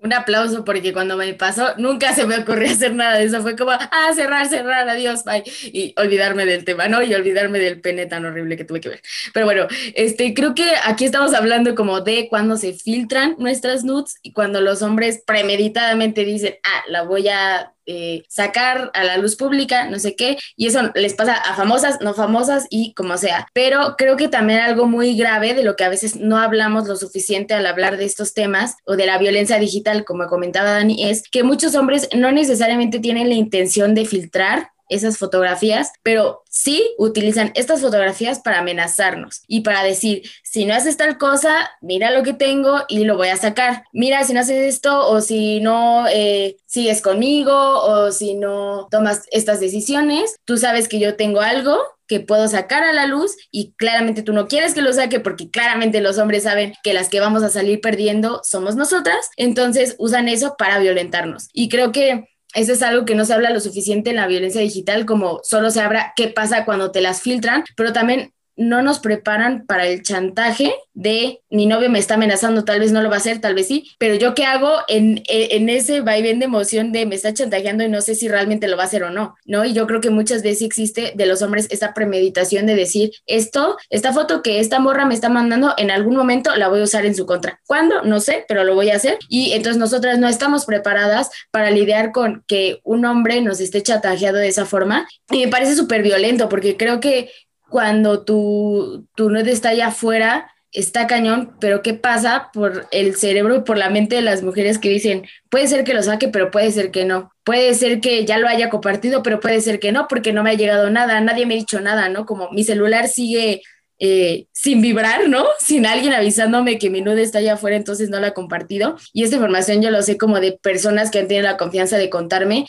Un 0.00 0.12
aplauso 0.12 0.64
porque 0.64 0.92
cuando 0.92 1.16
me 1.16 1.34
pasó 1.34 1.74
nunca 1.76 2.14
se 2.14 2.24
me 2.24 2.38
ocurrió 2.38 2.70
hacer 2.70 2.94
nada 2.94 3.18
de 3.18 3.24
eso. 3.24 3.42
Fue 3.42 3.56
como, 3.56 3.72
ah, 3.72 4.12
cerrar, 4.14 4.48
cerrar, 4.48 4.88
adiós, 4.88 5.24
bye. 5.24 5.42
Y 5.64 5.92
olvidarme 5.96 6.46
del 6.46 6.64
tema, 6.64 6.86
¿no? 6.86 7.02
Y 7.02 7.12
olvidarme 7.14 7.58
del 7.58 7.80
pene 7.80 8.06
tan 8.06 8.24
horrible 8.24 8.56
que 8.56 8.64
tuve 8.64 8.80
que 8.80 8.90
ver. 8.90 9.02
Pero 9.34 9.46
bueno, 9.46 9.66
este, 9.94 10.34
creo 10.34 10.54
que 10.54 10.70
aquí 10.84 11.04
estamos 11.04 11.34
hablando 11.34 11.74
como 11.74 12.00
de 12.00 12.28
cuando 12.28 12.56
se 12.56 12.74
filtran 12.74 13.34
nuestras 13.38 13.82
nudes 13.82 14.18
y 14.22 14.32
cuando 14.32 14.60
los 14.60 14.82
hombres 14.82 15.22
premeditadamente 15.26 16.24
dicen, 16.24 16.54
ah, 16.62 16.82
la 16.88 17.02
voy 17.02 17.28
a 17.28 17.74
eh, 17.90 18.24
sacar 18.28 18.90
a 18.92 19.02
la 19.02 19.16
luz 19.16 19.34
pública, 19.34 19.88
no 19.88 19.98
sé 19.98 20.14
qué, 20.14 20.36
y 20.56 20.66
eso 20.66 20.92
les 20.94 21.14
pasa 21.14 21.34
a 21.34 21.54
famosas, 21.54 22.00
no 22.02 22.12
famosas 22.12 22.66
y 22.68 22.92
como 22.92 23.16
sea. 23.16 23.48
Pero 23.54 23.96
creo 23.96 24.16
que 24.16 24.28
también 24.28 24.60
algo 24.60 24.86
muy 24.86 25.16
grave 25.16 25.54
de 25.54 25.64
lo 25.64 25.74
que 25.74 25.84
a 25.84 25.88
veces 25.88 26.16
no 26.16 26.36
hablamos 26.36 26.86
lo 26.86 26.96
suficiente 26.96 27.54
al 27.54 27.66
hablar 27.66 27.96
de 27.96 28.04
estos 28.04 28.34
temas 28.34 28.76
o 28.84 28.96
de 28.96 29.06
la 29.06 29.16
violencia 29.16 29.58
digital, 29.58 30.04
como 30.04 30.26
comentaba 30.26 30.72
Dani, 30.72 31.08
es 31.08 31.22
que 31.30 31.42
muchos 31.42 31.74
hombres 31.74 32.08
no 32.14 32.30
necesariamente 32.30 33.00
tienen 33.00 33.28
la 33.30 33.34
intención 33.34 33.94
de 33.94 34.04
filtrar 34.04 34.70
esas 34.88 35.18
fotografías, 35.18 35.92
pero 36.02 36.42
sí 36.48 36.94
utilizan 36.98 37.52
estas 37.54 37.80
fotografías 37.80 38.40
para 38.40 38.58
amenazarnos 38.58 39.42
y 39.46 39.60
para 39.60 39.82
decir, 39.82 40.22
si 40.42 40.64
no 40.64 40.74
haces 40.74 40.96
tal 40.96 41.18
cosa, 41.18 41.70
mira 41.80 42.10
lo 42.10 42.22
que 42.22 42.34
tengo 42.34 42.80
y 42.88 43.04
lo 43.04 43.16
voy 43.16 43.28
a 43.28 43.36
sacar. 43.36 43.84
Mira, 43.92 44.24
si 44.24 44.32
no 44.32 44.40
haces 44.40 44.74
esto 44.74 45.08
o 45.08 45.20
si 45.20 45.60
no 45.60 46.06
eh, 46.08 46.56
sigues 46.66 47.02
conmigo 47.02 47.52
o 47.52 48.12
si 48.12 48.34
no 48.34 48.88
tomas 48.90 49.26
estas 49.30 49.60
decisiones, 49.60 50.36
tú 50.44 50.56
sabes 50.56 50.88
que 50.88 50.98
yo 50.98 51.16
tengo 51.16 51.40
algo 51.40 51.78
que 52.08 52.20
puedo 52.20 52.48
sacar 52.48 52.82
a 52.82 52.92
la 52.92 53.06
luz 53.06 53.36
y 53.52 53.74
claramente 53.74 54.22
tú 54.22 54.32
no 54.32 54.48
quieres 54.48 54.74
que 54.74 54.82
lo 54.82 54.92
saque 54.92 55.20
porque 55.20 55.50
claramente 55.50 56.00
los 56.00 56.18
hombres 56.18 56.44
saben 56.44 56.72
que 56.82 56.94
las 56.94 57.08
que 57.08 57.20
vamos 57.20 57.42
a 57.42 57.50
salir 57.50 57.80
perdiendo 57.80 58.40
somos 58.42 58.74
nosotras, 58.74 59.30
entonces 59.36 59.94
usan 59.98 60.28
eso 60.28 60.56
para 60.58 60.78
violentarnos. 60.78 61.48
Y 61.52 61.68
creo 61.68 61.92
que 61.92 62.28
eso 62.54 62.72
es 62.72 62.82
algo 62.82 63.04
que 63.04 63.14
no 63.14 63.24
se 63.24 63.34
habla 63.34 63.50
lo 63.50 63.60
suficiente 63.60 64.10
en 64.10 64.16
la 64.16 64.26
violencia 64.26 64.60
digital, 64.60 65.06
como 65.06 65.40
solo 65.42 65.70
se 65.70 65.80
habla 65.80 66.12
qué 66.16 66.28
pasa 66.28 66.64
cuando 66.64 66.90
te 66.90 67.00
las 67.00 67.20
filtran, 67.22 67.64
pero 67.76 67.92
también 67.92 68.32
no 68.58 68.82
nos 68.82 68.98
preparan 68.98 69.64
para 69.66 69.86
el 69.86 70.02
chantaje 70.02 70.74
de 70.92 71.40
mi 71.48 71.66
novio 71.66 71.88
me 71.88 72.00
está 72.00 72.14
amenazando, 72.14 72.64
tal 72.64 72.80
vez 72.80 72.90
no 72.90 73.00
lo 73.00 73.08
va 73.08 73.14
a 73.14 73.18
hacer, 73.18 73.40
tal 73.40 73.54
vez 73.54 73.68
sí, 73.68 73.88
pero 73.98 74.16
yo 74.16 74.34
qué 74.34 74.44
hago 74.44 74.78
en, 74.88 75.22
en 75.28 75.68
ese 75.68 76.00
vaivén 76.00 76.40
de 76.40 76.46
emoción 76.46 76.90
de 76.90 77.06
me 77.06 77.14
está 77.14 77.32
chantajeando 77.32 77.84
y 77.84 77.88
no 77.88 78.00
sé 78.00 78.16
si 78.16 78.28
realmente 78.28 78.66
lo 78.66 78.76
va 78.76 78.82
a 78.82 78.86
hacer 78.86 79.04
o 79.04 79.10
no, 79.10 79.36
¿no? 79.46 79.64
Y 79.64 79.72
yo 79.72 79.86
creo 79.86 80.00
que 80.00 80.10
muchas 80.10 80.42
veces 80.42 80.62
existe 80.62 81.12
de 81.14 81.26
los 81.26 81.40
hombres 81.40 81.68
esta 81.70 81.94
premeditación 81.94 82.66
de 82.66 82.74
decir, 82.74 83.12
esto, 83.26 83.76
esta 83.90 84.12
foto 84.12 84.42
que 84.42 84.58
esta 84.58 84.80
morra 84.80 85.04
me 85.04 85.14
está 85.14 85.28
mandando, 85.28 85.74
en 85.76 85.92
algún 85.92 86.16
momento 86.16 86.54
la 86.56 86.68
voy 86.68 86.80
a 86.80 86.84
usar 86.84 87.06
en 87.06 87.14
su 87.14 87.26
contra. 87.26 87.60
¿Cuándo? 87.66 88.02
No 88.02 88.18
sé, 88.18 88.44
pero 88.48 88.64
lo 88.64 88.74
voy 88.74 88.90
a 88.90 88.96
hacer. 88.96 89.18
Y 89.28 89.52
entonces 89.52 89.78
nosotras 89.78 90.18
no 90.18 90.28
estamos 90.28 90.64
preparadas 90.64 91.30
para 91.50 91.70
lidiar 91.70 92.10
con 92.12 92.44
que 92.48 92.80
un 92.82 93.04
hombre 93.04 93.40
nos 93.40 93.60
esté 93.60 93.82
chantajeado 93.82 94.38
de 94.38 94.48
esa 94.48 94.66
forma. 94.66 95.08
Y 95.30 95.44
me 95.44 95.48
parece 95.48 95.76
súper 95.76 96.02
violento 96.02 96.48
porque 96.48 96.76
creo 96.76 97.00
que 97.00 97.30
cuando 97.68 98.24
tu, 98.24 99.06
tu 99.14 99.30
no 99.30 99.38
está 99.38 99.70
allá 99.70 99.88
afuera, 99.88 100.50
está 100.72 101.06
cañón, 101.06 101.56
pero 101.60 101.82
¿qué 101.82 101.94
pasa 101.94 102.50
por 102.52 102.86
el 102.90 103.16
cerebro 103.16 103.56
y 103.56 103.60
por 103.60 103.78
la 103.78 103.90
mente 103.90 104.16
de 104.16 104.22
las 104.22 104.42
mujeres 104.42 104.78
que 104.78 104.90
dicen, 104.90 105.26
puede 105.50 105.66
ser 105.66 105.84
que 105.84 105.94
lo 105.94 106.02
saque, 106.02 106.28
pero 106.28 106.50
puede 106.50 106.70
ser 106.70 106.90
que 106.90 107.04
no? 107.04 107.32
Puede 107.44 107.74
ser 107.74 108.00
que 108.00 108.24
ya 108.24 108.38
lo 108.38 108.48
haya 108.48 108.68
compartido, 108.68 109.22
pero 109.22 109.40
puede 109.40 109.60
ser 109.60 109.80
que 109.80 109.92
no, 109.92 110.06
porque 110.08 110.32
no 110.32 110.42
me 110.42 110.50
ha 110.50 110.54
llegado 110.54 110.90
nada, 110.90 111.20
nadie 111.20 111.46
me 111.46 111.54
ha 111.54 111.58
dicho 111.58 111.80
nada, 111.80 112.08
¿no? 112.08 112.26
Como 112.26 112.50
mi 112.50 112.64
celular 112.64 113.08
sigue 113.08 113.62
eh, 114.00 114.46
sin 114.52 114.80
vibrar, 114.80 115.28
¿no? 115.28 115.44
Sin 115.58 115.84
alguien 115.86 116.12
avisándome 116.12 116.78
que 116.78 116.90
mi 116.90 117.00
nude 117.00 117.22
está 117.22 117.38
allá 117.38 117.54
afuera, 117.54 117.76
entonces 117.76 118.10
no 118.10 118.20
la 118.20 118.28
he 118.28 118.32
compartido. 118.32 118.96
Y 119.12 119.24
esta 119.24 119.36
información 119.36 119.82
yo 119.82 119.90
lo 119.90 120.02
sé 120.02 120.16
como 120.16 120.38
de 120.38 120.52
personas 120.52 121.10
que 121.10 121.18
han 121.18 121.28
tenido 121.28 121.44
la 121.44 121.56
confianza 121.56 121.98
de 121.98 122.10
contarme 122.10 122.66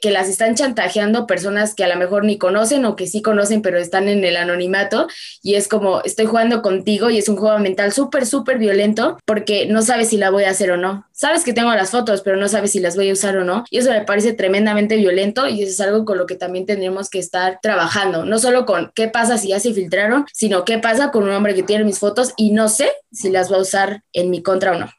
que, 0.00 0.10
las 0.10 0.28
están 0.28 0.54
chantajeando 0.54 1.26
personas 1.26 1.74
que 1.74 1.84
a 1.84 1.88
lo 1.88 1.96
mejor 1.96 2.24
ni 2.24 2.38
conocen 2.38 2.84
o 2.84 2.96
que 2.96 3.06
sí 3.06 3.22
conocen, 3.22 3.60
pero 3.60 3.78
están 3.78 4.08
en 4.08 4.24
el 4.24 4.36
anonimato. 4.36 5.08
Y 5.42 5.54
es 5.54 5.68
como, 5.68 6.00
estoy 6.02 6.26
jugando 6.26 6.62
contigo 6.62 7.10
y 7.10 7.18
es 7.18 7.28
un 7.28 7.36
juego 7.36 7.58
mental 7.58 7.92
súper, 7.92 8.24
súper 8.26 8.58
violento 8.58 9.18
porque 9.24 9.66
no 9.66 9.82
sabes 9.82 10.08
si 10.08 10.16
la 10.16 10.30
voy 10.30 10.44
a 10.44 10.50
hacer 10.50 10.70
o 10.70 10.76
no. 10.76 11.06
Sabes 11.12 11.44
que 11.44 11.52
tengo 11.52 11.72
las 11.74 11.90
fotos, 11.90 12.22
pero 12.22 12.36
no 12.36 12.48
sabes 12.48 12.70
si 12.70 12.80
las 12.80 12.96
voy 12.96 13.10
a 13.10 13.12
usar 13.12 13.36
o 13.36 13.44
no. 13.44 13.64
Y 13.70 13.78
eso 13.78 13.90
me 13.90 14.02
parece 14.02 14.32
tremendamente 14.32 14.96
violento 14.96 15.48
y 15.48 15.62
eso 15.62 15.72
es 15.72 15.80
algo 15.80 16.04
con 16.04 16.18
lo 16.18 16.26
que 16.26 16.36
también 16.36 16.64
tendremos 16.64 17.10
que 17.10 17.18
estar 17.18 17.58
trabajando. 17.60 18.24
No 18.24 18.38
solo 18.38 18.64
con 18.64 18.92
qué 18.94 19.08
pasa 19.08 19.38
si 19.38 19.48
ya 19.48 19.60
se 19.60 19.74
filtraron, 19.74 20.24
sino 20.32 20.64
qué 20.64 20.78
pasa 20.78 21.10
con 21.10 21.24
un 21.24 21.30
hombre 21.30 21.54
que 21.54 21.62
tiene 21.62 21.84
mis 21.84 21.98
fotos 21.98 22.32
y 22.36 22.52
no 22.52 22.68
sé 22.68 22.90
si 23.12 23.30
las 23.30 23.52
va 23.52 23.56
a 23.56 23.62
usar 23.62 24.02
en 24.12 24.30
mi 24.30 24.42
contra 24.42 24.72
o 24.72 24.78
no. 24.78 24.90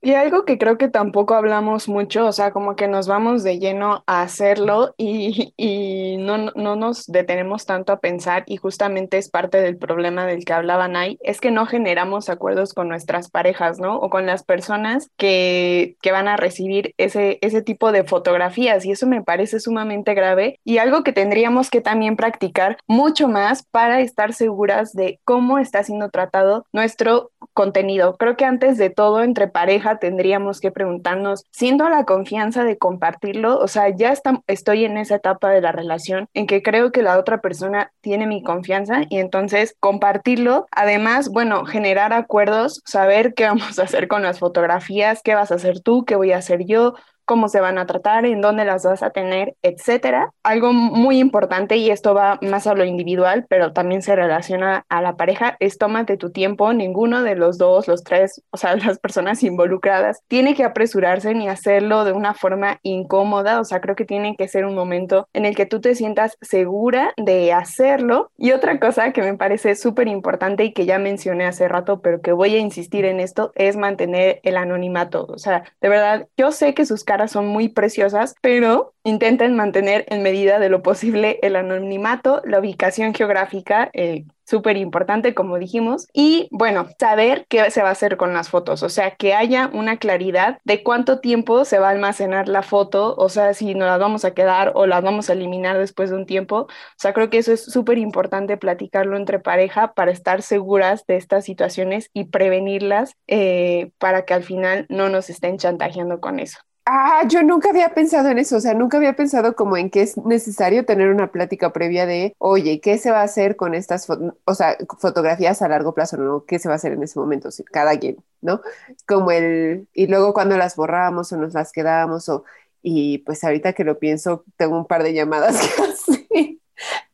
Y 0.00 0.14
algo 0.14 0.44
que 0.44 0.58
creo 0.58 0.78
que 0.78 0.88
tampoco 0.88 1.34
hablamos 1.34 1.88
mucho, 1.88 2.26
o 2.26 2.32
sea, 2.32 2.52
como 2.52 2.76
que 2.76 2.86
nos 2.86 3.08
vamos 3.08 3.42
de 3.42 3.58
lleno 3.58 4.04
a 4.06 4.22
hacerlo 4.22 4.94
y, 4.96 5.52
y 5.56 6.16
no, 6.18 6.52
no, 6.54 6.76
nos 6.76 7.06
detenemos 7.06 7.66
tanto 7.66 7.92
a 7.92 7.98
pensar 7.98 8.44
y 8.46 8.58
justamente 8.58 9.18
es 9.18 9.28
parte 9.28 9.60
del 9.60 9.76
problema 9.76 10.24
del 10.24 10.44
que 10.44 10.52
hablaban 10.52 10.94
ahí, 10.94 11.18
es 11.22 11.40
que 11.40 11.50
no 11.50 11.66
generamos 11.66 12.28
acuerdos 12.28 12.74
con 12.74 12.88
nuestras 12.88 13.28
parejas, 13.28 13.80
¿no? 13.80 13.96
O 13.96 14.08
con 14.08 14.24
las 14.26 14.44
personas 14.44 15.10
que, 15.16 15.96
que 16.00 16.12
van 16.12 16.28
a 16.28 16.36
recibir 16.36 16.94
ese, 16.96 17.38
ese 17.42 17.62
tipo 17.62 17.90
de 17.90 18.04
fotografías 18.04 18.84
y 18.84 18.92
eso 18.92 19.06
me 19.08 19.22
parece 19.22 19.58
sumamente 19.58 20.14
grave 20.14 20.60
y 20.64 20.78
algo 20.78 21.02
que 21.02 21.12
tendríamos 21.12 21.70
que 21.70 21.80
también 21.80 22.14
practicar 22.14 22.78
mucho 22.86 23.26
más 23.26 23.64
para 23.64 24.00
estar 24.00 24.32
seguras 24.32 24.92
de 24.92 25.18
cómo 25.24 25.58
está 25.58 25.82
siendo 25.82 26.08
tratado 26.10 26.66
nuestro 26.72 27.32
contenido. 27.52 28.16
Creo 28.16 28.36
que 28.36 28.44
antes 28.44 28.78
de 28.78 28.90
todo, 28.90 29.22
entre 29.22 29.48
parejas, 29.48 29.87
tendríamos 29.96 30.60
que 30.60 30.70
preguntarnos, 30.70 31.44
siendo 31.50 31.88
la 31.88 32.04
confianza 32.04 32.64
de 32.64 32.76
compartirlo, 32.76 33.58
o 33.58 33.68
sea, 33.68 33.88
ya 33.88 34.14
estoy 34.46 34.84
en 34.84 34.98
esa 34.98 35.16
etapa 35.16 35.50
de 35.50 35.62
la 35.62 35.72
relación 35.72 36.28
en 36.34 36.46
que 36.46 36.62
creo 36.62 36.92
que 36.92 37.02
la 37.02 37.18
otra 37.18 37.40
persona 37.40 37.92
tiene 38.00 38.26
mi 38.26 38.42
confianza 38.42 39.02
y 39.08 39.18
entonces 39.18 39.74
compartirlo, 39.80 40.66
además, 40.70 41.30
bueno, 41.30 41.64
generar 41.64 42.12
acuerdos, 42.12 42.82
saber 42.84 43.34
qué 43.34 43.44
vamos 43.44 43.78
a 43.78 43.84
hacer 43.84 44.08
con 44.08 44.22
las 44.22 44.38
fotografías, 44.38 45.22
qué 45.22 45.34
vas 45.34 45.50
a 45.50 45.56
hacer 45.56 45.80
tú, 45.80 46.04
qué 46.04 46.16
voy 46.16 46.32
a 46.32 46.38
hacer 46.38 46.64
yo, 46.66 46.94
cómo 47.28 47.48
se 47.48 47.60
van 47.60 47.76
a 47.76 47.84
tratar, 47.84 48.24
en 48.24 48.40
dónde 48.40 48.64
las 48.64 48.84
vas 48.84 49.02
a 49.02 49.10
tener, 49.10 49.54
etcétera. 49.62 50.32
Algo 50.42 50.72
muy 50.72 51.18
importante, 51.18 51.76
y 51.76 51.90
esto 51.90 52.14
va 52.14 52.38
más 52.40 52.66
a 52.66 52.74
lo 52.74 52.86
individual, 52.86 53.44
pero 53.50 53.74
también 53.74 54.00
se 54.00 54.16
relaciona 54.16 54.86
a 54.88 55.02
la 55.02 55.16
pareja, 55.16 55.56
es 55.60 55.76
tómate 55.76 56.16
tu 56.16 56.30
tiempo. 56.30 56.72
Ninguno 56.72 57.22
de 57.22 57.36
los 57.36 57.58
dos, 57.58 57.86
los 57.86 58.02
tres, 58.02 58.42
o 58.50 58.56
sea, 58.56 58.76
las 58.86 58.98
personas 58.98 59.42
involucradas, 59.42 60.22
tiene 60.26 60.54
que 60.54 60.64
apresurarse 60.64 61.34
ni 61.34 61.48
hacerlo 61.48 62.04
de 62.04 62.12
una 62.12 62.32
forma 62.32 62.78
incómoda. 62.82 63.60
O 63.60 63.64
sea, 63.64 63.82
creo 63.82 63.94
que 63.94 64.06
tiene 64.06 64.34
que 64.34 64.48
ser 64.48 64.64
un 64.64 64.74
momento 64.74 65.28
en 65.34 65.44
el 65.44 65.54
que 65.54 65.66
tú 65.66 65.82
te 65.82 65.94
sientas 65.94 66.38
segura 66.40 67.12
de 67.18 67.52
hacerlo. 67.52 68.30
Y 68.38 68.52
otra 68.52 68.80
cosa 68.80 69.12
que 69.12 69.20
me 69.20 69.36
parece 69.36 69.74
súper 69.74 70.08
importante 70.08 70.64
y 70.64 70.72
que 70.72 70.86
ya 70.86 70.98
mencioné 70.98 71.44
hace 71.44 71.68
rato, 71.68 72.00
pero 72.00 72.22
que 72.22 72.32
voy 72.32 72.54
a 72.54 72.58
insistir 72.58 73.04
en 73.04 73.20
esto, 73.20 73.52
es 73.54 73.76
mantener 73.76 74.40
el 74.44 74.56
anonimato. 74.56 75.26
O 75.28 75.36
sea, 75.36 75.64
de 75.82 75.88
verdad, 75.90 76.26
yo 76.38 76.52
sé 76.52 76.72
que 76.72 76.86
sus 76.86 77.04
caras 77.04 77.17
son 77.26 77.48
muy 77.48 77.68
preciosas, 77.68 78.36
pero 78.40 78.94
intenten 79.02 79.56
mantener 79.56 80.04
en 80.08 80.22
medida 80.22 80.58
de 80.58 80.68
lo 80.68 80.82
posible 80.82 81.38
el 81.42 81.56
anonimato, 81.56 82.42
la 82.44 82.60
ubicación 82.60 83.14
geográfica, 83.14 83.90
eh, 83.94 84.26
súper 84.44 84.76
importante, 84.76 85.34
como 85.34 85.58
dijimos, 85.58 86.08
y 86.12 86.48
bueno, 86.50 86.88
saber 86.98 87.46
qué 87.48 87.70
se 87.70 87.82
va 87.82 87.88
a 87.90 87.92
hacer 87.92 88.16
con 88.16 88.32
las 88.32 88.48
fotos, 88.48 88.82
o 88.82 88.88
sea, 88.88 89.14
que 89.16 89.34
haya 89.34 89.70
una 89.72 89.98
claridad 89.98 90.58
de 90.64 90.82
cuánto 90.82 91.20
tiempo 91.20 91.64
se 91.64 91.78
va 91.78 91.88
a 91.88 91.90
almacenar 91.90 92.48
la 92.48 92.62
foto, 92.62 93.14
o 93.16 93.28
sea, 93.28 93.52
si 93.54 93.74
nos 93.74 93.88
las 93.88 93.98
vamos 93.98 94.24
a 94.24 94.32
quedar 94.34 94.72
o 94.74 94.86
las 94.86 95.02
vamos 95.02 95.28
a 95.28 95.34
eliminar 95.34 95.76
después 95.78 96.10
de 96.10 96.16
un 96.16 96.26
tiempo, 96.26 96.60
o 96.60 96.68
sea, 96.96 97.12
creo 97.12 97.28
que 97.30 97.38
eso 97.38 97.52
es 97.52 97.64
súper 97.64 97.98
importante 97.98 98.56
platicarlo 98.56 99.16
entre 99.16 99.38
pareja 99.38 99.92
para 99.94 100.12
estar 100.12 100.42
seguras 100.42 101.04
de 101.06 101.16
estas 101.16 101.44
situaciones 101.44 102.10
y 102.14 102.24
prevenirlas 102.24 103.16
eh, 103.26 103.90
para 103.98 104.24
que 104.24 104.34
al 104.34 104.44
final 104.44 104.86
no 104.88 105.08
nos 105.08 105.30
estén 105.30 105.58
chantajeando 105.58 106.20
con 106.20 106.40
eso. 106.40 106.58
Ah, 106.90 107.24
yo 107.28 107.42
nunca 107.42 107.68
había 107.68 107.92
pensado 107.92 108.30
en 108.30 108.38
eso, 108.38 108.56
o 108.56 108.60
sea, 108.60 108.72
nunca 108.72 108.96
había 108.96 109.14
pensado 109.14 109.54
como 109.54 109.76
en 109.76 109.90
que 109.90 110.00
es 110.00 110.16
necesario 110.16 110.86
tener 110.86 111.10
una 111.10 111.30
plática 111.30 111.70
previa 111.70 112.06
de, 112.06 112.34
oye, 112.38 112.80
¿qué 112.80 112.96
se 112.96 113.10
va 113.10 113.20
a 113.20 113.24
hacer 113.24 113.56
con 113.56 113.74
estas, 113.74 114.08
o 114.08 114.54
sea, 114.54 114.78
fotografías 114.98 115.60
a 115.60 115.68
largo 115.68 115.92
plazo, 115.92 116.16
¿no? 116.16 116.46
¿Qué 116.46 116.58
se 116.58 116.68
va 116.68 116.74
a 116.74 116.76
hacer 116.76 116.92
en 116.92 117.02
ese 117.02 117.18
momento? 117.18 117.50
O 117.50 117.52
cada 117.70 117.98
quien, 117.98 118.16
¿no? 118.40 118.62
Como 119.06 119.30
el, 119.32 119.86
y 119.92 120.06
luego 120.06 120.32
cuando 120.32 120.56
las 120.56 120.76
borramos 120.76 121.30
o 121.30 121.36
nos 121.36 121.52
las 121.52 121.72
quedamos, 121.72 122.26
o, 122.30 122.44
y 122.80 123.18
pues 123.18 123.44
ahorita 123.44 123.74
que 123.74 123.84
lo 123.84 123.98
pienso, 123.98 124.44
tengo 124.56 124.78
un 124.78 124.86
par 124.86 125.02
de 125.02 125.12
llamadas 125.12 125.60
que 125.76 125.82
así, 125.82 126.62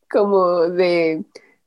como 0.09 0.69
de, 0.69 1.25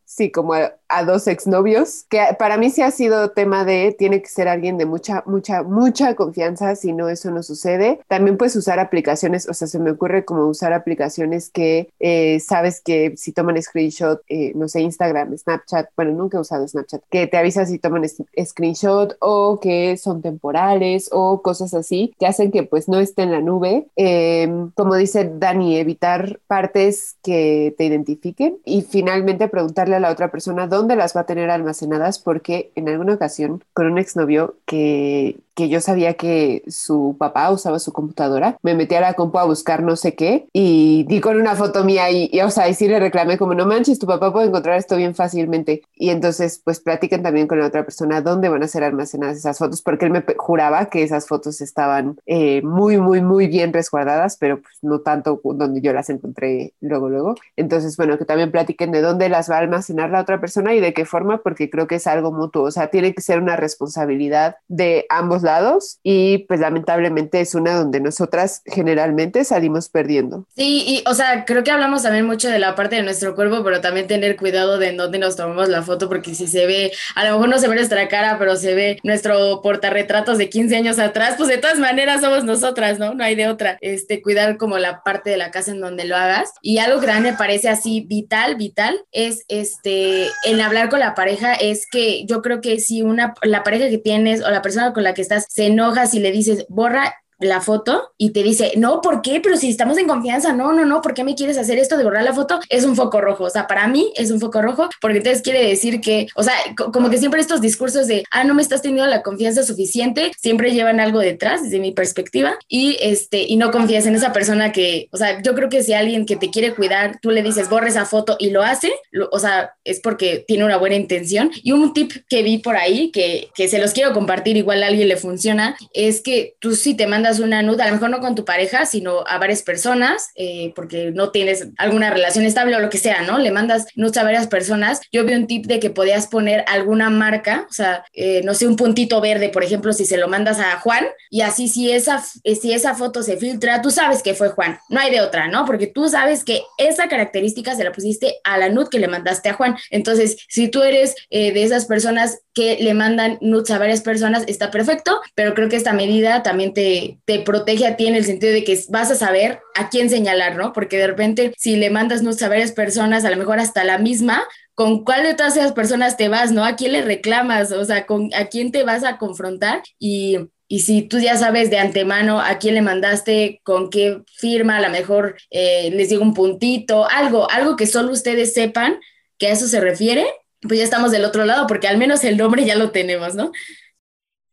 sí, 0.07 0.31
como 0.31 0.53
a 0.53 1.03
dos 1.03 1.27
exnovios, 1.27 2.05
que 2.09 2.21
para 2.39 2.57
mí 2.57 2.69
sí 2.69 2.81
ha 2.81 2.91
sido 2.91 3.31
tema 3.31 3.65
de, 3.65 3.93
tiene 3.97 4.21
que 4.21 4.29
ser 4.29 4.47
alguien 4.47 4.77
de 4.77 4.85
mucha, 4.85 5.21
mucha, 5.25 5.63
mucha 5.63 6.15
confianza, 6.15 6.75
si 6.75 6.93
no 6.93 7.09
eso 7.09 7.29
no 7.29 7.43
sucede. 7.43 7.99
También 8.07 8.37
puedes 8.37 8.55
usar 8.55 8.79
aplicaciones, 8.79 9.49
o 9.49 9.53
sea, 9.53 9.67
se 9.67 9.79
me 9.79 9.91
ocurre 9.91 10.23
como 10.23 10.45
usar 10.45 10.71
aplicaciones 10.71 11.49
que 11.49 11.89
eh, 11.99 12.39
sabes 12.39 12.81
que 12.81 13.15
si 13.17 13.33
toman 13.33 13.61
screenshot, 13.61 14.21
eh, 14.29 14.53
no 14.55 14.69
sé, 14.69 14.79
Instagram, 14.79 15.37
Snapchat, 15.37 15.89
bueno, 15.97 16.13
nunca 16.13 16.37
he 16.37 16.41
usado 16.41 16.65
Snapchat, 16.65 17.03
que 17.09 17.27
te 17.27 17.37
avisa 17.37 17.65
si 17.65 17.77
toman 17.77 18.05
screenshot 18.07 19.17
o 19.19 19.59
que 19.59 19.97
son 19.97 20.21
temporales 20.21 21.09
o 21.11 21.41
cosas 21.41 21.73
así, 21.73 22.15
que 22.17 22.27
hacen 22.27 22.51
que 22.51 22.63
pues 22.63 22.87
no 22.87 22.99
esté 22.99 23.23
en 23.23 23.31
la 23.31 23.41
nube. 23.41 23.87
Em, 23.97 24.71
como 24.71 24.95
dice 24.95 25.29
Dani, 25.35 25.77
evitar 25.77 26.39
partes 26.47 27.17
que 27.21 27.75
te 27.77 27.83
identifiquen 27.83 28.59
y 28.63 28.83
finalmente 28.83 29.49
preguntarle 29.49 29.96
a 29.97 29.99
la 29.99 30.11
otra 30.11 30.31
persona 30.31 30.67
dónde 30.67 30.95
las 30.95 31.15
va 31.15 31.21
a 31.21 31.25
tener 31.25 31.49
almacenadas 31.49 32.19
porque 32.19 32.71
en 32.75 32.89
alguna 32.89 33.15
ocasión 33.15 33.63
con 33.73 33.87
un 33.87 33.97
exnovio 33.97 34.57
que 34.65 35.39
que 35.57 35.69
yo 35.69 35.81
sabía 35.81 36.13
que 36.13 36.61
su 36.67 37.15
papá 37.17 37.49
usaba 37.49 37.79
su 37.79 37.91
computadora, 37.91 38.59
me 38.61 38.75
metí 38.75 38.93
a 38.93 39.01
la 39.01 39.15
compu 39.15 39.39
a 39.39 39.45
buscar 39.45 39.81
no 39.81 39.95
sé 39.95 40.13
qué 40.13 40.47
y 40.53 41.03
di 41.09 41.19
con 41.19 41.35
una 41.35 41.55
foto 41.55 41.83
mía 41.83 42.11
y, 42.11 42.29
o 42.41 42.51
sea, 42.51 42.69
y 42.69 42.75
sí 42.75 42.87
le 42.87 42.99
reclamé 42.99 43.39
como 43.39 43.55
no 43.55 43.65
manches, 43.65 43.97
tu 43.97 44.05
papá 44.05 44.31
puede 44.31 44.49
encontrar 44.49 44.77
esto 44.77 44.95
bien 44.95 45.15
fácilmente. 45.15 45.81
Y 45.95 46.11
entonces, 46.11 46.61
pues 46.63 46.79
platiquen 46.79 47.23
también 47.23 47.47
con 47.47 47.59
la 47.59 47.65
otra 47.65 47.83
persona 47.83 48.21
dónde 48.21 48.49
van 48.49 48.61
a 48.61 48.67
ser 48.67 48.83
almacenadas 48.83 49.37
esas 49.37 49.57
fotos, 49.57 49.81
porque 49.81 50.05
él 50.05 50.11
me 50.11 50.23
juraba 50.37 50.91
que 50.91 51.01
esas 51.01 51.25
fotos 51.27 51.59
estaban 51.61 52.17
eh, 52.27 52.61
muy, 52.61 52.99
muy, 52.99 53.21
muy 53.21 53.47
bien 53.47 53.73
resguardadas, 53.73 54.37
pero 54.37 54.61
pues 54.61 54.77
no 54.83 54.99
tanto 54.99 55.41
donde 55.43 55.81
yo 55.81 55.91
las 55.91 56.11
encontré 56.11 56.75
luego, 56.81 57.09
luego. 57.09 57.33
Entonces, 57.55 57.97
bueno, 57.97 58.19
que 58.19 58.25
también 58.25 58.51
platiquen 58.51 58.91
de 58.91 59.01
dónde 59.01 59.27
las 59.27 59.49
va 59.49 59.55
a 59.55 59.59
almacenar 59.59 60.11
la 60.11 60.21
otra 60.21 60.39
persona 60.39 60.75
y 60.75 60.79
de 60.79 60.93
qué 60.93 61.05
forma, 61.05 61.39
porque 61.39 61.71
creo 61.71 61.87
que 61.87 61.95
es 61.95 62.05
algo 62.05 62.31
mutuo, 62.31 62.61
o 62.61 62.71
sea, 62.71 62.91
tiene 62.91 63.15
que 63.15 63.23
ser 63.23 63.41
una 63.41 63.55
responsabilidad 63.55 64.57
de 64.67 65.07
ambos 65.09 65.41
lados 65.47 65.99
y 66.03 66.39
pues 66.47 66.59
lamentablemente 66.59 67.41
es 67.41 67.55
una 67.55 67.73
donde 67.73 67.99
nosotras 67.99 68.61
generalmente 68.65 69.43
salimos 69.45 69.89
perdiendo. 69.89 70.45
Sí, 70.55 70.83
y 70.85 71.03
o 71.07 71.13
sea, 71.13 71.45
creo 71.45 71.63
que 71.63 71.71
hablamos 71.71 72.03
también 72.03 72.25
mucho 72.25 72.49
de 72.49 72.59
la 72.59 72.75
parte 72.75 72.97
de 72.97 73.03
nuestro 73.03 73.33
cuerpo, 73.33 73.63
pero 73.63 73.81
también 73.81 74.07
tener 74.07 74.37
cuidado 74.37 74.77
de 74.77 74.89
en 74.89 74.97
dónde 74.97 75.19
nos 75.19 75.35
tomamos 75.35 75.69
la 75.69 75.81
foto, 75.81 76.07
porque 76.09 76.35
si 76.35 76.47
se 76.47 76.65
ve, 76.65 76.91
a 77.15 77.25
lo 77.25 77.33
mejor 77.33 77.49
no 77.49 77.59
se 77.59 77.67
ve 77.67 77.75
nuestra 77.75 78.07
cara, 78.07 78.37
pero 78.37 78.55
se 78.55 78.75
ve 78.75 78.99
nuestro 79.03 79.61
portarretratos 79.61 80.37
de 80.37 80.49
15 80.49 80.75
años 80.75 80.99
atrás, 80.99 81.35
pues 81.37 81.49
de 81.49 81.57
todas 81.57 81.79
maneras 81.79 82.21
somos 82.21 82.43
nosotras, 82.43 82.99
¿no? 82.99 83.13
No 83.13 83.23
hay 83.23 83.35
de 83.35 83.47
otra. 83.47 83.77
Este, 83.81 84.21
cuidar 84.21 84.57
como 84.57 84.77
la 84.77 85.03
parte 85.03 85.29
de 85.29 85.37
la 85.37 85.51
casa 85.51 85.71
en 85.71 85.79
donde 85.79 86.05
lo 86.05 86.15
hagas. 86.15 86.51
Y 86.61 86.79
algo 86.79 86.99
que 86.99 87.07
me 87.07 87.33
parece 87.33 87.69
así 87.69 88.01
vital, 88.01 88.55
vital, 88.55 88.99
es 89.11 89.45
este, 89.47 90.27
en 90.43 90.61
hablar 90.61 90.89
con 90.89 90.99
la 90.99 91.15
pareja, 91.15 91.53
es 91.53 91.87
que 91.89 92.25
yo 92.25 92.41
creo 92.41 92.61
que 92.61 92.79
si 92.79 93.01
una, 93.01 93.33
la 93.43 93.63
pareja 93.63 93.89
que 93.89 93.97
tienes 93.97 94.43
o 94.43 94.49
la 94.49 94.61
persona 94.61 94.93
con 94.93 95.03
la 95.03 95.13
que 95.13 95.21
estás 95.21 95.36
se 95.39 95.67
enoja 95.67 96.07
si 96.07 96.19
le 96.19 96.31
dices, 96.31 96.65
borra 96.69 97.15
la 97.39 97.61
foto 97.61 98.13
y 98.17 98.31
te 98.31 98.43
dice, 98.43 98.73
no, 98.77 99.01
¿por 99.01 99.21
qué? 99.21 99.39
Pero 99.41 99.57
si 99.57 99.69
estamos 99.69 99.97
en 99.97 100.07
confianza, 100.07 100.53
no, 100.53 100.73
no, 100.73 100.85
no, 100.85 101.01
¿por 101.01 101.13
qué 101.13 101.23
me 101.23 101.35
quieres 101.35 101.57
hacer 101.57 101.77
esto 101.77 101.97
de 101.97 102.03
borrar 102.03 102.23
la 102.23 102.33
foto? 102.33 102.59
Es 102.69 102.83
un 102.83 102.95
foco 102.95 103.21
rojo, 103.21 103.45
o 103.45 103.49
sea, 103.49 103.67
para 103.67 103.87
mí 103.87 104.11
es 104.15 104.31
un 104.31 104.39
foco 104.39 104.61
rojo 104.61 104.89
porque 105.01 105.17
entonces 105.17 105.41
quiere 105.41 105.65
decir 105.65 106.01
que, 106.01 106.27
o 106.35 106.43
sea, 106.43 106.53
como 106.93 107.09
que 107.09 107.17
siempre 107.17 107.41
estos 107.41 107.61
discursos 107.61 108.07
de, 108.07 108.23
ah, 108.31 108.43
no 108.43 108.53
me 108.53 108.61
estás 108.61 108.81
teniendo 108.81 109.09
la 109.09 109.21
confianza 109.21 109.63
suficiente, 109.63 110.31
siempre 110.39 110.71
llevan 110.71 110.99
algo 110.99 111.19
detrás 111.19 111.63
desde 111.63 111.79
mi 111.79 111.91
perspectiva 111.91 112.57
y 112.67 112.97
este, 113.01 113.43
y 113.43 113.57
no 113.57 113.71
confías 113.71 114.05
en 114.05 114.15
esa 114.15 114.33
persona 114.33 114.71
que, 114.71 115.07
o 115.11 115.17
sea, 115.17 115.41
yo 115.41 115.55
creo 115.55 115.69
que 115.69 115.83
si 115.83 115.93
alguien 115.93 116.25
que 116.25 116.35
te 116.35 116.49
quiere 116.49 116.73
cuidar, 116.73 117.19
tú 117.21 117.31
le 117.31 117.43
dices, 117.43 117.69
borra 117.69 117.87
esa 117.87 118.05
foto 118.05 118.35
y 118.39 118.49
lo 118.49 118.63
hace, 118.63 118.91
o 119.31 119.39
sea, 119.39 119.73
es 119.83 119.99
porque 119.99 120.43
tiene 120.47 120.65
una 120.65 120.77
buena 120.77 120.95
intención. 120.95 121.51
Y 121.63 121.71
un 121.71 121.93
tip 121.93 122.11
que 122.29 122.43
vi 122.43 122.59
por 122.59 122.75
ahí, 122.75 123.11
que, 123.11 123.49
que 123.55 123.67
se 123.67 123.79
los 123.79 123.93
quiero 123.93 124.13
compartir, 124.13 124.57
igual 124.57 124.83
a 124.83 124.87
alguien 124.87 125.07
le 125.07 125.17
funciona, 125.17 125.77
es 125.93 126.21
que 126.21 126.55
tú 126.59 126.75
si 126.75 126.95
te 126.95 127.07
mandas 127.07 127.26
una 127.39 127.61
nuda, 127.61 127.83
a 127.83 127.87
lo 127.87 127.93
mejor 127.93 128.09
no 128.09 128.19
con 128.19 128.35
tu 128.35 128.45
pareja, 128.45 128.85
sino 128.85 129.23
a 129.27 129.37
varias 129.37 129.61
personas, 129.61 130.31
eh, 130.35 130.73
porque 130.75 131.11
no 131.11 131.31
tienes 131.31 131.67
alguna 131.77 132.09
relación 132.09 132.45
estable 132.45 132.75
o 132.75 132.79
lo 132.79 132.89
que 132.89 132.97
sea, 132.97 133.21
¿no? 133.21 133.37
Le 133.37 133.51
mandas 133.51 133.85
nudes 133.95 134.17
a 134.17 134.23
varias 134.23 134.47
personas. 134.47 135.01
Yo 135.11 135.25
vi 135.25 135.33
un 135.33 135.47
tip 135.47 135.65
de 135.65 135.79
que 135.79 135.89
podías 135.89 136.27
poner 136.27 136.63
alguna 136.67 137.09
marca, 137.09 137.67
o 137.69 137.73
sea, 137.73 138.05
eh, 138.13 138.41
no 138.43 138.53
sé, 138.53 138.67
un 138.67 138.75
puntito 138.75 139.21
verde, 139.21 139.49
por 139.49 139.63
ejemplo, 139.63 139.93
si 139.93 140.05
se 140.05 140.17
lo 140.17 140.27
mandas 140.27 140.59
a 140.59 140.79
Juan, 140.79 141.05
y 141.29 141.41
así 141.41 141.67
si 141.67 141.91
esa, 141.91 142.21
si 142.21 142.73
esa 142.73 142.95
foto 142.95 143.23
se 143.23 143.37
filtra, 143.37 143.81
tú 143.81 143.91
sabes 143.91 144.23
que 144.23 144.33
fue 144.33 144.49
Juan, 144.49 144.79
no 144.89 144.99
hay 144.99 145.11
de 145.11 145.21
otra, 145.21 145.47
¿no? 145.47 145.65
Porque 145.65 145.87
tú 145.87 146.09
sabes 146.09 146.43
que 146.43 146.63
esa 146.77 147.07
característica 147.07 147.75
se 147.75 147.83
la 147.83 147.91
pusiste 147.91 148.35
a 148.43 148.57
la 148.57 148.69
nude 148.69 148.87
que 148.89 148.99
le 148.99 149.07
mandaste 149.07 149.49
a 149.49 149.53
Juan. 149.53 149.75
Entonces, 149.89 150.37
si 150.47 150.69
tú 150.69 150.83
eres 150.83 151.15
eh, 151.29 151.51
de 151.51 151.63
esas 151.63 151.85
personas 151.85 152.39
que 152.57 152.77
le 152.81 152.95
mandan 152.95 153.37
nudes 153.39 153.69
a 153.69 153.77
varias 153.77 154.01
personas, 154.01 154.43
está 154.47 154.71
perfecto, 154.71 155.21
pero 155.35 155.53
creo 155.53 155.69
que 155.69 155.75
esta 155.75 155.93
medida 155.93 156.41
también 156.41 156.73
te, 156.73 157.19
te 157.25 157.37
protege 157.41 157.85
a 157.85 157.95
ti 157.97 158.07
en 158.07 158.15
el 158.15 158.25
sentido 158.25 158.51
de 158.51 158.63
que 158.63 158.81
vas 158.89 159.11
a 159.11 159.15
saber 159.15 159.59
a 159.75 159.89
quién 159.89 160.09
señalar, 160.09 160.55
¿no? 160.55 160.73
Porque 160.73 160.97
de 160.97 161.05
repente 161.05 161.53
si 161.55 161.75
le 161.75 161.91
mandas 161.91 162.23
nudes 162.23 162.41
a 162.41 162.49
varias 162.49 162.71
personas, 162.71 163.25
a 163.25 163.29
lo 163.29 163.37
mejor 163.37 163.59
hasta 163.59 163.83
la 163.83 163.99
misma, 163.99 164.43
¿con 164.73 165.03
cuál 165.03 165.21
de 165.21 165.35
todas 165.35 165.55
esas 165.55 165.73
personas 165.73 166.17
te 166.17 166.29
vas, 166.29 166.51
¿no? 166.51 166.65
¿A 166.65 166.75
quién 166.75 166.93
le 166.93 167.03
reclamas? 167.03 167.71
O 167.71 167.85
sea, 167.85 168.07
¿con, 168.07 168.31
¿a 168.33 168.45
quién 168.45 168.71
te 168.71 168.83
vas 168.83 169.03
a 169.03 169.19
confrontar? 169.19 169.83
Y 169.99 170.39
y 170.69 170.79
si 170.79 171.03
tú 171.03 171.19
ya 171.19 171.37
sabes 171.37 171.69
de 171.69 171.77
antemano 171.77 172.41
a 172.41 172.57
quién 172.57 172.73
le 172.73 172.81
mandaste, 172.81 173.61
con 173.63 173.89
qué 173.89 174.23
firma, 174.35 174.77
a 174.77 174.81
lo 174.81 174.89
mejor 174.89 175.37
eh, 175.49 175.91
les 175.91 176.09
digo 176.09 176.23
un 176.23 176.33
puntito, 176.33 177.07
algo, 177.07 177.49
algo 177.49 177.77
que 177.77 177.87
solo 177.87 178.11
ustedes 178.11 178.53
sepan 178.53 178.99
que 179.37 179.47
a 179.47 179.51
eso 179.51 179.67
se 179.67 179.79
refiere, 179.79 180.25
pues 180.61 180.79
ya 180.79 180.83
estamos 180.83 181.11
del 181.11 181.25
otro 181.25 181.45
lado, 181.45 181.67
porque 181.67 181.87
al 181.87 181.97
menos 181.97 182.23
el 182.23 182.37
nombre 182.37 182.65
ya 182.65 182.75
lo 182.75 182.91
tenemos, 182.91 183.35
¿no? 183.35 183.51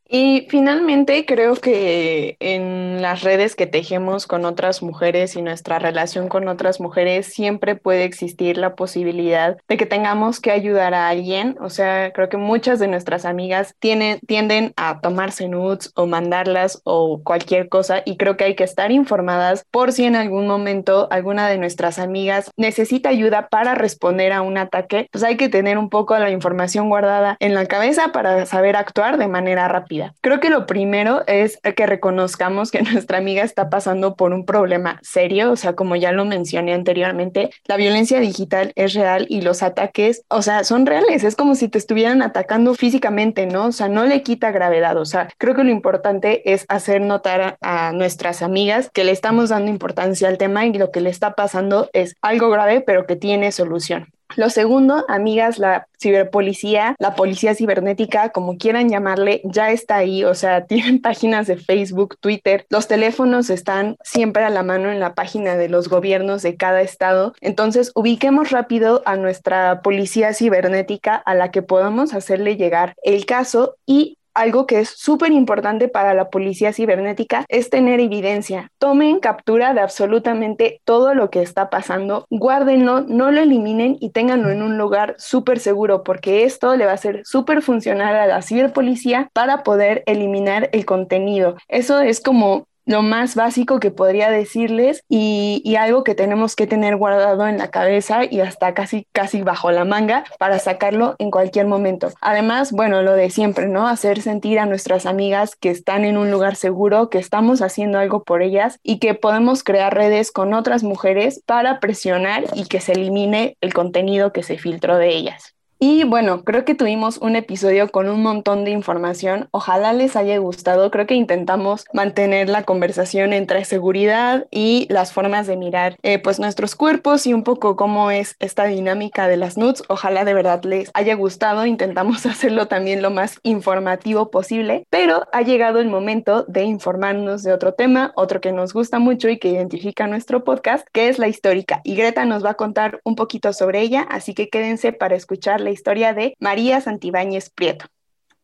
Y 0.07 0.47
finalmente 0.51 1.25
creo 1.25 1.55
que 1.57 2.37
en 2.39 3.01
las 3.01 3.23
redes 3.23 3.57
que 3.57 3.67
tejemos 3.67 4.27
con 4.27 4.45
otras 4.45 4.83
mujeres 4.83 5.35
y 5.35 5.43
nuestra 5.43 5.79
relación 5.79 6.29
con 6.29 6.47
otras 6.47 6.79
mujeres 6.79 7.27
siempre 7.27 7.75
puede 7.75 8.05
existir 8.05 8.59
la 8.59 8.75
posibilidad 8.75 9.57
de 9.67 9.77
que 9.79 9.87
tengamos 9.87 10.41
que 10.41 10.51
ayudar 10.51 10.93
a 10.93 11.09
alguien. 11.09 11.57
O 11.61 11.71
sea, 11.71 12.13
creo 12.13 12.29
que 12.29 12.37
muchas 12.37 12.79
de 12.79 12.89
nuestras 12.89 13.25
amigas 13.25 13.75
tienen, 13.79 14.21
tienden 14.27 14.75
a 14.77 15.01
tomarse 15.01 15.49
nudes 15.49 15.91
o 15.95 16.07
mandarlas 16.07 16.83
o 16.85 17.23
cualquier 17.25 17.71
cosa 17.71 18.03
y 18.05 18.19
creo 18.19 18.37
que 18.37 18.45
hay 18.45 18.55
que 18.57 18.65
estar 18.65 18.93
informadas 18.93 19.65
por 19.71 19.93
si 19.93 20.05
en 20.05 20.17
algún 20.17 20.47
momento 20.47 21.09
alguna 21.11 21.49
de 21.49 21.57
nuestras 21.57 21.99
amigas 21.99 22.51
necesita 22.57 23.09
ayuda 23.09 23.49
para 23.49 23.75
responder 23.75 24.33
a 24.33 24.43
un 24.43 24.59
ataque, 24.59 25.09
pues 25.11 25.25
hay 25.25 25.37
que 25.37 25.49
tener 25.49 25.79
un 25.79 25.89
poco 25.89 26.17
la 26.19 26.31
información 26.31 26.91
guardada 26.91 27.37
en 27.41 27.55
la 27.55 27.67
cabeza 27.67 28.13
para 28.13 28.45
saber 28.45 28.77
actuar 28.77 29.17
de 29.17 29.29
manera 29.29 29.67
rápida. 29.69 29.94
Creo 30.21 30.41
que 30.41 30.51
lo 30.51 30.67
primero 30.67 31.23
es 31.27 31.59
que 31.77 31.87
reconozcamos 31.87 32.71
que 32.71 32.83
nuestra 32.93 33.19
amiga 33.19 33.43
está 33.43 33.71
pasando 33.71 34.17
por 34.17 34.33
un 34.33 34.45
problema 34.45 34.99
serio, 35.03 35.53
o 35.53 35.57
sea, 35.57 35.75
como 35.75 35.97
ya 35.97 36.13
lo 36.13 36.25
mencioné 36.25 36.75
anteriormente, 36.75 37.51
la 37.67 37.77
violencia 37.77 38.21
digital 38.21 38.73
es 38.77 38.95
real 38.95 39.27
y 39.29 39.41
los 39.43 39.63
ataques, 39.63 40.25
o 40.29 40.43
sea, 40.43 40.65
son 40.65 40.87
reales, 40.87 41.25
es 41.25 41.37
como 41.37 41.55
si 41.55 41.69
te 41.69 41.79
estuvieran 41.79 42.23
atacando 42.23 42.75
físicamente, 42.75 43.47
¿no? 43.47 43.67
O 43.67 43.73
sea, 43.73 43.89
no 43.89 44.05
le 44.05 44.23
quita 44.23 44.51
gravedad, 44.51 44.97
o 44.97 45.05
sea, 45.05 45.29
creo 45.39 45.55
que 45.55 45.65
lo 45.65 45.71
importante 45.71 46.53
es 46.53 46.65
hacer 46.69 47.01
notar 47.01 47.59
a, 47.61 47.93
nuestras 47.93 48.43
amigas 48.43 48.91
que 48.93 49.05
le 49.05 49.13
estamos 49.13 49.51
dando 49.51 49.71
importancia 49.71 50.29
al 50.29 50.39
tema 50.39 50.67
y 50.67 50.73
lo 50.73 50.91
que 50.91 51.01
le 51.01 51.11
está 51.11 51.35
pasando 51.35 51.91
es 51.93 52.17
algo 52.23 52.51
grave, 52.51 52.81
pero 52.81 53.07
que 53.07 53.17
tiene 53.17 53.53
solución. 53.53 54.09
Lo 54.37 54.51
segundo, 54.51 55.05
amigas, 55.09 55.59
la 55.59 55.87
ciberpolicía, 56.01 56.97
la 56.99 57.15
policía 57.15 57.55
cibernética, 57.55 58.31
como 58.31 58.59
quieran 58.59 58.89
llamarle, 58.89 59.41
ya 59.45 59.71
está 59.71 59.97
ahí, 59.97 60.25
o 60.25 60.35
sea, 60.35 60.67
tienen 60.67 61.01
páginas 61.01 61.47
de 61.47 61.57
Facebook, 61.57 62.17
Twitter, 62.21 62.67
los 62.69 62.89
teléfonos 62.89 63.51
están 63.51 63.97
siempre 64.03 64.45
a 64.45 64.51
la 64.51 64.63
mano 64.63 64.91
en 64.91 65.01
la 65.01 65.15
página 65.15 65.57
de 65.57 65.69
los 65.69 65.89
gobiernos 65.89 66.43
de 66.43 66.57
cada 66.57 66.83
estado, 66.83 67.35
entonces 67.41 67.93
ubiquemos 67.95 68.51
rápido 68.51 69.03
a 69.07 69.17
nuestra 69.17 69.83
policía 69.83 70.35
cibernética 70.35 71.17
a 71.17 71.35
la 71.35 71.51
que 71.51 71.63
podamos 71.63 72.13
hacerle 72.15 72.57
llegar 72.57 72.95
el 73.03 73.27
caso 73.27 73.77
y 73.87 74.19
algo 74.35 74.67
que 74.67 74.81
es 74.81 74.89
súper 74.91 75.33
importante 75.33 75.89
para 75.89 76.15
la 76.15 76.31
policía 76.31 76.73
cibernética 76.73 77.45
es 77.49 77.71
tener 77.71 78.01
evidencia. 78.01 78.71
Tomen 78.79 79.21
captura 79.21 79.75
de 79.75 79.81
absolutamente 79.81 80.81
todo 80.85 81.15
lo 81.15 81.31
que 81.31 81.43
está 81.43 81.71
pasando, 81.71 82.27
guárdenlo, 82.31 83.03
no 83.03 83.31
lo 83.31 83.41
eliminen 83.41 83.97
y 84.01 84.11
ténganlo 84.11 84.51
en 84.51 84.63
un 84.63 84.79
lugar 84.79 85.15
súper 85.19 85.59
seguro 85.59 86.03
porque 86.03 86.45
esto 86.45 86.77
le 86.77 86.87
va 86.87 86.93
a 86.93 86.97
ser 86.97 87.23
súper 87.25 87.63
funcional 87.63 88.17
a 88.17 88.27
la 88.27 88.43
ciberpolicía 88.43 89.29
para 89.33 89.63
poder 89.63 90.03
eliminar 90.07 90.69
el 90.73 90.85
contenido. 90.85 91.57
Eso 91.69 92.01
es 92.01 92.21
como 92.21 92.67
lo 92.87 93.03
más 93.03 93.35
básico 93.35 93.81
que 93.81 93.91
podría 93.91 94.31
decirles 94.31 95.05
y, 95.09 95.63
y, 95.65 95.77
algo 95.77 96.05
que 96.05 96.15
tenemos 96.15 96.57
que 96.57 96.67
tener 96.67 96.97
guardado 96.97 97.47
en 97.49 97.59
la 97.59 97.71
cabeza 97.71 98.25
y 98.25 98.41
hasta 98.41 98.75
casi 98.75 99.07
casi 99.13 99.43
bajo 99.43 99.71
la 99.71 99.85
manga 99.85 100.25
para 100.39 100.59
sacarlo 100.59 101.17
en 101.19 101.31
cualquier 101.31 101.67
momento. 101.67 102.13
Además, 102.21 102.73
bueno, 102.73 103.03
lo 103.03 103.15
de 103.15 103.31
siempre, 103.31 103.67
¿no? 103.69 103.89
Hacer 103.89 104.21
sentir 104.21 104.59
a 104.59 104.67
nuestras 104.67 105.07
amigas 105.07 105.57
que 105.57 105.71
están 105.71 106.05
en 106.05 106.17
un 106.17 106.31
lugar 106.31 106.57
seguro, 106.57 107.11
que 107.11 107.19
estamos 107.19 107.63
haciendo 107.63 107.99
algo 107.99 108.25
por 108.25 108.43
ellas 108.43 108.79
y 108.83 108.99
que 108.99 109.15
podemos 109.15 109.65
crear 109.65 109.95
redes 109.95 110.31
con 110.31 110.55
otras 110.55 110.83
mujeres 110.83 111.43
para 111.47 111.81
presionar 111.81 112.45
y 112.55 112.67
que 112.67 112.81
se 112.81 112.93
elimine 112.93 113.57
el 113.61 113.73
contenido 113.73 114.33
que 114.33 114.43
se 114.43 114.59
filtró 114.59 114.97
de 114.97 115.09
ellas. 115.09 115.55
Y 115.87 116.05
bueno, 116.05 116.45
creo 116.45 116.65
que 116.65 116.75
tuvimos 116.75 117.19
un 117.19 117.37
episodio 117.37 117.91
con 117.91 118.09
un 118.09 118.23
montón 118.23 118.65
de 118.65 118.71
información. 118.71 119.49
Ojalá 119.51 119.93
les 119.93 120.17
haya 120.17 120.39
gustado. 120.39 120.91
Creo 120.91 121.07
que 121.07 121.15
intentamos 121.15 121.85
mantener 121.93 122.49
la 122.49 122.63
conversación 122.63 123.35
entre 123.35 123.67
seguridad 123.67 124.47
y 124.51 124.87
las 124.89 125.13
formas 125.13 125.47
de 125.47 125.59
mirar 125.59 125.99
eh, 126.03 126.19
pues 126.19 126.41
nuestros 126.41 126.75
cuerpos 126.75 127.27
y 127.27 127.35
un 127.35 127.43
poco 127.43 127.77
cómo 127.77 128.11
es 128.11 128.37
esta 128.39 128.65
dinámica 128.65 129.29
de 129.29 129.37
las 129.37 129.59
nudes. 129.59 129.83
Ojalá 129.91 130.25
de 130.25 130.33
verdad 130.33 130.65
les 130.65 130.91
haya 130.95 131.17
gustado. 131.17 131.67
Intentamos 131.67 132.25
hacerlo 132.35 132.67
también 132.67 133.03
lo 133.03 133.11
más 133.11 133.39
informativo 133.43 134.31
posible, 134.31 134.87
pero 134.89 135.27
ha 135.33 135.43
llegado 135.43 135.81
el 135.81 135.89
momento 135.89 136.47
de 136.49 136.63
informarnos 136.63 137.43
de 137.43 137.53
otro 137.53 137.75
tema, 137.75 138.15
otro 138.17 138.41
que 138.41 138.53
nos 138.53 138.73
gusta 138.73 139.01
mucho 139.01 139.29
y 139.29 139.39
que 139.39 139.51
identifica 139.51 140.07
nuestro 140.07 140.45
podcast, 140.45 140.89
que 140.95 141.11
es 141.11 141.19
la 141.19 141.29
histórica. 141.29 141.83
Y 141.85 141.95
Greta 141.95 142.25
nos 142.25 142.43
va 142.43 142.53
a 142.53 142.55
contar 142.55 143.03
un 143.05 143.17
poquito 143.17 143.53
sobre 143.53 143.83
ella, 143.83 144.01
así 144.09 144.33
que 144.33 144.49
quédense 144.49 144.95
para 144.95 145.15
escuchar 145.15 145.61
la 145.61 145.74
historia 145.75 146.15
de 146.15 146.35
María 146.41 146.81
Santibáñez 146.81 147.51
Prieto. 147.51 147.87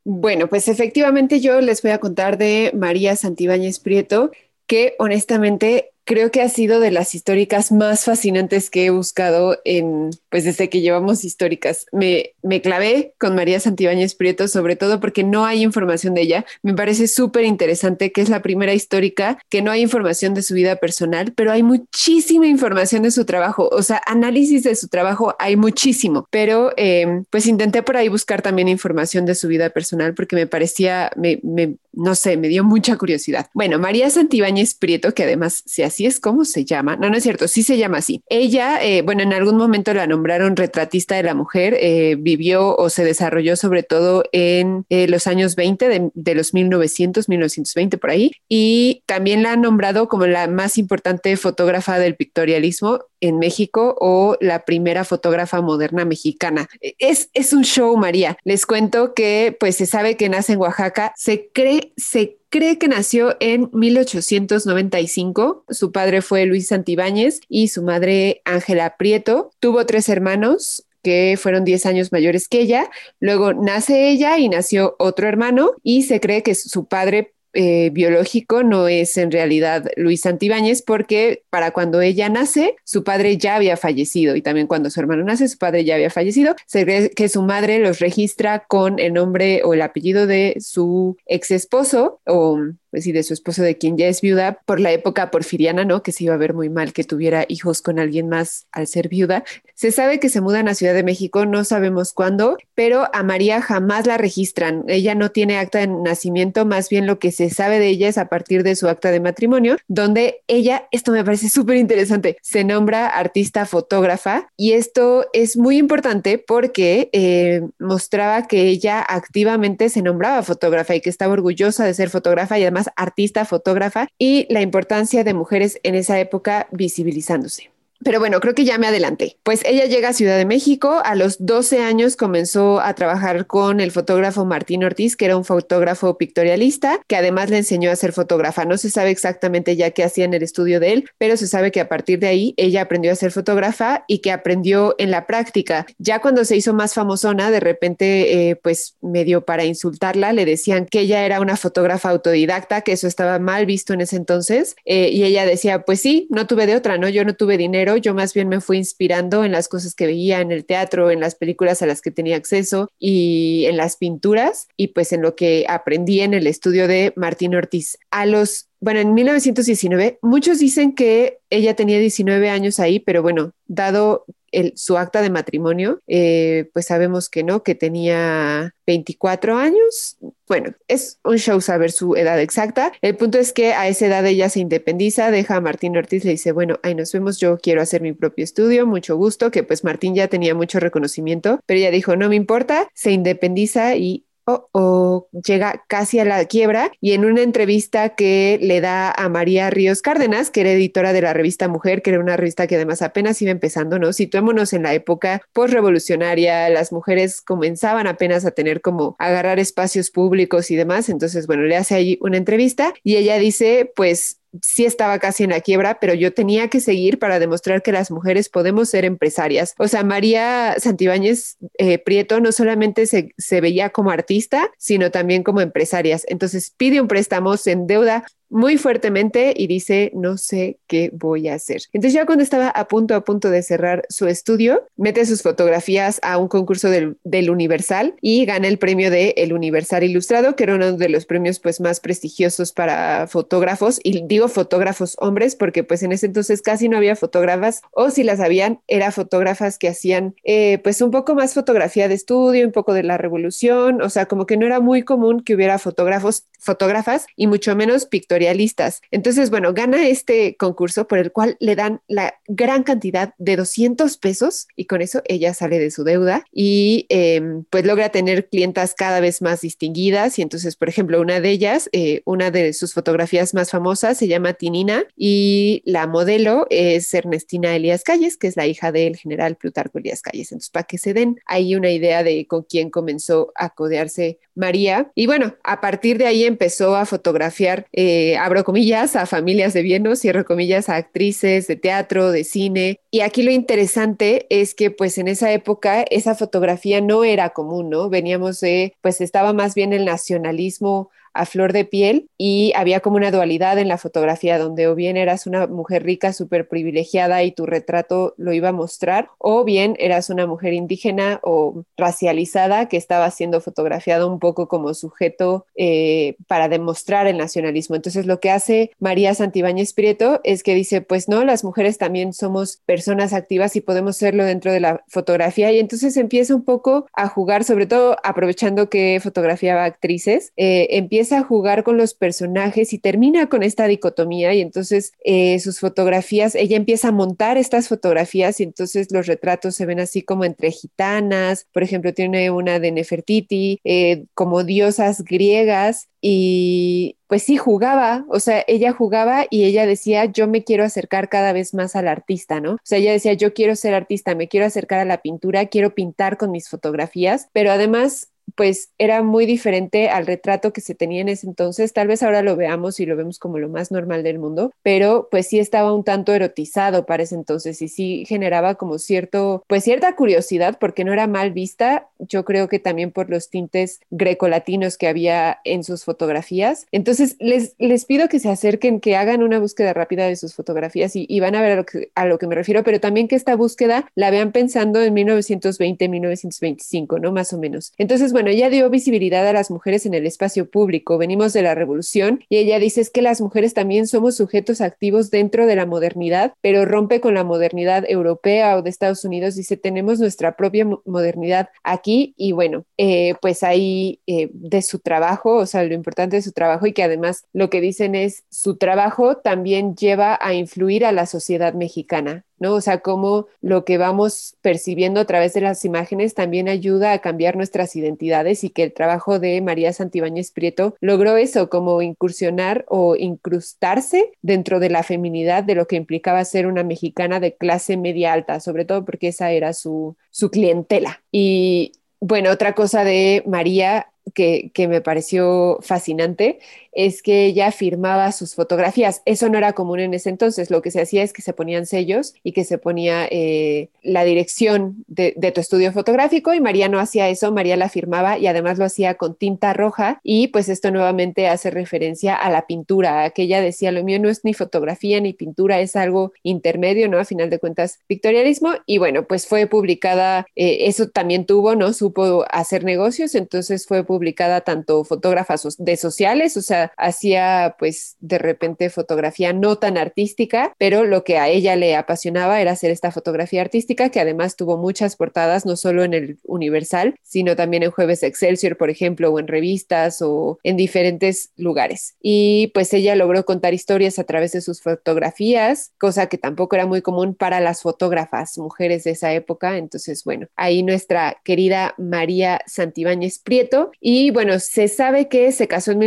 Bueno, 0.04 0.48
pues 0.48 0.68
efectivamente 0.68 1.40
yo 1.40 1.60
les 1.60 1.82
voy 1.82 1.92
a 1.92 1.98
contar 1.98 2.38
de 2.38 2.72
María 2.74 3.16
Santibáñez 3.16 3.78
Prieto, 3.78 4.30
que 4.66 4.94
honestamente 4.98 5.89
creo 6.04 6.30
que 6.30 6.42
ha 6.42 6.48
sido 6.48 6.80
de 6.80 6.90
las 6.90 7.14
históricas 7.14 7.72
más 7.72 8.04
fascinantes 8.04 8.70
que 8.70 8.86
he 8.86 8.90
buscado 8.90 9.58
en, 9.64 10.10
pues 10.28 10.44
desde 10.44 10.68
que 10.68 10.80
llevamos 10.80 11.24
históricas. 11.24 11.86
Me, 11.92 12.34
me 12.42 12.60
clavé 12.60 13.14
con 13.18 13.34
María 13.34 13.60
Santibáñez 13.60 14.14
Prieto, 14.14 14.48
sobre 14.48 14.76
todo 14.76 15.00
porque 15.00 15.24
no 15.24 15.44
hay 15.44 15.62
información 15.62 16.14
de 16.14 16.22
ella. 16.22 16.46
Me 16.62 16.74
parece 16.74 17.08
súper 17.08 17.44
interesante 17.44 18.12
que 18.12 18.20
es 18.20 18.28
la 18.28 18.42
primera 18.42 18.74
histórica 18.74 19.38
que 19.48 19.62
no 19.62 19.70
hay 19.70 19.82
información 19.82 20.34
de 20.34 20.42
su 20.42 20.54
vida 20.54 20.76
personal, 20.76 21.32
pero 21.34 21.52
hay 21.52 21.62
muchísima 21.62 22.46
información 22.46 23.02
de 23.02 23.10
su 23.10 23.24
trabajo. 23.24 23.68
O 23.72 23.82
sea, 23.82 24.02
análisis 24.06 24.64
de 24.64 24.74
su 24.74 24.88
trabajo 24.88 25.36
hay 25.38 25.56
muchísimo, 25.56 26.26
pero 26.30 26.72
eh, 26.76 27.22
pues 27.30 27.46
intenté 27.46 27.82
por 27.82 27.96
ahí 27.96 28.08
buscar 28.08 28.42
también 28.42 28.68
información 28.68 29.26
de 29.26 29.34
su 29.34 29.48
vida 29.48 29.70
personal 29.70 30.14
porque 30.14 30.36
me 30.36 30.46
parecía, 30.46 31.10
me, 31.16 31.40
me 31.42 31.76
no 31.92 32.14
sé, 32.14 32.36
me 32.36 32.48
dio 32.48 32.64
mucha 32.64 32.96
curiosidad. 32.96 33.48
Bueno, 33.54 33.78
María 33.78 34.10
Santibáñez 34.10 34.74
Prieto, 34.74 35.12
que 35.14 35.24
además 35.24 35.62
se 35.66 35.84
hacía 35.84 36.08
es 36.08 36.20
como 36.20 36.44
se 36.44 36.64
llama. 36.64 36.96
No, 36.96 37.10
no 37.10 37.16
es 37.16 37.22
cierto, 37.22 37.48
sí 37.48 37.62
se 37.62 37.78
llama 37.78 37.98
así. 37.98 38.22
Ella, 38.28 38.84
eh, 38.84 39.02
bueno, 39.02 39.22
en 39.22 39.32
algún 39.32 39.56
momento 39.56 39.92
la 39.94 40.06
nombraron 40.06 40.56
retratista 40.56 41.16
de 41.16 41.22
la 41.22 41.34
mujer, 41.34 41.76
eh, 41.80 42.16
vivió 42.18 42.76
o 42.76 42.90
se 42.90 43.04
desarrolló 43.04 43.56
sobre 43.56 43.82
todo 43.82 44.24
en 44.32 44.84
eh, 44.88 45.08
los 45.08 45.26
años 45.26 45.56
20 45.56 45.88
de, 45.88 46.10
de, 46.14 46.34
los 46.34 46.54
1900, 46.54 47.28
1920 47.28 47.98
por 47.98 48.10
ahí, 48.10 48.32
y 48.48 49.02
también 49.06 49.42
la 49.42 49.52
han 49.52 49.62
nombrado 49.62 50.08
como 50.08 50.26
la 50.26 50.46
más 50.48 50.78
importante 50.78 51.36
fotógrafa 51.36 51.98
del 51.98 52.16
pictorialismo 52.16 53.00
en 53.20 53.38
México 53.38 53.96
o 54.00 54.36
la 54.40 54.64
primera 54.64 55.04
fotógrafa 55.04 55.60
moderna 55.60 56.04
mexicana. 56.04 56.68
Es, 56.98 57.30
es 57.34 57.52
un 57.52 57.64
show, 57.64 57.96
María. 57.96 58.38
Les 58.44 58.66
cuento 58.66 59.14
que 59.14 59.56
pues 59.58 59.76
se 59.76 59.86
sabe 59.86 60.16
que 60.16 60.28
nace 60.28 60.54
en 60.54 60.58
Oaxaca, 60.58 61.12
se 61.16 61.50
cree, 61.52 61.79
se 61.96 62.38
cree 62.48 62.78
que 62.78 62.88
nació 62.88 63.36
en 63.40 63.70
1895. 63.72 65.64
Su 65.68 65.92
padre 65.92 66.22
fue 66.22 66.46
Luis 66.46 66.68
Santibáñez 66.68 67.40
y 67.48 67.68
su 67.68 67.82
madre 67.82 68.42
Ángela 68.44 68.96
Prieto. 68.96 69.50
Tuvo 69.60 69.86
tres 69.86 70.08
hermanos, 70.08 70.84
que 71.02 71.38
fueron 71.40 71.64
10 71.64 71.86
años 71.86 72.12
mayores 72.12 72.48
que 72.48 72.60
ella. 72.60 72.90
Luego 73.20 73.54
nace 73.54 74.10
ella 74.10 74.38
y 74.38 74.48
nació 74.48 74.96
otro 74.98 75.28
hermano 75.28 75.72
y 75.82 76.02
se 76.02 76.20
cree 76.20 76.42
que 76.42 76.54
su 76.54 76.86
padre 76.86 77.34
eh, 77.52 77.90
biológico 77.90 78.62
no 78.62 78.88
es 78.88 79.16
en 79.16 79.30
realidad 79.30 79.90
Luis 79.96 80.20
Santibáñez 80.20 80.82
porque 80.82 81.42
para 81.50 81.72
cuando 81.72 82.00
ella 82.00 82.28
nace 82.28 82.76
su 82.84 83.02
padre 83.04 83.36
ya 83.38 83.56
había 83.56 83.76
fallecido 83.76 84.36
y 84.36 84.42
también 84.42 84.66
cuando 84.66 84.90
su 84.90 85.00
hermano 85.00 85.24
nace 85.24 85.48
su 85.48 85.58
padre 85.58 85.84
ya 85.84 85.94
había 85.94 86.10
fallecido. 86.10 86.54
Se 86.66 86.84
cree 86.84 87.10
que 87.10 87.28
su 87.28 87.42
madre 87.42 87.78
los 87.80 87.98
registra 87.98 88.64
con 88.68 88.98
el 88.98 89.14
nombre 89.14 89.62
o 89.64 89.74
el 89.74 89.82
apellido 89.82 90.26
de 90.26 90.56
su 90.60 91.16
ex 91.26 91.50
esposo 91.50 92.20
o 92.26 92.58
pues 92.90 93.04
sí, 93.04 93.12
de 93.12 93.22
su 93.22 93.34
esposo, 93.34 93.62
de 93.62 93.78
quien 93.78 93.96
ya 93.96 94.06
es 94.06 94.20
viuda, 94.20 94.60
por 94.64 94.80
la 94.80 94.92
época 94.92 95.30
porfiriana, 95.30 95.84
¿no? 95.84 96.02
Que 96.02 96.12
se 96.12 96.24
iba 96.24 96.34
a 96.34 96.38
ver 96.38 96.54
muy 96.54 96.68
mal 96.68 96.92
que 96.92 97.04
tuviera 97.04 97.44
hijos 97.48 97.82
con 97.82 97.98
alguien 97.98 98.28
más 98.28 98.66
al 98.72 98.86
ser 98.86 99.08
viuda. 99.08 99.44
Se 99.74 99.92
sabe 99.92 100.20
que 100.20 100.28
se 100.28 100.40
mudan 100.40 100.68
a 100.68 100.74
Ciudad 100.74 100.94
de 100.94 101.02
México, 101.02 101.46
no 101.46 101.64
sabemos 101.64 102.12
cuándo, 102.12 102.58
pero 102.74 103.08
a 103.12 103.22
María 103.22 103.62
jamás 103.62 104.06
la 104.06 104.18
registran. 104.18 104.84
Ella 104.88 105.14
no 105.14 105.30
tiene 105.30 105.58
acta 105.58 105.78
de 105.78 105.86
nacimiento, 105.86 106.66
más 106.66 106.88
bien 106.88 107.06
lo 107.06 107.18
que 107.18 107.32
se 107.32 107.50
sabe 107.50 107.78
de 107.78 107.88
ella 107.88 108.08
es 108.08 108.18
a 108.18 108.28
partir 108.28 108.62
de 108.62 108.76
su 108.76 108.88
acta 108.88 109.10
de 109.10 109.20
matrimonio, 109.20 109.76
donde 109.88 110.42
ella, 110.48 110.88
esto 110.90 111.12
me 111.12 111.24
parece 111.24 111.48
súper 111.48 111.76
interesante, 111.76 112.36
se 112.42 112.64
nombra 112.64 113.06
artista 113.06 113.66
fotógrafa 113.66 114.48
y 114.56 114.72
esto 114.72 115.26
es 115.32 115.56
muy 115.56 115.78
importante 115.78 116.38
porque 116.38 117.08
eh, 117.12 117.62
mostraba 117.78 118.46
que 118.46 118.62
ella 118.62 119.00
activamente 119.00 119.88
se 119.88 120.02
nombraba 120.02 120.42
fotógrafa 120.42 120.94
y 120.94 121.00
que 121.00 121.10
estaba 121.10 121.32
orgullosa 121.32 121.84
de 121.84 121.94
ser 121.94 122.10
fotógrafa 122.10 122.58
y 122.58 122.62
además 122.62 122.79
artista, 122.96 123.44
fotógrafa 123.44 124.08
y 124.18 124.46
la 124.52 124.60
importancia 124.60 125.24
de 125.24 125.34
mujeres 125.34 125.80
en 125.82 125.94
esa 125.94 126.18
época 126.18 126.68
visibilizándose. 126.70 127.70
Pero 128.02 128.18
bueno, 128.18 128.40
creo 128.40 128.54
que 128.54 128.64
ya 128.64 128.78
me 128.78 128.86
adelanté. 128.86 129.36
Pues 129.42 129.60
ella 129.66 129.84
llega 129.84 130.08
a 130.08 130.12
Ciudad 130.14 130.38
de 130.38 130.46
México, 130.46 131.02
a 131.04 131.14
los 131.14 131.44
12 131.44 131.80
años 131.80 132.16
comenzó 132.16 132.80
a 132.80 132.94
trabajar 132.94 133.46
con 133.46 133.80
el 133.80 133.90
fotógrafo 133.90 134.46
Martín 134.46 134.84
Ortiz, 134.84 135.16
que 135.16 135.26
era 135.26 135.36
un 135.36 135.44
fotógrafo 135.44 136.16
pictorialista, 136.16 137.00
que 137.06 137.16
además 137.16 137.50
le 137.50 137.58
enseñó 137.58 137.90
a 137.90 137.96
ser 137.96 138.12
fotógrafa. 138.12 138.64
No 138.64 138.78
se 138.78 138.90
sabe 138.90 139.10
exactamente 139.10 139.76
ya 139.76 139.90
qué 139.90 140.02
hacía 140.02 140.24
en 140.24 140.32
el 140.32 140.42
estudio 140.42 140.80
de 140.80 140.94
él, 140.94 141.10
pero 141.18 141.36
se 141.36 141.46
sabe 141.46 141.70
que 141.70 141.80
a 141.80 141.88
partir 141.88 142.18
de 142.20 142.28
ahí 142.28 142.54
ella 142.56 142.82
aprendió 142.82 143.12
a 143.12 143.16
ser 143.16 143.32
fotógrafa 143.32 144.04
y 144.06 144.20
que 144.20 144.32
aprendió 144.32 144.94
en 144.98 145.10
la 145.10 145.26
práctica. 145.26 145.86
Ya 145.98 146.20
cuando 146.20 146.46
se 146.46 146.56
hizo 146.56 146.72
más 146.72 146.94
famosona, 146.94 147.50
de 147.50 147.60
repente, 147.60 148.50
eh, 148.50 148.56
pues 148.56 148.96
medio 149.02 149.44
para 149.44 149.64
insultarla, 149.64 150.32
le 150.32 150.46
decían 150.46 150.86
que 150.86 151.00
ella 151.00 151.26
era 151.26 151.40
una 151.40 151.58
fotógrafa 151.58 152.08
autodidacta, 152.08 152.80
que 152.80 152.92
eso 152.92 153.06
estaba 153.06 153.38
mal 153.38 153.66
visto 153.66 153.92
en 153.92 154.00
ese 154.00 154.16
entonces, 154.16 154.74
eh, 154.86 155.10
y 155.12 155.24
ella 155.24 155.44
decía, 155.44 155.82
pues 155.82 156.00
sí, 156.00 156.26
no 156.30 156.46
tuve 156.46 156.66
de 156.66 156.76
otra, 156.76 156.96
¿no? 156.96 157.08
Yo 157.08 157.24
no 157.26 157.34
tuve 157.34 157.58
dinero 157.58 157.89
yo 157.96 158.14
más 158.14 158.34
bien 158.34 158.48
me 158.48 158.60
fui 158.60 158.78
inspirando 158.78 159.44
en 159.44 159.52
las 159.52 159.68
cosas 159.68 159.94
que 159.94 160.06
veía 160.06 160.40
en 160.40 160.52
el 160.52 160.64
teatro, 160.64 161.10
en 161.10 161.20
las 161.20 161.34
películas 161.34 161.82
a 161.82 161.86
las 161.86 162.00
que 162.00 162.10
tenía 162.10 162.36
acceso 162.36 162.90
y 162.98 163.64
en 163.66 163.76
las 163.76 163.96
pinturas 163.96 164.68
y 164.76 164.88
pues 164.88 165.12
en 165.12 165.22
lo 165.22 165.36
que 165.36 165.66
aprendí 165.68 166.20
en 166.20 166.34
el 166.34 166.46
estudio 166.46 166.88
de 166.88 167.12
Martín 167.16 167.54
Ortiz. 167.54 167.98
A 168.10 168.26
los 168.26 168.70
bueno, 168.82 169.00
en 169.00 169.12
1919, 169.12 170.20
muchos 170.22 170.58
dicen 170.58 170.94
que 170.94 171.40
ella 171.50 171.76
tenía 171.76 171.98
19 171.98 172.48
años 172.48 172.80
ahí, 172.80 172.98
pero 172.98 173.20
bueno, 173.22 173.52
dado 173.66 174.24
el, 174.52 174.72
su 174.76 174.96
acta 174.98 175.22
de 175.22 175.30
matrimonio, 175.30 176.00
eh, 176.06 176.70
pues 176.72 176.86
sabemos 176.86 177.28
que 177.28 177.42
no, 177.42 177.62
que 177.62 177.74
tenía 177.74 178.74
24 178.86 179.56
años. 179.56 180.18
Bueno, 180.48 180.74
es 180.88 181.18
un 181.24 181.36
show 181.36 181.60
saber 181.60 181.92
su 181.92 182.16
edad 182.16 182.40
exacta. 182.40 182.92
El 183.02 183.16
punto 183.16 183.38
es 183.38 183.52
que 183.52 183.72
a 183.72 183.88
esa 183.88 184.06
edad 184.06 184.26
ella 184.26 184.48
se 184.48 184.60
independiza, 184.60 185.30
deja 185.30 185.56
a 185.56 185.60
Martín 185.60 185.96
Ortiz, 185.96 186.24
le 186.24 186.32
dice, 186.32 186.52
bueno, 186.52 186.78
ahí 186.82 186.94
nos 186.94 187.12
vemos, 187.12 187.38
yo 187.38 187.58
quiero 187.58 187.82
hacer 187.82 188.02
mi 188.02 188.12
propio 188.12 188.44
estudio, 188.44 188.86
mucho 188.86 189.16
gusto, 189.16 189.50
que 189.50 189.62
pues 189.62 189.84
Martín 189.84 190.14
ya 190.14 190.28
tenía 190.28 190.54
mucho 190.54 190.80
reconocimiento, 190.80 191.60
pero 191.66 191.78
ella 191.78 191.90
dijo, 191.90 192.16
no 192.16 192.28
me 192.28 192.36
importa, 192.36 192.88
se 192.94 193.12
independiza 193.12 193.96
y 193.96 194.24
o 194.72 195.28
llega 195.46 195.84
casi 195.88 196.18
a 196.18 196.24
la 196.24 196.44
quiebra 196.44 196.90
y 197.00 197.12
en 197.12 197.24
una 197.24 197.42
entrevista 197.42 198.10
que 198.10 198.58
le 198.60 198.80
da 198.80 199.10
a 199.10 199.28
María 199.28 199.70
Ríos 199.70 200.02
Cárdenas, 200.02 200.50
que 200.50 200.62
era 200.62 200.72
editora 200.72 201.12
de 201.12 201.22
la 201.22 201.32
revista 201.32 201.68
Mujer, 201.68 202.02
que 202.02 202.10
era 202.10 202.20
una 202.20 202.36
revista 202.36 202.66
que 202.66 202.76
además 202.76 203.02
apenas 203.02 203.40
iba 203.42 203.50
empezando, 203.50 203.98
¿no? 203.98 204.12
Situémonos 204.12 204.72
en 204.72 204.82
la 204.82 204.94
época 204.94 205.42
postrevolucionaria, 205.52 206.68
las 206.70 206.92
mujeres 206.92 207.40
comenzaban 207.40 208.06
apenas 208.06 208.44
a 208.44 208.50
tener 208.50 208.80
como 208.80 209.16
agarrar 209.18 209.58
espacios 209.58 210.10
públicos 210.10 210.70
y 210.70 210.76
demás, 210.76 211.08
entonces, 211.08 211.46
bueno, 211.46 211.62
le 211.62 211.76
hace 211.76 211.94
ahí 211.94 212.18
una 212.20 212.36
entrevista 212.36 212.94
y 213.02 213.16
ella 213.16 213.38
dice, 213.38 213.92
pues 213.94 214.39
sí 214.62 214.84
estaba 214.84 215.18
casi 215.18 215.44
en 215.44 215.50
la 215.50 215.60
quiebra, 215.60 215.98
pero 216.00 216.14
yo 216.14 216.32
tenía 216.32 216.68
que 216.68 216.80
seguir 216.80 217.18
para 217.18 217.38
demostrar 217.38 217.82
que 217.82 217.92
las 217.92 218.10
mujeres 218.10 218.48
podemos 218.48 218.88
ser 218.88 219.04
empresarias. 219.04 219.74
O 219.78 219.88
sea, 219.88 220.02
María 220.02 220.76
Santibáñez 220.78 221.56
eh, 221.78 221.98
Prieto 221.98 222.40
no 222.40 222.52
solamente 222.52 223.06
se, 223.06 223.34
se, 223.38 223.60
veía 223.60 223.90
como 223.90 224.10
artista, 224.10 224.70
sino 224.78 225.10
también 225.10 225.42
como 225.42 225.60
empresarias. 225.60 226.24
Entonces 226.28 226.72
pide 226.76 227.00
un 227.00 227.08
préstamo, 227.08 227.56
se 227.56 227.72
endeuda 227.72 228.24
muy 228.50 228.76
fuertemente 228.76 229.54
y 229.56 229.66
dice, 229.66 230.10
no 230.14 230.36
sé 230.36 230.78
qué 230.86 231.10
voy 231.12 231.48
a 231.48 231.54
hacer. 231.54 231.82
Entonces 231.92 232.12
ya 232.12 232.26
cuando 232.26 232.42
estaba 232.42 232.68
a 232.68 232.88
punto, 232.88 233.14
a 233.14 233.24
punto 233.24 233.50
de 233.50 233.62
cerrar 233.62 234.04
su 234.08 234.26
estudio, 234.26 234.86
mete 234.96 235.24
sus 235.24 235.42
fotografías 235.42 236.18
a 236.22 236.36
un 236.36 236.48
concurso 236.48 236.90
del, 236.90 237.16
del 237.24 237.50
Universal 237.50 238.14
y 238.20 238.44
gana 238.44 238.68
el 238.68 238.78
premio 238.78 239.10
de 239.10 239.34
El 239.36 239.52
Universal 239.52 240.02
Ilustrado, 240.02 240.56
que 240.56 240.64
era 240.64 240.74
uno 240.74 240.92
de 240.92 241.08
los 241.08 241.26
premios 241.26 241.60
pues 241.60 241.80
más 241.80 242.00
prestigiosos 242.00 242.72
para 242.72 243.26
fotógrafos 243.28 244.00
y 244.02 244.26
digo 244.26 244.48
fotógrafos 244.48 245.16
hombres 245.18 245.56
porque 245.56 245.84
pues 245.84 246.02
en 246.02 246.12
ese 246.12 246.26
entonces 246.26 246.62
casi 246.62 246.88
no 246.88 246.96
había 246.96 247.16
fotógrafas 247.16 247.82
o 247.92 248.10
si 248.10 248.24
las 248.24 248.40
habían 248.40 248.80
era 248.88 249.12
fotógrafas 249.12 249.78
que 249.78 249.88
hacían 249.88 250.34
eh, 250.44 250.78
pues 250.82 251.00
un 251.00 251.10
poco 251.10 251.34
más 251.34 251.54
fotografía 251.54 252.08
de 252.08 252.14
estudio, 252.14 252.66
un 252.66 252.72
poco 252.72 252.94
de 252.94 253.02
la 253.02 253.18
revolución, 253.18 254.02
o 254.02 254.10
sea, 254.10 254.26
como 254.26 254.46
que 254.46 254.56
no 254.56 254.66
era 254.66 254.80
muy 254.80 255.02
común 255.02 255.40
que 255.40 255.54
hubiera 255.54 255.78
fotógrafos, 255.78 256.44
fotógrafas 256.58 257.26
y 257.36 257.46
mucho 257.46 257.76
menos 257.76 258.06
pictóricos 258.40 258.70
entonces, 259.10 259.50
bueno, 259.50 259.72
gana 259.74 260.08
este 260.08 260.56
concurso 260.56 261.06
por 261.06 261.18
el 261.18 261.32
cual 261.32 261.56
le 261.60 261.76
dan 261.76 262.00
la 262.08 262.34
gran 262.46 262.82
cantidad 262.82 263.34
de 263.38 263.56
200 263.56 264.16
pesos 264.18 264.66
y 264.76 264.86
con 264.86 265.02
eso 265.02 265.22
ella 265.26 265.54
sale 265.54 265.78
de 265.78 265.90
su 265.90 266.04
deuda 266.04 266.44
y 266.52 267.06
em, 267.08 267.64
pues 267.70 267.84
logra 267.84 268.10
tener 268.10 268.48
clientas 268.48 268.94
cada 268.94 269.20
vez 269.20 269.42
más 269.42 269.60
distinguidas. 269.60 270.38
Y 270.38 270.42
entonces, 270.42 270.76
por 270.76 270.88
ejemplo, 270.88 271.20
una 271.20 271.40
de 271.40 271.50
ellas, 271.50 271.88
eh, 271.92 272.22
una 272.24 272.50
de 272.50 272.72
sus 272.72 272.94
fotografías 272.94 273.54
más 273.54 273.70
famosas 273.70 274.18
se 274.18 274.28
llama 274.28 274.54
Tinina 274.54 275.04
y 275.16 275.82
la 275.84 276.06
modelo 276.06 276.66
es 276.70 277.12
Ernestina 277.14 277.74
Elías 277.74 278.04
Calles, 278.04 278.36
que 278.36 278.46
es 278.46 278.56
la 278.56 278.66
hija 278.66 278.92
del 278.92 279.16
general 279.16 279.56
Plutarco 279.56 279.98
Elías 279.98 280.22
Calles. 280.22 280.52
Entonces, 280.52 280.70
para 280.70 280.84
que 280.84 280.98
se 280.98 281.14
den 281.14 281.40
ahí 281.46 281.74
una 281.74 281.90
idea 281.90 282.22
de 282.22 282.46
con 282.46 282.62
quién 282.62 282.90
comenzó 282.90 283.52
a 283.54 283.70
codearse 283.70 284.38
María. 284.54 285.10
Y 285.14 285.26
bueno, 285.26 285.56
a 285.64 285.80
partir 285.80 286.18
de 286.18 286.26
ahí 286.26 286.44
empezó 286.44 286.96
a 286.96 287.06
fotografiar. 287.06 287.86
Eh, 287.92 288.29
abro 288.36 288.64
comillas, 288.64 289.16
a 289.16 289.26
familias 289.26 289.72
de 289.72 289.82
bienos, 289.82 290.20
cierro 290.20 290.44
comillas, 290.44 290.88
a 290.88 290.96
actrices 290.96 291.66
de 291.66 291.76
teatro, 291.76 292.30
de 292.30 292.44
cine. 292.44 293.00
Y 293.10 293.20
aquí 293.20 293.42
lo 293.42 293.50
interesante 293.50 294.46
es 294.50 294.74
que 294.74 294.90
pues 294.90 295.18
en 295.18 295.28
esa 295.28 295.52
época 295.52 296.04
esa 296.10 296.34
fotografía 296.34 297.00
no 297.00 297.24
era 297.24 297.50
común, 297.50 297.90
¿no? 297.90 298.08
Veníamos 298.08 298.60
de, 298.60 298.94
pues 299.00 299.20
estaba 299.20 299.52
más 299.52 299.74
bien 299.74 299.92
el 299.92 300.04
nacionalismo 300.04 301.10
a 301.32 301.46
flor 301.46 301.72
de 301.72 301.84
piel 301.84 302.28
y 302.38 302.72
había 302.76 303.00
como 303.00 303.16
una 303.16 303.30
dualidad 303.30 303.78
en 303.78 303.88
la 303.88 303.98
fotografía 303.98 304.58
donde 304.58 304.88
o 304.88 304.94
bien 304.94 305.16
eras 305.16 305.46
una 305.46 305.66
mujer 305.66 306.02
rica 306.02 306.32
súper 306.32 306.68
privilegiada 306.68 307.42
y 307.42 307.52
tu 307.52 307.66
retrato 307.66 308.34
lo 308.36 308.52
iba 308.52 308.70
a 308.70 308.72
mostrar 308.72 309.28
o 309.38 309.64
bien 309.64 309.96
eras 309.98 310.30
una 310.30 310.46
mujer 310.46 310.72
indígena 310.72 311.40
o 311.42 311.84
racializada 311.96 312.88
que 312.88 312.96
estaba 312.96 313.30
siendo 313.30 313.60
fotografiada 313.60 314.26
un 314.26 314.38
poco 314.38 314.68
como 314.68 314.94
sujeto 314.94 315.66
eh, 315.76 316.36
para 316.46 316.68
demostrar 316.68 317.26
el 317.26 317.36
nacionalismo. 317.36 317.96
Entonces 317.96 318.26
lo 318.26 318.40
que 318.40 318.50
hace 318.50 318.90
María 318.98 319.34
Santibáñez 319.34 319.92
Prieto 319.92 320.40
es 320.44 320.62
que 320.62 320.74
dice, 320.74 321.00
pues 321.00 321.28
no, 321.28 321.44
las 321.44 321.64
mujeres 321.64 321.98
también 321.98 322.32
somos 322.32 322.80
personas 322.86 323.32
activas 323.32 323.76
y 323.76 323.80
podemos 323.80 324.16
serlo 324.16 324.44
dentro 324.44 324.72
de 324.72 324.80
la 324.80 325.04
fotografía 325.08 325.72
y 325.72 325.78
entonces 325.78 326.16
empieza 326.16 326.54
un 326.54 326.64
poco 326.64 327.06
a 327.12 327.28
jugar, 327.28 327.64
sobre 327.64 327.86
todo 327.86 328.16
aprovechando 328.22 328.88
que 328.88 329.20
fotografiaba 329.22 329.84
actrices, 329.84 330.52
eh, 330.56 330.88
empieza 330.90 331.19
empieza 331.20 331.40
a 331.40 331.44
jugar 331.44 331.84
con 331.84 331.98
los 331.98 332.14
personajes 332.14 332.94
y 332.94 332.98
termina 332.98 333.50
con 333.50 333.62
esta 333.62 333.86
dicotomía 333.86 334.54
y 334.54 334.62
entonces 334.62 335.12
eh, 335.22 335.58
sus 335.60 335.78
fotografías, 335.78 336.54
ella 336.54 336.78
empieza 336.78 337.08
a 337.08 337.12
montar 337.12 337.58
estas 337.58 337.88
fotografías 337.88 338.58
y 338.58 338.62
entonces 338.62 339.08
los 339.12 339.26
retratos 339.26 339.74
se 339.74 339.84
ven 339.84 340.00
así 340.00 340.22
como 340.22 340.46
entre 340.46 340.70
gitanas, 340.70 341.66
por 341.74 341.82
ejemplo, 341.82 342.14
tiene 342.14 342.50
una 342.50 342.78
de 342.78 342.92
Nefertiti, 342.92 343.80
eh, 343.84 344.24
como 344.32 344.64
diosas 344.64 345.22
griegas 345.22 346.08
y 346.22 347.16
pues 347.26 347.42
sí 347.42 347.58
jugaba, 347.58 348.24
o 348.28 348.40
sea, 348.40 348.64
ella 348.66 348.92
jugaba 348.92 349.44
y 349.50 349.64
ella 349.64 349.84
decía, 349.84 350.24
yo 350.24 350.48
me 350.48 350.64
quiero 350.64 350.84
acercar 350.84 351.28
cada 351.28 351.52
vez 351.52 351.74
más 351.74 351.96
al 351.96 352.08
artista, 352.08 352.60
¿no? 352.60 352.72
O 352.72 352.78
sea, 352.82 352.96
ella 352.96 353.12
decía, 353.12 353.34
yo 353.34 353.52
quiero 353.52 353.76
ser 353.76 353.92
artista, 353.92 354.34
me 354.34 354.48
quiero 354.48 354.64
acercar 354.64 355.00
a 355.00 355.04
la 355.04 355.20
pintura, 355.20 355.66
quiero 355.66 355.94
pintar 355.94 356.38
con 356.38 356.50
mis 356.50 356.70
fotografías, 356.70 357.48
pero 357.52 357.72
además 357.72 358.30
pues 358.54 358.90
era 358.98 359.22
muy 359.22 359.46
diferente 359.46 360.08
al 360.08 360.26
retrato 360.26 360.72
que 360.72 360.80
se 360.80 360.94
tenía 360.94 361.20
en 361.20 361.28
ese 361.28 361.46
entonces. 361.46 361.92
Tal 361.92 362.08
vez 362.08 362.22
ahora 362.22 362.42
lo 362.42 362.56
veamos 362.56 363.00
y 363.00 363.06
lo 363.06 363.16
vemos 363.16 363.38
como 363.38 363.58
lo 363.58 363.68
más 363.68 363.90
normal 363.90 364.22
del 364.22 364.38
mundo, 364.38 364.72
pero 364.82 365.28
pues 365.30 365.48
sí 365.48 365.58
estaba 365.58 365.92
un 365.92 366.04
tanto 366.04 366.32
erotizado 366.32 367.06
para 367.06 367.22
ese 367.22 367.34
entonces 367.34 367.80
y 367.82 367.88
sí 367.88 368.24
generaba 368.26 368.74
como 368.76 368.98
cierto, 368.98 369.64
pues 369.66 369.84
cierta 369.84 370.14
curiosidad 370.16 370.78
porque 370.80 371.04
no 371.04 371.12
era 371.12 371.26
mal 371.26 371.52
vista. 371.52 372.08
Yo 372.18 372.44
creo 372.44 372.68
que 372.68 372.78
también 372.78 373.12
por 373.12 373.30
los 373.30 373.50
tintes 373.50 374.00
grecolatinos 374.10 374.96
que 374.96 375.08
había 375.08 375.58
en 375.64 375.84
sus 375.84 376.04
fotografías. 376.04 376.86
Entonces 376.92 377.36
les, 377.38 377.74
les 377.78 378.04
pido 378.04 378.28
que 378.28 378.38
se 378.38 378.50
acerquen, 378.50 379.00
que 379.00 379.16
hagan 379.16 379.42
una 379.42 379.58
búsqueda 379.58 379.92
rápida 379.92 380.26
de 380.26 380.36
sus 380.36 380.54
fotografías 380.54 381.12
y, 381.14 381.40
van 381.40 381.54
a 381.54 381.62
ver 381.62 381.72
a 381.72 381.76
lo, 381.76 381.86
que, 381.86 382.10
a 382.14 382.26
lo 382.26 382.38
que 382.38 382.46
me 382.46 382.54
refiero, 382.54 382.84
pero 382.84 383.00
también 383.00 383.28
que 383.28 383.36
esta 383.36 383.56
búsqueda 383.56 384.10
la 384.14 384.30
vean 384.30 384.52
pensando 384.52 385.00
en 385.02 385.14
1920, 385.14 386.08
1925, 386.08 387.18
¿no? 387.18 387.32
Más 387.32 387.52
o 387.52 387.58
menos. 387.58 387.92
Entonces, 387.96 388.32
bueno, 388.32 388.39
bueno, 388.40 388.52
ella 388.52 388.70
dio 388.70 388.88
visibilidad 388.88 389.46
a 389.46 389.52
las 389.52 389.70
mujeres 389.70 390.06
en 390.06 390.14
el 390.14 390.24
espacio 390.24 390.70
público, 390.70 391.18
venimos 391.18 391.52
de 391.52 391.60
la 391.60 391.74
revolución 391.74 392.42
y 392.48 392.56
ella 392.56 392.78
dice 392.78 393.02
es 393.02 393.10
que 393.10 393.20
las 393.20 393.42
mujeres 393.42 393.74
también 393.74 394.06
somos 394.06 394.34
sujetos 394.36 394.80
activos 394.80 395.30
dentro 395.30 395.66
de 395.66 395.76
la 395.76 395.84
modernidad, 395.84 396.54
pero 396.62 396.86
rompe 396.86 397.20
con 397.20 397.34
la 397.34 397.44
modernidad 397.44 398.06
europea 398.08 398.78
o 398.78 398.82
de 398.82 398.88
Estados 398.88 399.26
Unidos, 399.26 399.56
dice 399.56 399.76
tenemos 399.76 400.20
nuestra 400.20 400.56
propia 400.56 400.86
modernidad 401.04 401.68
aquí 401.84 402.32
y 402.38 402.52
bueno, 402.52 402.86
eh, 402.96 403.34
pues 403.42 403.62
ahí 403.62 404.20
eh, 404.26 404.48
de 404.54 404.80
su 404.80 405.00
trabajo, 405.00 405.56
o 405.56 405.66
sea, 405.66 405.84
lo 405.84 405.92
importante 405.92 406.36
de 406.36 406.42
su 406.42 406.52
trabajo 406.52 406.86
y 406.86 406.94
que 406.94 407.02
además 407.02 407.44
lo 407.52 407.68
que 407.68 407.82
dicen 407.82 408.14
es 408.14 408.44
su 408.48 408.78
trabajo 408.78 409.36
también 409.36 409.96
lleva 409.96 410.38
a 410.40 410.54
influir 410.54 411.04
a 411.04 411.12
la 411.12 411.26
sociedad 411.26 411.74
mexicana. 411.74 412.46
¿No? 412.60 412.74
O 412.74 412.80
sea, 412.80 413.00
cómo 413.00 413.46
lo 413.60 413.84
que 413.84 413.98
vamos 413.98 414.54
percibiendo 414.60 415.20
a 415.20 415.24
través 415.24 415.54
de 415.54 415.62
las 415.62 415.84
imágenes 415.84 416.34
también 416.34 416.68
ayuda 416.68 417.12
a 417.12 417.18
cambiar 417.18 417.56
nuestras 417.56 417.96
identidades 417.96 418.62
y 418.62 418.70
que 418.70 418.84
el 418.84 418.92
trabajo 418.92 419.40
de 419.40 419.60
María 419.60 419.92
Santibáñez 419.92 420.52
Prieto 420.52 420.94
logró 421.00 421.36
eso, 421.36 421.68
como 421.68 422.02
incursionar 422.02 422.84
o 422.88 423.16
incrustarse 423.16 424.30
dentro 424.42 424.78
de 424.78 424.90
la 424.90 425.02
feminidad 425.02 425.64
de 425.64 425.74
lo 425.74 425.86
que 425.86 425.96
implicaba 425.96 426.44
ser 426.44 426.66
una 426.66 426.84
mexicana 426.84 427.40
de 427.40 427.56
clase 427.56 427.96
media 427.96 428.32
alta, 428.32 428.60
sobre 428.60 428.84
todo 428.84 429.04
porque 429.04 429.28
esa 429.28 429.50
era 429.50 429.72
su, 429.72 430.16
su 430.30 430.50
clientela. 430.50 431.22
Y 431.32 431.92
bueno, 432.20 432.50
otra 432.50 432.74
cosa 432.74 433.04
de 433.04 433.42
María 433.46 434.08
que, 434.34 434.70
que, 434.74 434.86
me 434.86 435.00
pareció 435.00 435.78
fascinante 435.80 436.60
es 436.92 437.22
que 437.22 437.46
ella 437.46 437.70
firmaba 437.72 438.32
sus 438.32 438.54
fotografías. 438.54 439.22
Eso 439.24 439.48
no 439.48 439.58
era 439.58 439.72
común 439.72 440.00
en 440.00 440.14
ese 440.14 440.30
entonces. 440.30 440.70
Lo 440.70 440.82
que 440.82 440.90
se 440.90 441.00
hacía 441.00 441.22
es 441.22 441.32
que 441.32 441.42
se 441.42 441.52
ponían 441.52 441.86
sellos 441.86 442.34
y 442.42 442.52
que 442.52 442.64
se 442.64 442.78
ponía 442.78 443.26
eh, 443.30 443.88
la 444.02 444.24
dirección 444.24 445.04
de, 445.06 445.32
tu 445.54 445.60
estudio 445.60 445.92
fotográfico 445.92 446.54
y 446.54 446.60
María 446.60 446.88
no 446.88 447.00
hacía 447.00 447.28
eso, 447.28 447.50
María 447.52 447.76
la 447.76 447.88
firmaba 447.88 448.38
y 448.38 448.46
además 448.46 448.78
lo 448.78 448.84
hacía 448.84 449.14
con 449.14 449.34
tinta 449.34 449.72
roja 449.72 450.20
y 450.22 450.48
pues 450.48 450.68
esto 450.68 450.90
nuevamente 450.90 451.48
hace 451.48 451.70
referencia 451.70 452.36
a 452.36 452.50
la 452.50 452.66
pintura, 452.66 453.24
a 453.24 453.30
que 453.30 453.42
ella 453.42 453.60
decía, 453.60 453.90
lo 453.90 454.04
mío 454.04 454.20
no 454.20 454.28
es 454.28 454.44
ni 454.44 454.54
fotografía 454.54 455.20
ni 455.20 455.32
pintura, 455.32 455.80
es 455.80 455.96
algo 455.96 456.32
intermedio, 456.42 457.08
¿no? 457.08 457.18
A 457.18 457.24
final 457.24 457.50
de 457.50 457.58
cuentas, 457.58 457.98
victorialismo 458.08 458.70
y 458.86 458.98
bueno, 458.98 459.26
pues 459.26 459.46
fue 459.46 459.66
publicada, 459.66 460.46
eh, 460.54 460.86
eso 460.86 461.08
también 461.08 461.46
tuvo, 461.46 461.74
¿no? 461.74 461.92
Supo 461.92 462.44
hacer 462.50 462.84
negocios, 462.84 463.34
entonces 463.34 463.86
fue 463.86 464.04
publicada 464.04 464.60
tanto 464.60 465.04
fotógrafas 465.04 465.66
de 465.78 465.96
sociales, 465.96 466.56
o 466.56 466.62
sea, 466.62 466.79
hacía 466.96 467.76
pues 467.78 468.16
de 468.20 468.38
repente 468.38 468.90
fotografía 468.90 469.52
no 469.52 469.76
tan 469.78 469.98
artística, 469.98 470.74
pero 470.78 471.04
lo 471.04 471.24
que 471.24 471.38
a 471.38 471.48
ella 471.48 471.76
le 471.76 471.96
apasionaba 471.96 472.60
era 472.60 472.72
hacer 472.72 472.90
esta 472.90 473.10
fotografía 473.10 473.60
artística 473.60 474.08
que 474.08 474.20
además 474.20 474.56
tuvo 474.56 474.76
muchas 474.76 475.16
portadas, 475.16 475.66
no 475.66 475.76
solo 475.76 476.04
en 476.04 476.14
el 476.14 476.38
Universal, 476.44 477.14
sino 477.22 477.56
también 477.56 477.82
en 477.82 477.90
Jueves 477.90 478.22
Excelsior, 478.22 478.76
por 478.76 478.90
ejemplo, 478.90 479.30
o 479.30 479.38
en 479.38 479.48
revistas 479.48 480.22
o 480.22 480.58
en 480.62 480.76
diferentes 480.76 481.50
lugares. 481.56 482.16
Y 482.20 482.68
pues 482.74 482.92
ella 482.92 483.14
logró 483.16 483.44
contar 483.44 483.74
historias 483.74 484.18
a 484.18 484.24
través 484.24 484.52
de 484.52 484.60
sus 484.60 484.82
fotografías, 484.82 485.92
cosa 485.98 486.28
que 486.28 486.38
tampoco 486.38 486.76
era 486.76 486.86
muy 486.86 487.02
común 487.02 487.34
para 487.34 487.60
las 487.60 487.82
fotógrafas 487.82 488.58
mujeres 488.58 489.04
de 489.04 489.12
esa 489.12 489.32
época. 489.32 489.76
Entonces, 489.76 490.24
bueno, 490.24 490.46
ahí 490.56 490.82
nuestra 490.82 491.38
querida 491.44 491.94
María 491.98 492.60
Santibáñez 492.66 493.38
Prieto. 493.38 493.90
Y 494.00 494.30
bueno, 494.30 494.58
se 494.58 494.88
sabe 494.88 495.28
que 495.28 495.52
se 495.52 495.68
casó 495.68 495.92
en 495.92 495.98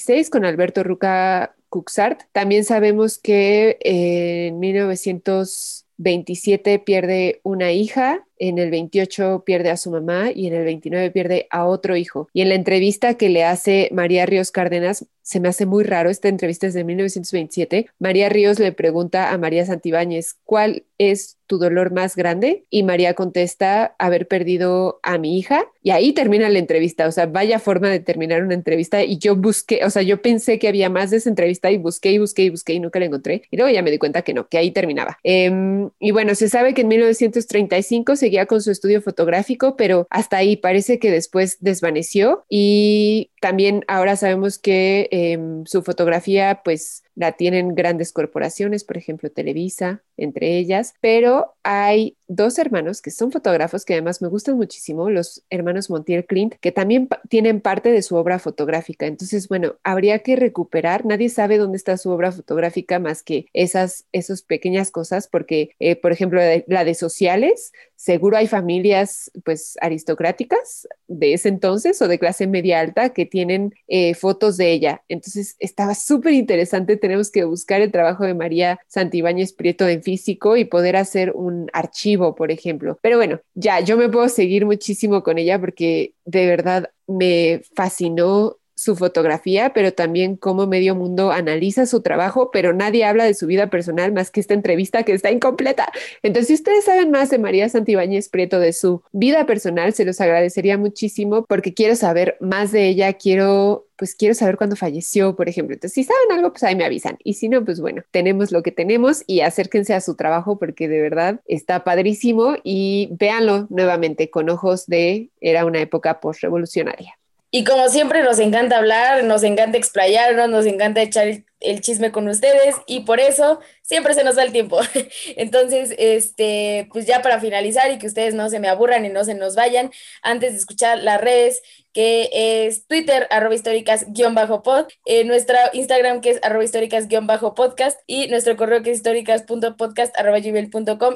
1926 0.00 0.30
con 0.30 0.44
Alberto 0.44 0.82
Ruca 0.82 1.54
Cuxart. 1.68 2.22
También 2.32 2.64
sabemos 2.64 3.18
que 3.18 3.78
en 3.80 4.58
1927 4.58 6.78
pierde 6.78 7.40
una 7.42 7.72
hija 7.72 8.26
en 8.40 8.58
el 8.58 8.70
28 8.70 9.44
pierde 9.46 9.70
a 9.70 9.76
su 9.76 9.90
mamá 9.90 10.32
y 10.34 10.48
en 10.48 10.54
el 10.54 10.64
29 10.64 11.10
pierde 11.12 11.46
a 11.50 11.66
otro 11.66 11.96
hijo. 11.96 12.28
Y 12.32 12.40
en 12.40 12.48
la 12.48 12.56
entrevista 12.56 13.14
que 13.14 13.28
le 13.28 13.44
hace 13.44 13.88
María 13.92 14.26
Ríos 14.26 14.50
Cárdenas, 14.50 15.06
se 15.22 15.38
me 15.38 15.48
hace 15.48 15.64
muy 15.64 15.84
raro, 15.84 16.10
esta 16.10 16.28
entrevista 16.28 16.66
es 16.66 16.74
de 16.74 16.82
1927, 16.82 17.86
María 18.00 18.28
Ríos 18.28 18.58
le 18.58 18.72
pregunta 18.72 19.30
a 19.30 19.38
María 19.38 19.64
Santibáñez, 19.64 20.34
¿cuál 20.44 20.84
es 20.98 21.36
tu 21.46 21.58
dolor 21.58 21.92
más 21.92 22.16
grande? 22.16 22.64
Y 22.70 22.82
María 22.82 23.14
contesta, 23.14 23.94
haber 23.98 24.28
perdido 24.28 25.00
a 25.02 25.18
mi 25.18 25.38
hija. 25.38 25.66
Y 25.82 25.90
ahí 25.90 26.12
termina 26.12 26.48
la 26.48 26.58
entrevista, 26.58 27.08
o 27.08 27.12
sea, 27.12 27.26
vaya 27.26 27.58
forma 27.58 27.88
de 27.88 28.00
terminar 28.00 28.42
una 28.42 28.54
entrevista. 28.54 29.02
Y 29.02 29.18
yo 29.18 29.34
busqué, 29.34 29.84
o 29.84 29.90
sea, 29.90 30.02
yo 30.02 30.20
pensé 30.22 30.58
que 30.58 30.68
había 30.68 30.90
más 30.90 31.10
de 31.10 31.16
esa 31.16 31.28
entrevista 31.28 31.70
y 31.70 31.78
busqué 31.78 32.12
y 32.12 32.18
busqué 32.18 32.44
y 32.44 32.50
busqué 32.50 32.74
y 32.74 32.80
nunca 32.80 32.98
la 32.98 33.06
encontré. 33.06 33.42
Y 33.50 33.56
luego 33.56 33.72
ya 33.72 33.82
me 33.82 33.90
di 33.90 33.98
cuenta 33.98 34.22
que 34.22 34.34
no, 34.34 34.48
que 34.48 34.58
ahí 34.58 34.70
terminaba. 34.70 35.18
Em, 35.24 35.90
y 35.98 36.10
bueno, 36.10 36.34
se 36.34 36.48
sabe 36.48 36.74
que 36.74 36.82
en 36.82 36.88
1935 36.88 38.16
se 38.16 38.29
con 38.46 38.62
su 38.62 38.70
estudio 38.70 39.02
fotográfico, 39.02 39.76
pero 39.76 40.06
hasta 40.10 40.38
ahí 40.38 40.56
parece 40.56 40.98
que 40.98 41.10
después 41.10 41.58
desvaneció. 41.60 42.44
Y 42.48 43.30
también 43.40 43.84
ahora 43.88 44.16
sabemos 44.16 44.58
que 44.58 45.08
em, 45.10 45.64
su 45.66 45.82
fotografía 45.82 46.60
pues 46.64 47.02
la 47.14 47.32
tienen 47.32 47.74
grandes 47.74 48.12
corporaciones, 48.12 48.84
por 48.84 48.96
ejemplo 48.96 49.30
Televisa, 49.30 50.02
entre 50.16 50.58
ellas, 50.58 50.94
pero 51.00 51.54
hay 51.62 52.16
dos 52.28 52.58
hermanos 52.58 53.02
que 53.02 53.10
son 53.10 53.32
fotógrafos 53.32 53.84
que 53.84 53.94
además 53.94 54.22
me 54.22 54.28
gustan 54.28 54.56
muchísimo, 54.56 55.10
los 55.10 55.42
hermanos 55.50 55.90
Montiel 55.90 56.24
Clint, 56.26 56.54
que 56.60 56.70
también 56.70 57.08
tienen 57.28 57.60
parte 57.60 57.90
de 57.90 58.02
su 58.02 58.14
obra 58.14 58.38
fotográfica. 58.38 59.06
Entonces, 59.06 59.48
bueno, 59.48 59.74
habría 59.82 60.20
que 60.20 60.36
recuperar, 60.36 61.04
nadie 61.04 61.28
sabe 61.28 61.58
dónde 61.58 61.76
está 61.76 61.96
su 61.96 62.10
obra 62.10 62.30
fotográfica 62.30 63.00
más 63.00 63.24
que 63.24 63.46
esas, 63.52 64.04
esas 64.12 64.42
pequeñas 64.42 64.92
cosas, 64.92 65.26
porque, 65.26 65.70
eh, 65.80 65.96
por 65.96 66.12
ejemplo, 66.12 66.40
la 66.66 66.84
de 66.84 66.94
sociales, 66.94 67.72
seguro 67.96 68.36
hay 68.36 68.46
familias 68.46 69.30
pues 69.44 69.76
aristocráticas 69.80 70.88
de 71.08 71.34
ese 71.34 71.48
entonces 71.48 72.00
o 72.00 72.08
de 72.08 72.18
clase 72.18 72.46
media 72.46 72.80
alta 72.80 73.10
que 73.10 73.26
tienen 73.26 73.74
eh, 73.88 74.14
fotos 74.14 74.56
de 74.56 74.70
ella. 74.70 75.02
Entonces, 75.08 75.56
estaba 75.58 75.94
súper 75.96 76.34
interesante 76.34 76.96
tenemos 77.00 77.30
que 77.30 77.44
buscar 77.44 77.80
el 77.80 77.90
trabajo 77.90 78.24
de 78.24 78.34
María 78.34 78.78
Santibáñez 78.86 79.52
Prieto 79.52 79.88
en 79.88 80.02
físico 80.02 80.56
y 80.56 80.64
poder 80.64 80.96
hacer 80.96 81.32
un 81.34 81.68
archivo, 81.72 82.34
por 82.34 82.50
ejemplo. 82.52 82.98
Pero 83.02 83.16
bueno, 83.16 83.40
ya, 83.54 83.80
yo 83.80 83.96
me 83.96 84.08
puedo 84.08 84.28
seguir 84.28 84.66
muchísimo 84.66 85.22
con 85.22 85.38
ella 85.38 85.58
porque 85.60 86.14
de 86.24 86.46
verdad 86.46 86.90
me 87.06 87.62
fascinó 87.74 88.59
su 88.80 88.96
fotografía, 88.96 89.74
pero 89.74 89.92
también 89.92 90.36
cómo 90.36 90.66
medio 90.66 90.94
mundo 90.94 91.32
analiza 91.32 91.84
su 91.84 92.00
trabajo, 92.00 92.50
pero 92.50 92.72
nadie 92.72 93.04
habla 93.04 93.24
de 93.24 93.34
su 93.34 93.46
vida 93.46 93.68
personal 93.68 94.10
más 94.12 94.30
que 94.30 94.40
esta 94.40 94.54
entrevista 94.54 95.02
que 95.02 95.12
está 95.12 95.30
incompleta. 95.30 95.92
Entonces, 96.22 96.48
si 96.48 96.54
ustedes 96.54 96.86
saben 96.86 97.10
más 97.10 97.28
de 97.28 97.38
María 97.38 97.68
Santibáñez 97.68 98.30
Prieto, 98.30 98.58
de 98.58 98.72
su 98.72 99.02
vida 99.12 99.44
personal, 99.44 99.92
se 99.92 100.06
los 100.06 100.18
agradecería 100.22 100.78
muchísimo 100.78 101.44
porque 101.44 101.74
quiero 101.74 101.94
saber 101.94 102.38
más 102.40 102.72
de 102.72 102.88
ella, 102.88 103.12
quiero 103.12 103.86
pues 103.96 104.14
quiero 104.14 104.34
saber 104.34 104.56
cuándo 104.56 104.76
falleció, 104.76 105.36
por 105.36 105.50
ejemplo. 105.50 105.74
Entonces, 105.74 105.92
si 105.92 106.04
saben 106.04 106.32
algo, 106.32 106.52
pues 106.52 106.62
ahí 106.62 106.74
me 106.74 106.86
avisan. 106.86 107.18
Y 107.22 107.34
si 107.34 107.50
no, 107.50 107.62
pues 107.66 107.82
bueno, 107.82 108.02
tenemos 108.10 108.50
lo 108.50 108.62
que 108.62 108.72
tenemos 108.72 109.24
y 109.26 109.42
acérquense 109.42 109.92
a 109.92 110.00
su 110.00 110.16
trabajo 110.16 110.58
porque 110.58 110.88
de 110.88 111.02
verdad 111.02 111.42
está 111.44 111.84
padrísimo 111.84 112.54
y 112.64 113.10
véanlo 113.12 113.66
nuevamente 113.68 114.30
con 114.30 114.48
ojos 114.48 114.86
de 114.86 115.28
era 115.42 115.66
una 115.66 115.82
época 115.82 116.18
post-revolucionaria. 116.20 117.19
Y 117.50 117.64
como 117.64 117.88
siempre 117.88 118.22
nos 118.22 118.38
encanta 118.38 118.78
hablar, 118.78 119.24
nos 119.24 119.42
encanta 119.42 119.76
explayarnos, 119.76 120.48
nos 120.48 120.66
encanta 120.66 121.02
echar 121.02 121.42
el 121.60 121.80
chisme 121.80 122.12
con 122.12 122.28
ustedes. 122.28 122.76
Y 122.86 123.00
por 123.00 123.20
eso 123.20 123.60
siempre 123.90 124.14
se 124.14 124.22
nos 124.22 124.36
da 124.36 124.44
el 124.44 124.52
tiempo. 124.52 124.78
Entonces, 125.36 125.92
este, 125.98 126.88
pues 126.92 127.06
ya 127.06 127.22
para 127.22 127.40
finalizar 127.40 127.90
y 127.90 127.98
que 127.98 128.06
ustedes 128.06 128.34
no 128.34 128.48
se 128.48 128.60
me 128.60 128.68
aburran 128.68 129.04
y 129.04 129.08
no 129.08 129.24
se 129.24 129.34
nos 129.34 129.56
vayan, 129.56 129.90
antes 130.22 130.52
de 130.52 130.58
escuchar 130.58 130.98
las 131.00 131.20
redes 131.20 131.60
que 131.92 132.28
es 132.32 132.86
Twitter, 132.86 133.26
arroba 133.30 133.54
históricas 133.54 134.06
guion 134.08 134.34
bajo 134.34 134.62
pod, 134.62 134.86
eh, 135.06 135.24
nuestra 135.24 135.70
Instagram 135.72 136.20
que 136.20 136.30
es 136.30 136.38
arroba 136.42 136.62
históricas 136.62 137.08
guion 137.08 137.26
bajo 137.26 137.54
podcast 137.54 137.98
y 138.06 138.28
nuestro 138.28 138.56
correo 138.56 138.82
que 138.82 138.92
es 138.92 138.98
históricas.podcast 138.98 140.14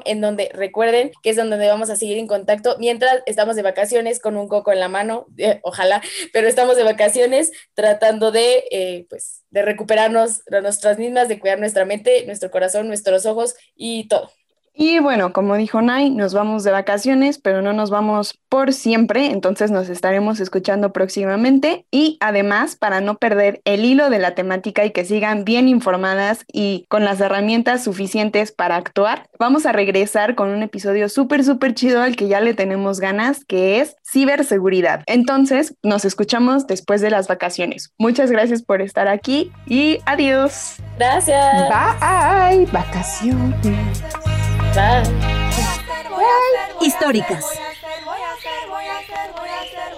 en 0.05 0.21
donde 0.21 0.51
recuerden 0.53 1.13
que 1.23 1.31
es 1.31 1.37
donde 1.37 1.69
vamos 1.69 1.91
a 1.91 1.97
seguir 1.97 2.19
en 2.19 2.27
contacto 2.27 2.77
mientras 2.81 3.23
estamos 3.27 3.55
de 3.55 3.63
vacaciones 3.63 4.19
con 4.19 4.37
un 4.37 4.49
coco 4.49 4.73
en 4.73 4.81
la 4.81 4.89
mano, 4.89 5.27
eh, 5.39 5.61
ojalá, 5.63 6.03
pero 6.33 6.49
estamos 6.49 6.77
de 6.77 6.83
vacaciones 6.83 7.53
tratando 7.75 8.33
de, 8.33 8.65
eh, 8.71 9.07
pues, 9.09 9.45
de 9.51 9.63
recuperarnos 9.63 10.43
nuestras 10.51 10.99
mismas, 10.99 11.29
de 11.29 11.39
cuidar 11.39 11.61
nuestra 11.61 11.85
mente, 11.85 12.27
nuestro 12.27 12.51
corazón, 12.51 12.64
nuestros 12.89 13.27
ojos 13.27 13.55
y 13.77 14.09
todo. 14.09 14.31
Y 14.77 14.99
bueno, 14.99 15.33
como 15.33 15.57
dijo 15.57 15.83
Nay, 15.83 16.11
nos 16.11 16.35
vamos 16.35 16.65
de 16.65 16.73
vacaciones, 16.73 17.39
pero 17.39 17.63
no 17.63 17.73
nos 17.73 17.91
vamos 17.91 18.39
por 18.49 18.73
siempre, 18.73 19.27
entonces 19.27 19.71
nos 19.71 19.89
estaremos 19.89 20.41
escuchando 20.41 20.93
próximamente 20.93 21.87
y 21.93 22.19
además 22.21 22.75
para 22.75 23.01
no 23.01 23.17
perder 23.17 23.61
el 23.65 23.85
hilo 23.85 24.11
de 24.11 24.19
la 24.19 24.35
temática 24.35 24.85
y 24.85 24.91
que 24.91 25.05
sigan 25.05 25.45
bien 25.45 25.69
informadas 25.69 26.45
y 26.53 26.87
con 26.89 27.05
las 27.05 27.21
herramientas 27.21 27.85
suficientes 27.85 28.51
para 28.51 28.77
actuar, 28.77 29.29
vamos 29.39 29.65
a 29.65 29.73
regresar 29.73 30.35
con 30.35 30.49
un 30.49 30.63
episodio 30.63 31.09
súper, 31.09 31.45
súper 31.45 31.75
chido 31.75 32.03
al 32.03 32.17
que 32.17 32.27
ya 32.27 32.41
le 32.41 32.55
tenemos 32.55 32.99
ganas, 32.99 33.45
que 33.45 33.81
es 33.81 33.97
ciberseguridad. 34.11 35.03
Entonces, 35.07 35.77
nos 35.83 36.05
escuchamos 36.05 36.67
después 36.67 37.01
de 37.01 37.11
las 37.11 37.29
vacaciones. 37.29 37.93
Muchas 37.99 38.31
gracias 38.31 38.63
por 38.63 38.83
estar 38.83 39.07
aquí 39.07 39.53
y 39.67 39.99
adiós. 40.07 40.77
Gracias. 40.99 41.69
Bye. 41.69 42.67
Vacaciones. 42.73 44.03
Históricas. 46.81 47.45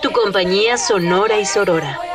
Tu 0.02 0.12
compañía 0.12 0.76
sonora 0.76 1.38
y 1.38 1.46
sorora. 1.46 2.05